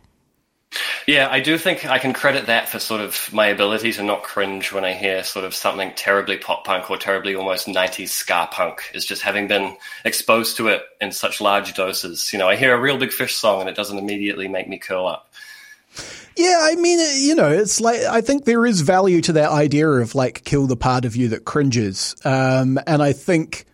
Yeah, 1.06 1.28
I 1.30 1.40
do 1.40 1.58
think 1.58 1.86
I 1.86 1.98
can 1.98 2.12
credit 2.12 2.46
that 2.46 2.68
for 2.68 2.78
sort 2.78 3.00
of 3.00 3.28
my 3.32 3.46
ability 3.46 3.92
to 3.92 4.02
not 4.02 4.22
cringe 4.22 4.72
when 4.72 4.84
I 4.84 4.94
hear 4.94 5.22
sort 5.22 5.44
of 5.44 5.54
something 5.54 5.92
terribly 5.96 6.38
pop 6.38 6.64
punk 6.64 6.90
or 6.90 6.96
terribly 6.96 7.34
almost 7.34 7.66
90s 7.66 8.08
ska 8.08 8.48
punk, 8.50 8.90
is 8.94 9.04
just 9.04 9.22
having 9.22 9.46
been 9.46 9.76
exposed 10.04 10.56
to 10.56 10.68
it 10.68 10.82
in 11.00 11.12
such 11.12 11.40
large 11.40 11.74
doses. 11.74 12.32
You 12.32 12.38
know, 12.38 12.48
I 12.48 12.56
hear 12.56 12.74
a 12.74 12.80
Reel 12.80 12.98
Big 12.98 13.12
Fish 13.12 13.34
song 13.34 13.60
and 13.60 13.68
it 13.68 13.76
doesn't 13.76 13.98
immediately 13.98 14.48
make 14.48 14.68
me 14.68 14.78
curl 14.78 15.06
up. 15.06 15.28
Yeah, 16.36 16.58
I 16.62 16.74
mean, 16.74 16.98
you 17.24 17.34
know, 17.34 17.50
it's 17.50 17.80
like 17.80 18.00
I 18.00 18.20
think 18.20 18.44
there 18.44 18.66
is 18.66 18.80
value 18.80 19.20
to 19.22 19.34
that 19.34 19.50
idea 19.50 19.88
of 19.88 20.14
like 20.14 20.42
kill 20.44 20.66
the 20.66 20.76
part 20.76 21.04
of 21.04 21.14
you 21.14 21.28
that 21.28 21.44
cringes, 21.44 22.16
um, 22.24 22.80
and 22.88 23.00
I 23.00 23.12
think 23.12 23.66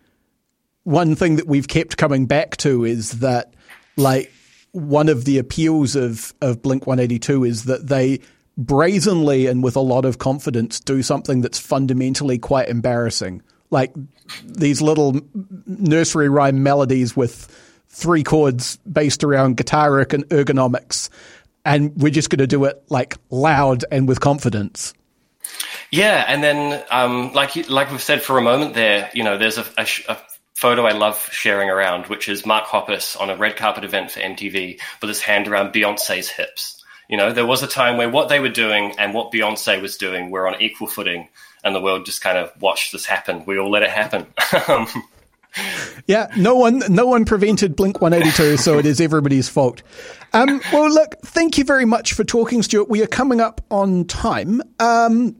one 0.84 1.14
thing 1.14 1.36
that 1.36 1.46
we've 1.46 1.68
kept 1.68 1.96
coming 1.96 2.26
back 2.26 2.58
to 2.58 2.84
is 2.84 3.20
that 3.20 3.54
like 3.96 4.30
one 4.72 5.08
of 5.08 5.24
the 5.24 5.38
appeals 5.38 5.96
of 5.96 6.34
of 6.40 6.62
Blink 6.62 6.86
One 6.86 6.98
Eighty 6.98 7.18
Two 7.18 7.44
is 7.44 7.64
that 7.64 7.88
they 7.88 8.20
brazenly 8.56 9.46
and 9.46 9.62
with 9.62 9.76
a 9.76 9.80
lot 9.80 10.04
of 10.04 10.18
confidence 10.18 10.80
do 10.80 11.02
something 11.02 11.40
that's 11.40 11.58
fundamentally 11.58 12.38
quite 12.38 12.68
embarrassing, 12.68 13.42
like 13.70 13.92
these 14.44 14.82
little 14.82 15.20
nursery 15.66 16.28
rhyme 16.28 16.62
melodies 16.62 17.16
with 17.16 17.48
three 17.88 18.22
chords 18.22 18.76
based 18.78 19.24
around 19.24 19.56
guitaric 19.56 20.12
and 20.12 20.28
ergonomics 20.28 21.08
and 21.64 21.96
we're 21.96 22.10
just 22.10 22.30
going 22.30 22.38
to 22.38 22.46
do 22.46 22.64
it 22.64 22.82
like 22.88 23.16
loud 23.30 23.84
and 23.90 24.08
with 24.08 24.20
confidence. 24.20 24.94
Yeah, 25.90 26.24
and 26.26 26.42
then 26.42 26.82
um, 26.90 27.32
like 27.32 27.68
like 27.68 27.90
we've 27.90 28.02
said 28.02 28.22
for 28.22 28.38
a 28.38 28.42
moment 28.42 28.74
there, 28.74 29.10
you 29.12 29.24
know, 29.24 29.36
there's 29.36 29.58
a, 29.58 29.66
a, 29.76 29.86
a, 30.08 30.18
photo 30.60 30.84
I 30.84 30.92
love 30.92 31.26
sharing 31.32 31.70
around, 31.70 32.08
which 32.08 32.28
is 32.28 32.44
Mark 32.44 32.66
Hoppus 32.66 33.18
on 33.18 33.30
a 33.30 33.36
red 33.36 33.56
carpet 33.56 33.82
event 33.82 34.10
for 34.10 34.20
MTV 34.20 34.78
with 35.00 35.08
his 35.08 35.22
hand 35.22 35.48
around 35.48 35.72
Beyonce's 35.72 36.28
hips. 36.28 36.84
You 37.08 37.16
know, 37.16 37.32
there 37.32 37.46
was 37.46 37.62
a 37.62 37.66
time 37.66 37.96
where 37.96 38.10
what 38.10 38.28
they 38.28 38.40
were 38.40 38.50
doing 38.50 38.92
and 38.98 39.14
what 39.14 39.32
Beyonce 39.32 39.80
was 39.80 39.96
doing 39.96 40.30
were 40.30 40.46
on 40.46 40.60
equal 40.60 40.86
footing, 40.86 41.28
and 41.64 41.74
the 41.74 41.80
world 41.80 42.04
just 42.04 42.20
kind 42.20 42.36
of 42.36 42.52
watched 42.60 42.92
this 42.92 43.06
happen. 43.06 43.46
We 43.46 43.58
all 43.58 43.70
let 43.70 43.82
it 43.82 43.90
happen. 43.90 44.26
Yeah, 46.06 46.28
no 46.36 46.54
one, 46.54 46.80
no 46.88 47.06
one 47.06 47.24
prevented 47.24 47.74
Blink 47.74 48.00
182, 48.00 48.56
so 48.56 48.78
it 48.78 48.86
is 48.86 49.00
everybody's 49.00 49.48
fault. 49.48 49.82
Um, 50.32 50.60
well, 50.72 50.88
look, 50.88 51.16
thank 51.24 51.58
you 51.58 51.64
very 51.64 51.84
much 51.84 52.12
for 52.12 52.22
talking, 52.22 52.62
Stuart. 52.62 52.88
We 52.88 53.02
are 53.02 53.08
coming 53.08 53.40
up 53.40 53.60
on 53.68 54.04
time. 54.04 54.62
Um, 54.78 55.34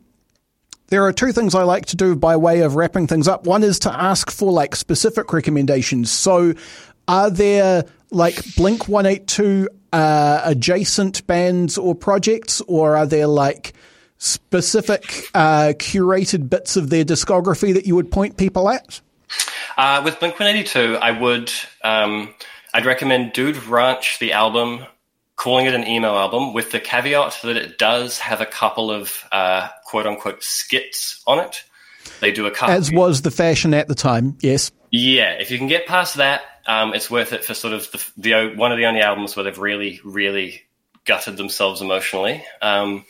there 0.90 1.04
are 1.04 1.12
two 1.12 1.32
things 1.32 1.54
I 1.54 1.62
like 1.62 1.86
to 1.86 1.96
do 1.96 2.14
by 2.14 2.36
way 2.36 2.60
of 2.60 2.74
wrapping 2.74 3.06
things 3.06 3.26
up. 3.26 3.46
One 3.46 3.62
is 3.62 3.78
to 3.80 3.92
ask 3.92 4.30
for 4.30 4.52
like 4.52 4.76
specific 4.76 5.32
recommendations. 5.32 6.10
So, 6.10 6.54
are 7.08 7.30
there 7.30 7.84
like 8.10 8.54
Blink 8.56 8.88
182 8.88 9.68
uh, 9.92 10.42
adjacent 10.44 11.26
bands 11.26 11.78
or 11.78 11.94
projects, 11.94 12.60
or 12.62 12.96
are 12.96 13.06
there 13.06 13.26
like 13.26 13.72
specific 14.18 15.28
uh, 15.34 15.72
curated 15.76 16.50
bits 16.50 16.76
of 16.76 16.90
their 16.90 17.04
discography 17.04 17.72
that 17.74 17.86
you 17.86 17.94
would 17.94 18.10
point 18.10 18.36
people 18.36 18.68
at? 18.68 19.00
Uh, 19.76 20.02
with 20.04 20.18
Blink 20.20 20.38
182, 20.38 20.96
I 20.96 21.12
would 21.12 21.50
um, 21.82 22.34
I'd 22.74 22.86
recommend 22.86 23.32
Dude 23.32 23.62
Ranch, 23.64 24.18
the 24.18 24.32
album, 24.32 24.84
calling 25.36 25.66
it 25.66 25.74
an 25.74 25.86
emo 25.86 26.16
album, 26.16 26.52
with 26.52 26.70
the 26.70 26.80
caveat 26.80 27.38
that 27.42 27.56
it 27.56 27.78
does 27.78 28.18
have 28.18 28.40
a 28.40 28.46
couple 28.46 28.90
of 28.90 29.24
uh, 29.32 29.68
quote 29.90 30.06
unquote 30.06 30.42
skits 30.44 31.20
on 31.26 31.40
it. 31.40 31.64
They 32.20 32.30
do 32.30 32.46
a 32.46 32.50
couple. 32.50 32.74
As 32.74 32.92
was 32.92 33.22
the 33.22 33.30
fashion 33.32 33.74
at 33.74 33.88
the 33.88 33.94
time, 33.96 34.38
yes. 34.40 34.70
Yeah, 34.92 35.32
if 35.32 35.50
you 35.50 35.58
can 35.58 35.66
get 35.66 35.86
past 35.86 36.16
that, 36.16 36.42
um, 36.66 36.94
it's 36.94 37.10
worth 37.10 37.32
it 37.32 37.44
for 37.44 37.54
sort 37.54 37.74
of 37.74 37.90
the, 37.90 38.06
the, 38.16 38.54
one 38.54 38.70
of 38.70 38.78
the 38.78 38.86
only 38.86 39.00
albums 39.00 39.34
where 39.34 39.42
they've 39.42 39.58
really, 39.58 40.00
really 40.04 40.62
gutted 41.04 41.36
themselves 41.36 41.82
emotionally. 41.82 42.44
Um, 42.62 43.04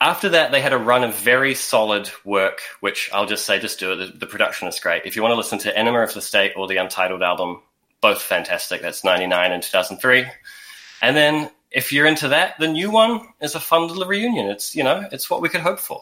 after 0.00 0.30
that, 0.30 0.50
they 0.50 0.60
had 0.60 0.72
a 0.72 0.78
run 0.78 1.04
of 1.04 1.14
very 1.14 1.54
solid 1.54 2.10
work, 2.24 2.60
which 2.80 3.08
I'll 3.12 3.26
just 3.26 3.46
say, 3.46 3.60
just 3.60 3.78
do 3.78 3.92
it. 3.92 3.96
The, 3.96 4.18
the, 4.18 4.26
production 4.26 4.66
is 4.66 4.80
great. 4.80 5.02
If 5.04 5.14
you 5.14 5.22
want 5.22 5.32
to 5.32 5.36
listen 5.36 5.58
to 5.60 5.76
Enema 5.76 6.00
of 6.00 6.14
the 6.14 6.20
State 6.20 6.52
or 6.56 6.66
the 6.66 6.76
Untitled 6.78 7.22
album, 7.22 7.62
both 8.00 8.20
fantastic. 8.20 8.82
That's 8.82 9.04
99 9.04 9.52
and 9.52 9.62
2003. 9.62 10.26
And 11.00 11.16
then 11.16 11.50
if 11.70 11.92
you're 11.92 12.06
into 12.06 12.28
that, 12.28 12.58
the 12.58 12.68
new 12.68 12.90
one 12.90 13.20
is 13.40 13.54
a 13.54 13.60
fun 13.60 13.88
little 13.88 14.06
reunion. 14.06 14.48
It's, 14.48 14.74
you 14.74 14.84
know, 14.84 15.06
it's 15.12 15.28
what 15.28 15.42
we 15.42 15.48
could 15.48 15.60
hope 15.60 15.78
for. 15.78 16.00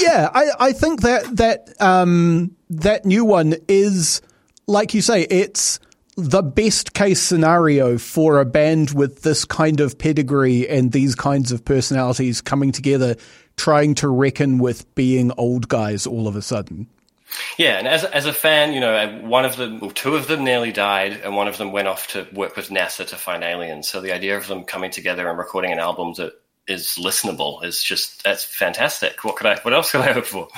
Yeah, 0.00 0.30
I, 0.32 0.50
I 0.58 0.72
think 0.72 1.02
that, 1.02 1.36
that, 1.36 1.68
um, 1.80 2.56
that 2.70 3.04
new 3.04 3.24
one 3.24 3.54
is, 3.68 4.22
like 4.66 4.94
you 4.94 5.02
say, 5.02 5.22
it's, 5.22 5.80
the 6.16 6.42
best 6.42 6.92
case 6.92 7.20
scenario 7.20 7.96
for 7.96 8.40
a 8.40 8.44
band 8.44 8.90
with 8.90 9.22
this 9.22 9.44
kind 9.44 9.80
of 9.80 9.96
pedigree 9.98 10.68
and 10.68 10.92
these 10.92 11.14
kinds 11.14 11.52
of 11.52 11.64
personalities 11.64 12.40
coming 12.40 12.72
together, 12.72 13.16
trying 13.56 13.94
to 13.94 14.08
reckon 14.08 14.58
with 14.58 14.92
being 14.94 15.32
old 15.38 15.68
guys 15.68 16.06
all 16.06 16.28
of 16.28 16.36
a 16.36 16.42
sudden. 16.42 16.88
Yeah, 17.58 17.78
and 17.78 17.86
as 17.86 18.04
as 18.04 18.26
a 18.26 18.32
fan, 18.32 18.72
you 18.72 18.80
know, 18.80 19.20
one 19.22 19.44
of 19.44 19.56
them, 19.56 19.80
well, 19.80 19.90
two 19.90 20.16
of 20.16 20.26
them 20.26 20.44
nearly 20.44 20.72
died, 20.72 21.20
and 21.24 21.36
one 21.36 21.48
of 21.48 21.58
them 21.58 21.72
went 21.72 21.88
off 21.88 22.08
to 22.08 22.26
work 22.32 22.56
with 22.56 22.68
NASA 22.68 23.06
to 23.08 23.16
find 23.16 23.44
aliens. 23.44 23.88
So 23.88 24.00
the 24.00 24.12
idea 24.12 24.36
of 24.36 24.46
them 24.46 24.64
coming 24.64 24.90
together 24.90 25.28
and 25.28 25.38
recording 25.38 25.72
an 25.72 25.78
album 25.78 26.14
that 26.16 26.32
is 26.70 26.96
listenable 26.98 27.62
is 27.64 27.82
just 27.82 28.22
that's 28.22 28.44
fantastic. 28.44 29.24
What 29.24 29.36
could 29.36 29.46
I? 29.46 29.56
What 29.60 29.74
else 29.74 29.90
could 29.90 30.02
I 30.02 30.12
hope 30.12 30.24
for? 30.24 30.48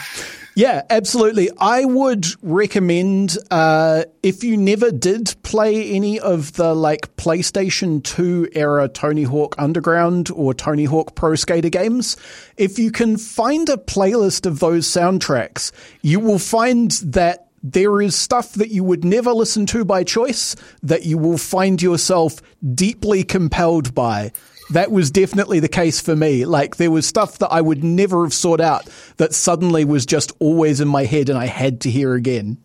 Yeah, 0.55 0.83
absolutely. 0.91 1.49
I 1.59 1.87
would 1.87 2.27
recommend 2.43 3.39
uh, 3.51 4.05
if 4.23 4.45
you 4.45 4.59
never 4.59 4.91
did 4.91 5.35
play 5.43 5.91
any 5.91 6.21
of 6.21 6.53
the 6.53 6.75
like 6.75 7.17
PlayStation 7.17 8.05
Two 8.05 8.49
era 8.53 8.89
Tony 8.89 9.23
Hawk 9.23 9.55
Underground 9.57 10.31
or 10.35 10.53
Tony 10.53 10.85
Hawk 10.85 11.15
Pro 11.15 11.35
Skater 11.35 11.71
games, 11.71 12.19
if 12.59 12.79
you 12.79 12.93
can 12.93 13.17
find 13.17 13.69
a 13.71 13.79
playlist 13.79 14.45
of 14.45 14.61
those 14.61 14.87
soundtracks, 14.87 15.73
you 16.03 16.21
will 16.21 16.39
find 16.39 16.91
that 17.05 17.49
there 17.63 18.03
is 18.03 18.17
stuff 18.17 18.55
that 18.55 18.71
you 18.71 18.83
would 18.85 19.05
never 19.05 19.33
listen 19.33 19.67
to 19.67 19.85
by 19.85 20.03
choice 20.03 20.57
that 20.83 21.07
you 21.07 21.17
will 21.17 21.39
find 21.39 21.81
yourself 21.81 22.43
deeply 22.75 23.23
compelled 23.23 23.95
by 23.95 24.33
that 24.73 24.91
was 24.91 25.11
definitely 25.11 25.61
the 25.61 25.69
case 25.69 26.01
for 26.01 26.15
me. 26.15 26.45
Like 26.45 26.77
there 26.77 26.91
was 26.91 27.07
stuff 27.07 27.39
that 27.39 27.49
I 27.49 27.61
would 27.61 27.83
never 27.83 28.25
have 28.25 28.35
sought 28.35 28.61
out 28.61 28.89
that 29.17 29.35
suddenly 29.35 29.85
was 29.85 30.07
just 30.07 30.33
always 30.39 30.81
in 30.81 30.89
my 30.89 31.05
head 31.05 31.29
and 31.29 31.39
I 31.39 31.47
had 31.47 31.81
to 31.83 31.91
hear 31.91 32.15
again. 32.15 32.59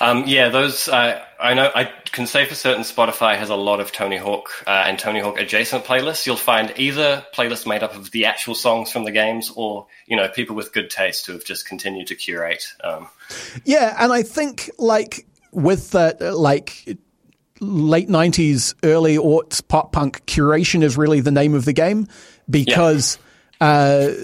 Um, 0.00 0.24
yeah, 0.26 0.48
those 0.48 0.88
uh, 0.88 1.22
I 1.38 1.54
know. 1.54 1.70
I 1.74 1.84
can 1.84 2.26
say 2.26 2.46
for 2.46 2.54
certain 2.54 2.82
Spotify 2.82 3.36
has 3.36 3.50
a 3.50 3.54
lot 3.54 3.80
of 3.80 3.92
Tony 3.92 4.16
Hawk 4.16 4.50
uh, 4.66 4.84
and 4.86 4.98
Tony 4.98 5.20
Hawk 5.20 5.38
adjacent 5.38 5.84
playlists. 5.84 6.26
You'll 6.26 6.36
find 6.36 6.72
either 6.76 7.24
playlists 7.34 7.66
made 7.66 7.82
up 7.82 7.94
of 7.94 8.10
the 8.10 8.24
actual 8.24 8.54
songs 8.54 8.90
from 8.90 9.04
the 9.04 9.12
games, 9.12 9.52
or 9.54 9.86
you 10.06 10.16
know, 10.16 10.28
people 10.28 10.56
with 10.56 10.72
good 10.72 10.90
taste 10.90 11.26
who 11.26 11.32
have 11.32 11.44
just 11.44 11.66
continued 11.66 12.08
to 12.08 12.14
curate. 12.14 12.66
Um, 12.82 13.08
yeah, 13.64 13.96
and 13.98 14.12
I 14.12 14.22
think 14.22 14.70
like 14.78 15.26
with 15.52 15.92
that, 15.92 16.20
like 16.20 16.98
late 17.66 18.08
90s, 18.08 18.74
early 18.82 19.16
aughts 19.16 19.66
pop 19.66 19.92
punk 19.92 20.24
curation 20.26 20.82
is 20.82 20.96
really 20.96 21.20
the 21.20 21.30
name 21.30 21.54
of 21.54 21.64
the 21.64 21.72
game 21.72 22.06
because 22.48 23.18
yeah. 23.60 23.66
uh, 23.66 24.14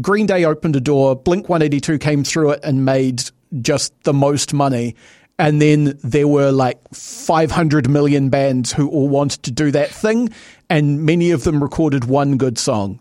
Green 0.00 0.26
Day 0.26 0.44
opened 0.44 0.76
a 0.76 0.80
door, 0.80 1.16
Blink 1.16 1.48
182 1.48 1.98
came 1.98 2.24
through 2.24 2.52
it 2.52 2.60
and 2.62 2.84
made 2.84 3.24
just 3.60 3.92
the 4.04 4.12
most 4.12 4.52
money. 4.52 4.94
And 5.38 5.62
then 5.62 5.98
there 6.02 6.26
were 6.26 6.50
like 6.50 6.80
500 6.92 7.88
million 7.88 8.28
bands 8.28 8.72
who 8.72 8.88
all 8.88 9.08
wanted 9.08 9.44
to 9.44 9.52
do 9.52 9.70
that 9.70 9.90
thing, 9.90 10.30
and 10.68 11.04
many 11.04 11.30
of 11.30 11.44
them 11.44 11.62
recorded 11.62 12.06
one 12.06 12.38
good 12.38 12.58
song. 12.58 12.98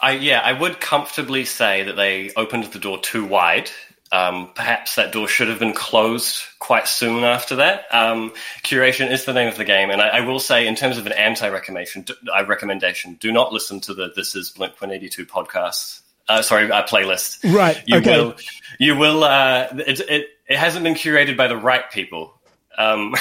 I, 0.00 0.12
yeah, 0.12 0.40
I 0.40 0.52
would 0.52 0.80
comfortably 0.80 1.44
say 1.44 1.82
that 1.82 1.96
they 1.96 2.30
opened 2.36 2.64
the 2.64 2.78
door 2.78 2.98
too 3.00 3.26
wide 3.26 3.70
um, 4.12 4.50
perhaps 4.54 4.96
that 4.96 5.12
door 5.12 5.28
should 5.28 5.48
have 5.48 5.58
been 5.58 5.72
closed 5.72 6.42
quite 6.58 6.88
soon 6.88 7.24
after 7.24 7.56
that. 7.56 7.84
Um, 7.92 8.32
curation 8.62 9.10
is 9.10 9.24
the 9.24 9.32
name 9.32 9.48
of 9.48 9.56
the 9.56 9.64
game, 9.64 9.90
and 9.90 10.02
I, 10.02 10.08
I 10.08 10.20
will 10.20 10.40
say, 10.40 10.66
in 10.66 10.74
terms 10.74 10.98
of 10.98 11.06
an 11.06 11.12
anti-recommendation, 11.12 12.06
I 12.32 12.42
recommendation, 12.42 13.14
do 13.20 13.30
not 13.32 13.52
listen 13.52 13.80
to 13.82 13.94
the 13.94 14.12
"This 14.14 14.34
Is 14.34 14.50
Blink 14.50 14.80
One 14.80 14.90
Eighty 14.90 15.08
Two 15.08 15.26
podcast. 15.26 16.00
Uh, 16.28 16.42
sorry, 16.42 16.70
uh, 16.70 16.86
playlist. 16.86 17.52
Right. 17.54 17.82
You 17.86 17.98
okay. 17.98 18.16
will. 18.16 18.34
You 18.78 18.96
will. 18.96 19.24
Uh, 19.24 19.68
it, 19.72 20.00
it 20.00 20.28
it 20.48 20.58
hasn't 20.58 20.84
been 20.84 20.94
curated 20.94 21.36
by 21.36 21.48
the 21.48 21.56
right 21.56 21.90
people. 21.90 22.39
Um, 22.80 23.14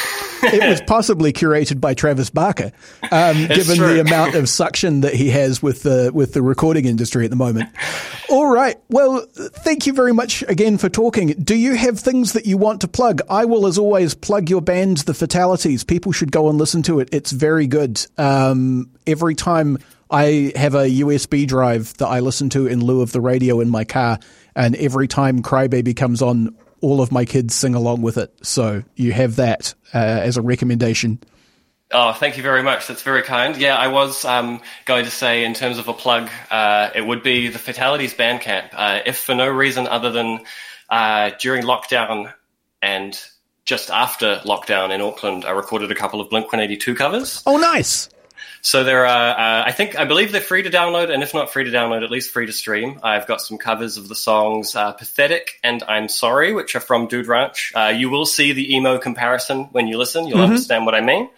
it 0.44 0.70
was 0.70 0.82
possibly 0.82 1.34
curated 1.34 1.82
by 1.82 1.94
Travis 1.94 2.30
Barker, 2.30 2.72
um, 3.12 3.48
given 3.48 3.78
true. 3.78 3.94
the 3.94 4.02
amount 4.02 4.36
of 4.36 4.48
suction 4.48 5.02
that 5.02 5.14
he 5.14 5.30
has 5.32 5.62
with 5.62 5.84
the 5.84 6.12
with 6.14 6.34
the 6.34 6.42
recording 6.42 6.86
industry 6.86 7.26
at 7.26 7.30
the 7.30 7.36
moment. 7.36 7.70
All 8.30 8.48
right. 8.48 8.78
Well, 8.90 9.26
thank 9.34 9.86
you 9.86 9.94
very 9.94 10.14
much 10.14 10.44
again 10.48 10.78
for 10.78 10.88
talking. 10.88 11.30
Do 11.30 11.56
you 11.56 11.76
have 11.76 12.00
things 12.00 12.34
that 12.34 12.46
you 12.46 12.58
want 12.58 12.82
to 12.82 12.88
plug? 12.88 13.22
I 13.30 13.46
will, 13.46 13.68
as 13.68 13.78
always, 13.78 14.16
plug 14.16 14.50
your 14.50 14.62
band, 14.62 15.00
The 15.00 15.14
Fatalities. 15.14 15.84
People 15.84 16.12
should 16.12 16.32
go 16.32 16.48
and 16.50 16.58
listen 16.58 16.82
to 16.84 17.00
it. 17.00 17.10
It's 17.12 17.32
very 17.32 17.68
good. 17.68 18.06
Um, 18.18 18.92
every 19.06 19.36
time 19.36 19.78
I 20.10 20.54
have 20.56 20.74
a 20.74 20.90
USB 20.90 21.48
drive 21.48 21.96
that 21.98 22.08
I 22.08 22.20
listen 22.22 22.50
to 22.52 22.66
in 22.66 22.84
lieu 22.84 23.02
of 23.02 23.12
the 23.12 23.22
radio 23.22 23.60
in 23.60 23.70
my 23.70 23.84
car, 23.84 24.20
and 24.56 24.76
every 24.78 25.08
time 25.08 25.42
Crybaby 25.42 25.96
comes 25.96 26.22
on, 26.22 26.56
all 26.82 27.02
of 27.02 27.12
my 27.12 27.26
kids 27.26 27.56
sing 27.56 27.76
along 27.76 28.02
with 28.02 28.18
it. 28.18 28.34
So 28.46 28.84
you 28.96 29.12
have 29.14 29.38
that 29.38 29.74
uh, 29.94 29.98
as 29.98 30.38
a 30.38 30.42
recommendation. 30.42 31.20
Oh, 31.92 32.14
thank 32.14 32.38
you 32.38 32.44
very 32.44 32.62
much. 32.62 32.86
That's 32.88 33.02
very 33.02 33.24
kind. 33.24 33.58
Yeah, 33.58 33.76
I 33.76 33.88
was 33.88 34.24
um, 34.24 34.62
going 34.86 35.06
to 35.06 35.12
say, 35.12 35.44
in 35.44 35.56
terms 35.56 35.80
of 35.80 35.88
a 35.88 35.94
plug, 35.94 36.30
uh, 36.52 36.92
it 36.94 37.02
would 37.02 37.24
be 37.24 37.48
the 37.48 37.58
Fatalities 37.58 38.14
Bandcamp. 38.14 38.70
Uh, 38.74 39.00
if 39.08 39.18
for 39.18 39.34
no 39.34 39.48
reason 39.48 39.88
other 39.88 40.12
than 40.12 40.42
uh, 40.90 41.32
during 41.40 41.64
lockdown 41.64 42.32
and 42.82 43.20
just 43.66 43.90
after 43.90 44.40
lockdown 44.46 44.94
in 44.94 45.02
Auckland, 45.02 45.46
I 45.46 45.52
recorded 45.52 45.92
a 45.92 45.96
couple 45.96 46.22
of 46.22 46.30
Blink 46.30 46.46
182 46.46 46.94
covers. 46.94 47.42
Oh, 47.48 47.58
nice. 47.58 48.10
So 48.62 48.84
there 48.84 49.06
are, 49.06 49.32
uh, 49.32 49.64
I 49.66 49.72
think, 49.72 49.98
I 49.98 50.06
believe 50.06 50.32
they're 50.32 50.42
free 50.42 50.64
to 50.64 50.70
download, 50.70 51.10
and 51.10 51.24
if 51.24 51.34
not 51.34 51.52
free 51.52 51.64
to 51.64 51.72
download, 51.72 52.04
at 52.04 52.12
least 52.12 52.32
free 52.32 52.46
to 52.46 52.52
stream. 52.52 53.00
I've 53.02 53.26
got 53.26 53.42
some 53.42 53.58
covers 53.58 53.98
of 53.98 54.10
the 54.10 54.16
songs 54.16 54.76
uh, 54.76 54.92
"Pathetic" 54.92 55.60
and 55.64 55.82
"I'm 55.88 56.10
Sorry," 56.10 56.54
which 56.54 56.76
are 56.76 56.82
from 56.82 57.08
Dude 57.08 57.28
Ranch. 57.28 57.72
Uh, 57.74 57.94
you 57.96 58.10
will 58.10 58.26
see 58.26 58.52
the 58.52 58.76
emo 58.76 58.98
comparison 58.98 59.66
when 59.72 59.88
you 59.88 59.98
listen; 59.98 60.28
you'll 60.28 60.40
mm-hmm. 60.40 60.52
understand 60.52 60.86
what 60.86 60.96
I 60.96 61.02
mean. 61.02 61.30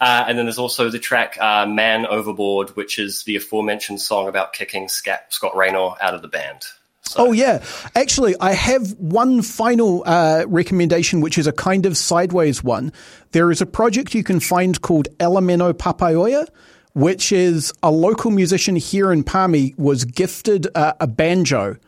Uh, 0.00 0.24
and 0.28 0.38
then 0.38 0.46
there's 0.46 0.58
also 0.58 0.90
the 0.90 0.98
track 0.98 1.36
uh, 1.40 1.66
"Man 1.66 2.06
Overboard," 2.06 2.70
which 2.70 2.98
is 2.98 3.22
the 3.22 3.36
aforementioned 3.36 4.00
song 4.00 4.28
about 4.28 4.52
kicking 4.52 4.88
Scott, 4.88 5.20
Scott 5.28 5.56
Raynor 5.56 5.90
out 6.00 6.14
of 6.14 6.22
the 6.22 6.28
band. 6.28 6.64
So. 7.08 7.28
Oh 7.28 7.32
yeah, 7.32 7.64
actually, 7.94 8.34
I 8.38 8.52
have 8.52 8.92
one 8.98 9.40
final 9.40 10.02
uh, 10.04 10.44
recommendation, 10.46 11.22
which 11.22 11.38
is 11.38 11.46
a 11.46 11.52
kind 11.52 11.86
of 11.86 11.96
sideways 11.96 12.62
one. 12.62 12.92
There 13.32 13.50
is 13.50 13.62
a 13.62 13.66
project 13.66 14.14
you 14.14 14.22
can 14.22 14.40
find 14.40 14.80
called 14.82 15.08
Elemeno 15.18 15.72
Papaioia, 15.72 16.46
which 16.92 17.32
is 17.32 17.72
a 17.82 17.90
local 17.90 18.30
musician 18.30 18.76
here 18.76 19.10
in 19.10 19.24
Palmy 19.24 19.74
was 19.78 20.04
gifted 20.04 20.66
uh, 20.74 20.92
a 21.00 21.06
banjo, 21.06 21.78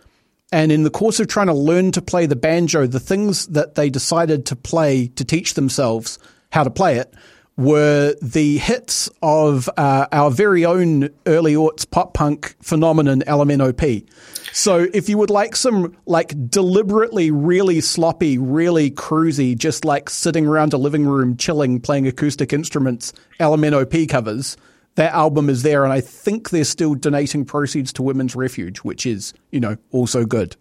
and 0.53 0.73
in 0.73 0.85
the 0.85 0.91
course 0.91 1.21
of 1.21 1.29
trying 1.29 1.49
to 1.49 1.55
learn 1.55 1.93
to 1.93 2.01
play 2.01 2.25
the 2.25 2.37
banjo, 2.37 2.87
the 2.87 3.01
things 3.01 3.47
that 3.49 3.75
they 3.75 3.91
decided 3.91 4.47
to 4.47 4.57
play 4.57 5.09
to 5.09 5.25
teach 5.25 5.53
themselves 5.53 6.19
how 6.51 6.65
to 6.65 6.71
play 6.71 6.97
it 6.97 7.13
were 7.61 8.15
the 8.23 8.57
hits 8.57 9.11
of 9.23 9.69
uh, 9.77 10.07
our 10.13 10.31
very 10.31 10.65
own 10.65 11.11
early 11.27 11.55
aughts 11.55 11.89
pop 11.89 12.15
punk 12.15 12.55
phenomenon 12.63 13.21
Elemeno 13.27 13.77
P. 13.77 14.07
So 14.53 14.87
if 14.93 15.09
you 15.09 15.19
would 15.19 15.31
like 15.31 15.57
some 15.57 15.97
like 16.07 16.35
deliberately 16.51 17.31
really 17.31 17.81
sloppy, 17.81 18.39
really 18.39 18.91
cruisy, 18.91 19.57
just 19.57 19.85
like 19.85 20.11
sitting 20.11 20.47
around 20.47 20.73
a 20.73 20.79
living 20.79 21.07
room 21.07 21.37
chilling, 21.37 21.81
playing 21.81 22.07
acoustic 22.07 22.53
instruments, 22.53 23.13
Elemeno 23.39 23.89
P 23.89 24.07
covers, 24.07 24.57
that 24.97 25.13
album 25.13 25.49
is 25.49 25.63
there, 25.63 25.85
and 25.85 25.93
I 25.93 26.01
think 26.01 26.51
they're 26.51 26.65
still 26.65 26.95
donating 26.95 27.45
proceeds 27.45 27.93
to 27.95 28.03
Women's 28.03 28.35
Refuge, 28.35 28.79
which 28.79 29.07
is, 29.07 29.33
you 29.51 29.61
know, 29.61 29.77
also 29.93 30.25
good. 30.25 30.57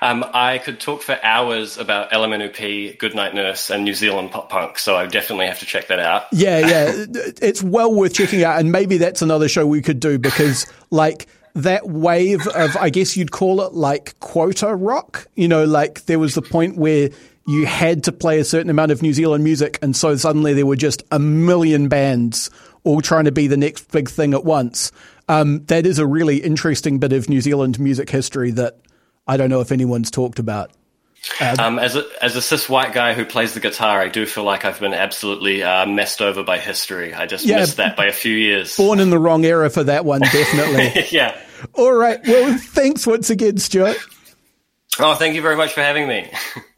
Um, 0.00 0.24
I 0.32 0.58
could 0.58 0.78
talk 0.78 1.02
for 1.02 1.18
hours 1.22 1.78
about 1.78 2.10
Elemeno 2.10 2.52
P, 2.52 2.92
Goodnight 2.92 3.34
Nurse, 3.34 3.70
and 3.70 3.84
New 3.84 3.94
Zealand 3.94 4.30
pop 4.30 4.50
punk, 4.50 4.78
so 4.78 4.94
I 4.96 5.06
definitely 5.06 5.46
have 5.46 5.58
to 5.60 5.66
check 5.66 5.88
that 5.88 5.98
out. 5.98 6.26
Yeah, 6.32 6.58
yeah, 6.58 6.92
it's 7.42 7.62
well 7.62 7.92
worth 7.92 8.14
checking 8.14 8.44
out, 8.44 8.60
and 8.60 8.70
maybe 8.70 8.98
that's 8.98 9.22
another 9.22 9.48
show 9.48 9.66
we 9.66 9.82
could 9.82 10.00
do 10.00 10.18
because, 10.18 10.70
like, 10.90 11.26
that 11.54 11.88
wave 11.88 12.46
of, 12.48 12.76
I 12.76 12.90
guess 12.90 13.16
you'd 13.16 13.30
call 13.30 13.60
it 13.62 13.72
like 13.72 14.18
quota 14.20 14.74
rock. 14.74 15.26
You 15.34 15.48
know, 15.48 15.64
like 15.64 16.06
there 16.06 16.18
was 16.18 16.34
the 16.34 16.42
point 16.42 16.76
where 16.76 17.10
you 17.46 17.66
had 17.66 18.04
to 18.04 18.12
play 18.12 18.38
a 18.38 18.44
certain 18.44 18.70
amount 18.70 18.90
of 18.90 19.02
New 19.02 19.12
Zealand 19.12 19.44
music, 19.44 19.78
and 19.82 19.94
so 19.94 20.16
suddenly 20.16 20.54
there 20.54 20.66
were 20.66 20.76
just 20.76 21.02
a 21.10 21.18
million 21.18 21.88
bands 21.88 22.50
all 22.82 23.00
trying 23.00 23.24
to 23.24 23.32
be 23.32 23.46
the 23.46 23.56
next 23.56 23.90
big 23.90 24.08
thing 24.08 24.34
at 24.34 24.44
once. 24.44 24.92
Um, 25.28 25.64
that 25.66 25.86
is 25.86 25.98
a 25.98 26.06
really 26.06 26.38
interesting 26.38 26.98
bit 26.98 27.12
of 27.12 27.28
New 27.28 27.40
Zealand 27.40 27.78
music 27.78 28.10
history 28.10 28.50
that 28.52 28.78
I 29.26 29.36
don't 29.36 29.50
know 29.50 29.60
if 29.60 29.72
anyone's 29.72 30.10
talked 30.10 30.38
about. 30.38 30.70
Um, 31.40 31.56
um, 31.58 31.78
as 31.78 31.96
a 31.96 32.04
as 32.22 32.36
a 32.36 32.42
cis 32.42 32.68
white 32.68 32.92
guy 32.92 33.14
who 33.14 33.24
plays 33.24 33.54
the 33.54 33.60
guitar, 33.60 34.00
I 34.00 34.08
do 34.08 34.26
feel 34.26 34.44
like 34.44 34.64
I've 34.64 34.80
been 34.80 34.94
absolutely 34.94 35.62
uh, 35.62 35.86
messed 35.86 36.20
over 36.20 36.42
by 36.42 36.58
history. 36.58 37.14
I 37.14 37.26
just 37.26 37.44
yeah, 37.44 37.60
missed 37.60 37.78
that 37.78 37.96
by 37.96 38.06
a 38.06 38.12
few 38.12 38.34
years. 38.34 38.76
Born 38.76 39.00
in 39.00 39.10
the 39.10 39.18
wrong 39.18 39.44
era 39.44 39.70
for 39.70 39.84
that 39.84 40.04
one, 40.04 40.20
definitely. 40.20 41.06
yeah. 41.10 41.38
All 41.74 41.92
right. 41.92 42.20
Well, 42.26 42.58
thanks 42.58 43.06
once 43.06 43.30
again, 43.30 43.58
Stuart. 43.58 43.96
Oh, 44.98 45.14
thank 45.14 45.34
you 45.34 45.42
very 45.42 45.56
much 45.56 45.72
for 45.72 45.80
having 45.80 46.06
me. 46.06 46.30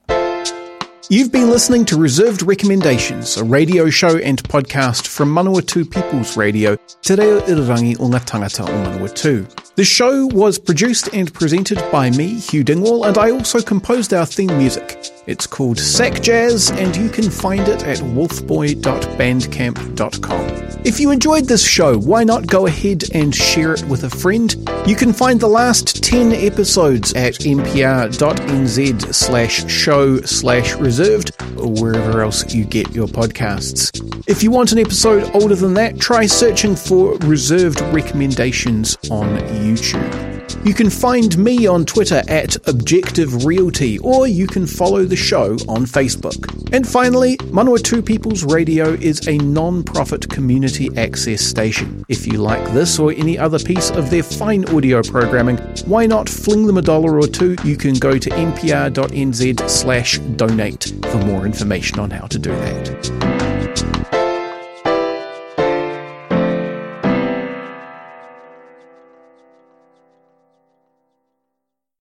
You've 1.08 1.30
been 1.30 1.50
listening 1.50 1.84
to 1.84 1.96
Reserved 1.96 2.42
Recommendations, 2.42 3.36
a 3.36 3.44
radio 3.44 3.88
show 3.88 4.18
and 4.18 4.42
podcast 4.42 5.06
from 5.06 5.32
Manawatu 5.32 5.88
People's 5.88 6.36
Radio, 6.36 6.74
Te 7.02 7.14
Reo 7.14 7.38
Irirangi 7.42 7.94
o 8.00 8.08
ngā 8.08 8.18
tangata 8.26 8.64
o 8.68 8.72
Manawatu. 8.72 9.46
The 9.76 9.84
show 9.84 10.26
was 10.26 10.58
produced 10.58 11.10
and 11.12 11.32
presented 11.32 11.80
by 11.92 12.10
me, 12.10 12.40
Hugh 12.40 12.64
Dingwall, 12.64 13.04
and 13.04 13.16
I 13.18 13.30
also 13.30 13.60
composed 13.60 14.12
our 14.14 14.26
theme 14.26 14.58
music. 14.58 14.98
It's 15.28 15.46
called 15.46 15.78
Sack 15.78 16.22
Jazz, 16.22 16.72
and 16.72 16.96
you 16.96 17.08
can 17.08 17.30
find 17.30 17.68
it 17.68 17.84
at 17.84 17.98
wolfboy.bandcamp.com. 17.98 20.66
If 20.84 21.00
you 21.00 21.10
enjoyed 21.10 21.46
this 21.46 21.66
show, 21.66 21.98
why 21.98 22.22
not 22.22 22.46
go 22.46 22.66
ahead 22.66 23.02
and 23.12 23.34
share 23.34 23.72
it 23.74 23.82
with 23.84 24.04
a 24.04 24.10
friend? 24.10 24.54
You 24.86 24.94
can 24.94 25.12
find 25.12 25.40
the 25.40 25.48
last 25.48 26.04
10 26.04 26.32
episodes 26.32 27.12
at 27.14 27.34
mpr.nz 27.34 29.14
slash 29.14 29.68
show 29.68 30.20
slash 30.20 30.74
reserved 30.98 31.30
or 31.58 31.70
wherever 31.72 32.22
else 32.22 32.54
you 32.54 32.64
get 32.64 32.90
your 32.92 33.06
podcasts. 33.06 33.90
If 34.26 34.42
you 34.42 34.50
want 34.50 34.72
an 34.72 34.78
episode 34.78 35.30
older 35.34 35.54
than 35.54 35.74
that, 35.74 35.98
try 35.98 36.24
searching 36.26 36.74
for 36.74 37.16
reserved 37.18 37.80
recommendations 37.92 38.96
on 39.10 39.38
YouTube. 39.38 40.35
You 40.64 40.74
can 40.74 40.90
find 40.90 41.36
me 41.38 41.66
on 41.66 41.84
Twitter 41.84 42.22
at 42.28 42.56
Objective 42.68 43.44
Realty, 43.44 43.98
or 43.98 44.26
you 44.26 44.46
can 44.46 44.66
follow 44.66 45.04
the 45.04 45.16
show 45.16 45.52
on 45.68 45.86
Facebook. 45.86 46.72
And 46.72 46.86
finally, 46.86 47.36
Manawatu 47.38 48.04
People's 48.04 48.44
Radio 48.44 48.94
is 48.94 49.26
a 49.28 49.38
non 49.38 49.82
profit 49.82 50.28
community 50.28 50.90
access 50.96 51.42
station. 51.42 52.04
If 52.08 52.26
you 52.26 52.38
like 52.38 52.64
this 52.72 52.98
or 52.98 53.12
any 53.12 53.38
other 53.38 53.58
piece 53.58 53.90
of 53.90 54.10
their 54.10 54.22
fine 54.22 54.64
audio 54.74 55.02
programming, 55.02 55.58
why 55.86 56.06
not 56.06 56.28
fling 56.28 56.66
them 56.66 56.78
a 56.78 56.82
dollar 56.82 57.18
or 57.18 57.26
two? 57.26 57.56
You 57.64 57.76
can 57.76 57.94
go 57.94 58.18
to 58.18 58.30
mpr.nz 58.30 59.70
slash 59.70 60.18
donate 60.18 60.92
for 61.10 61.18
more 61.18 61.46
information 61.46 61.98
on 62.00 62.10
how 62.10 62.26
to 62.26 62.38
do 62.38 62.50
that. 62.50 63.35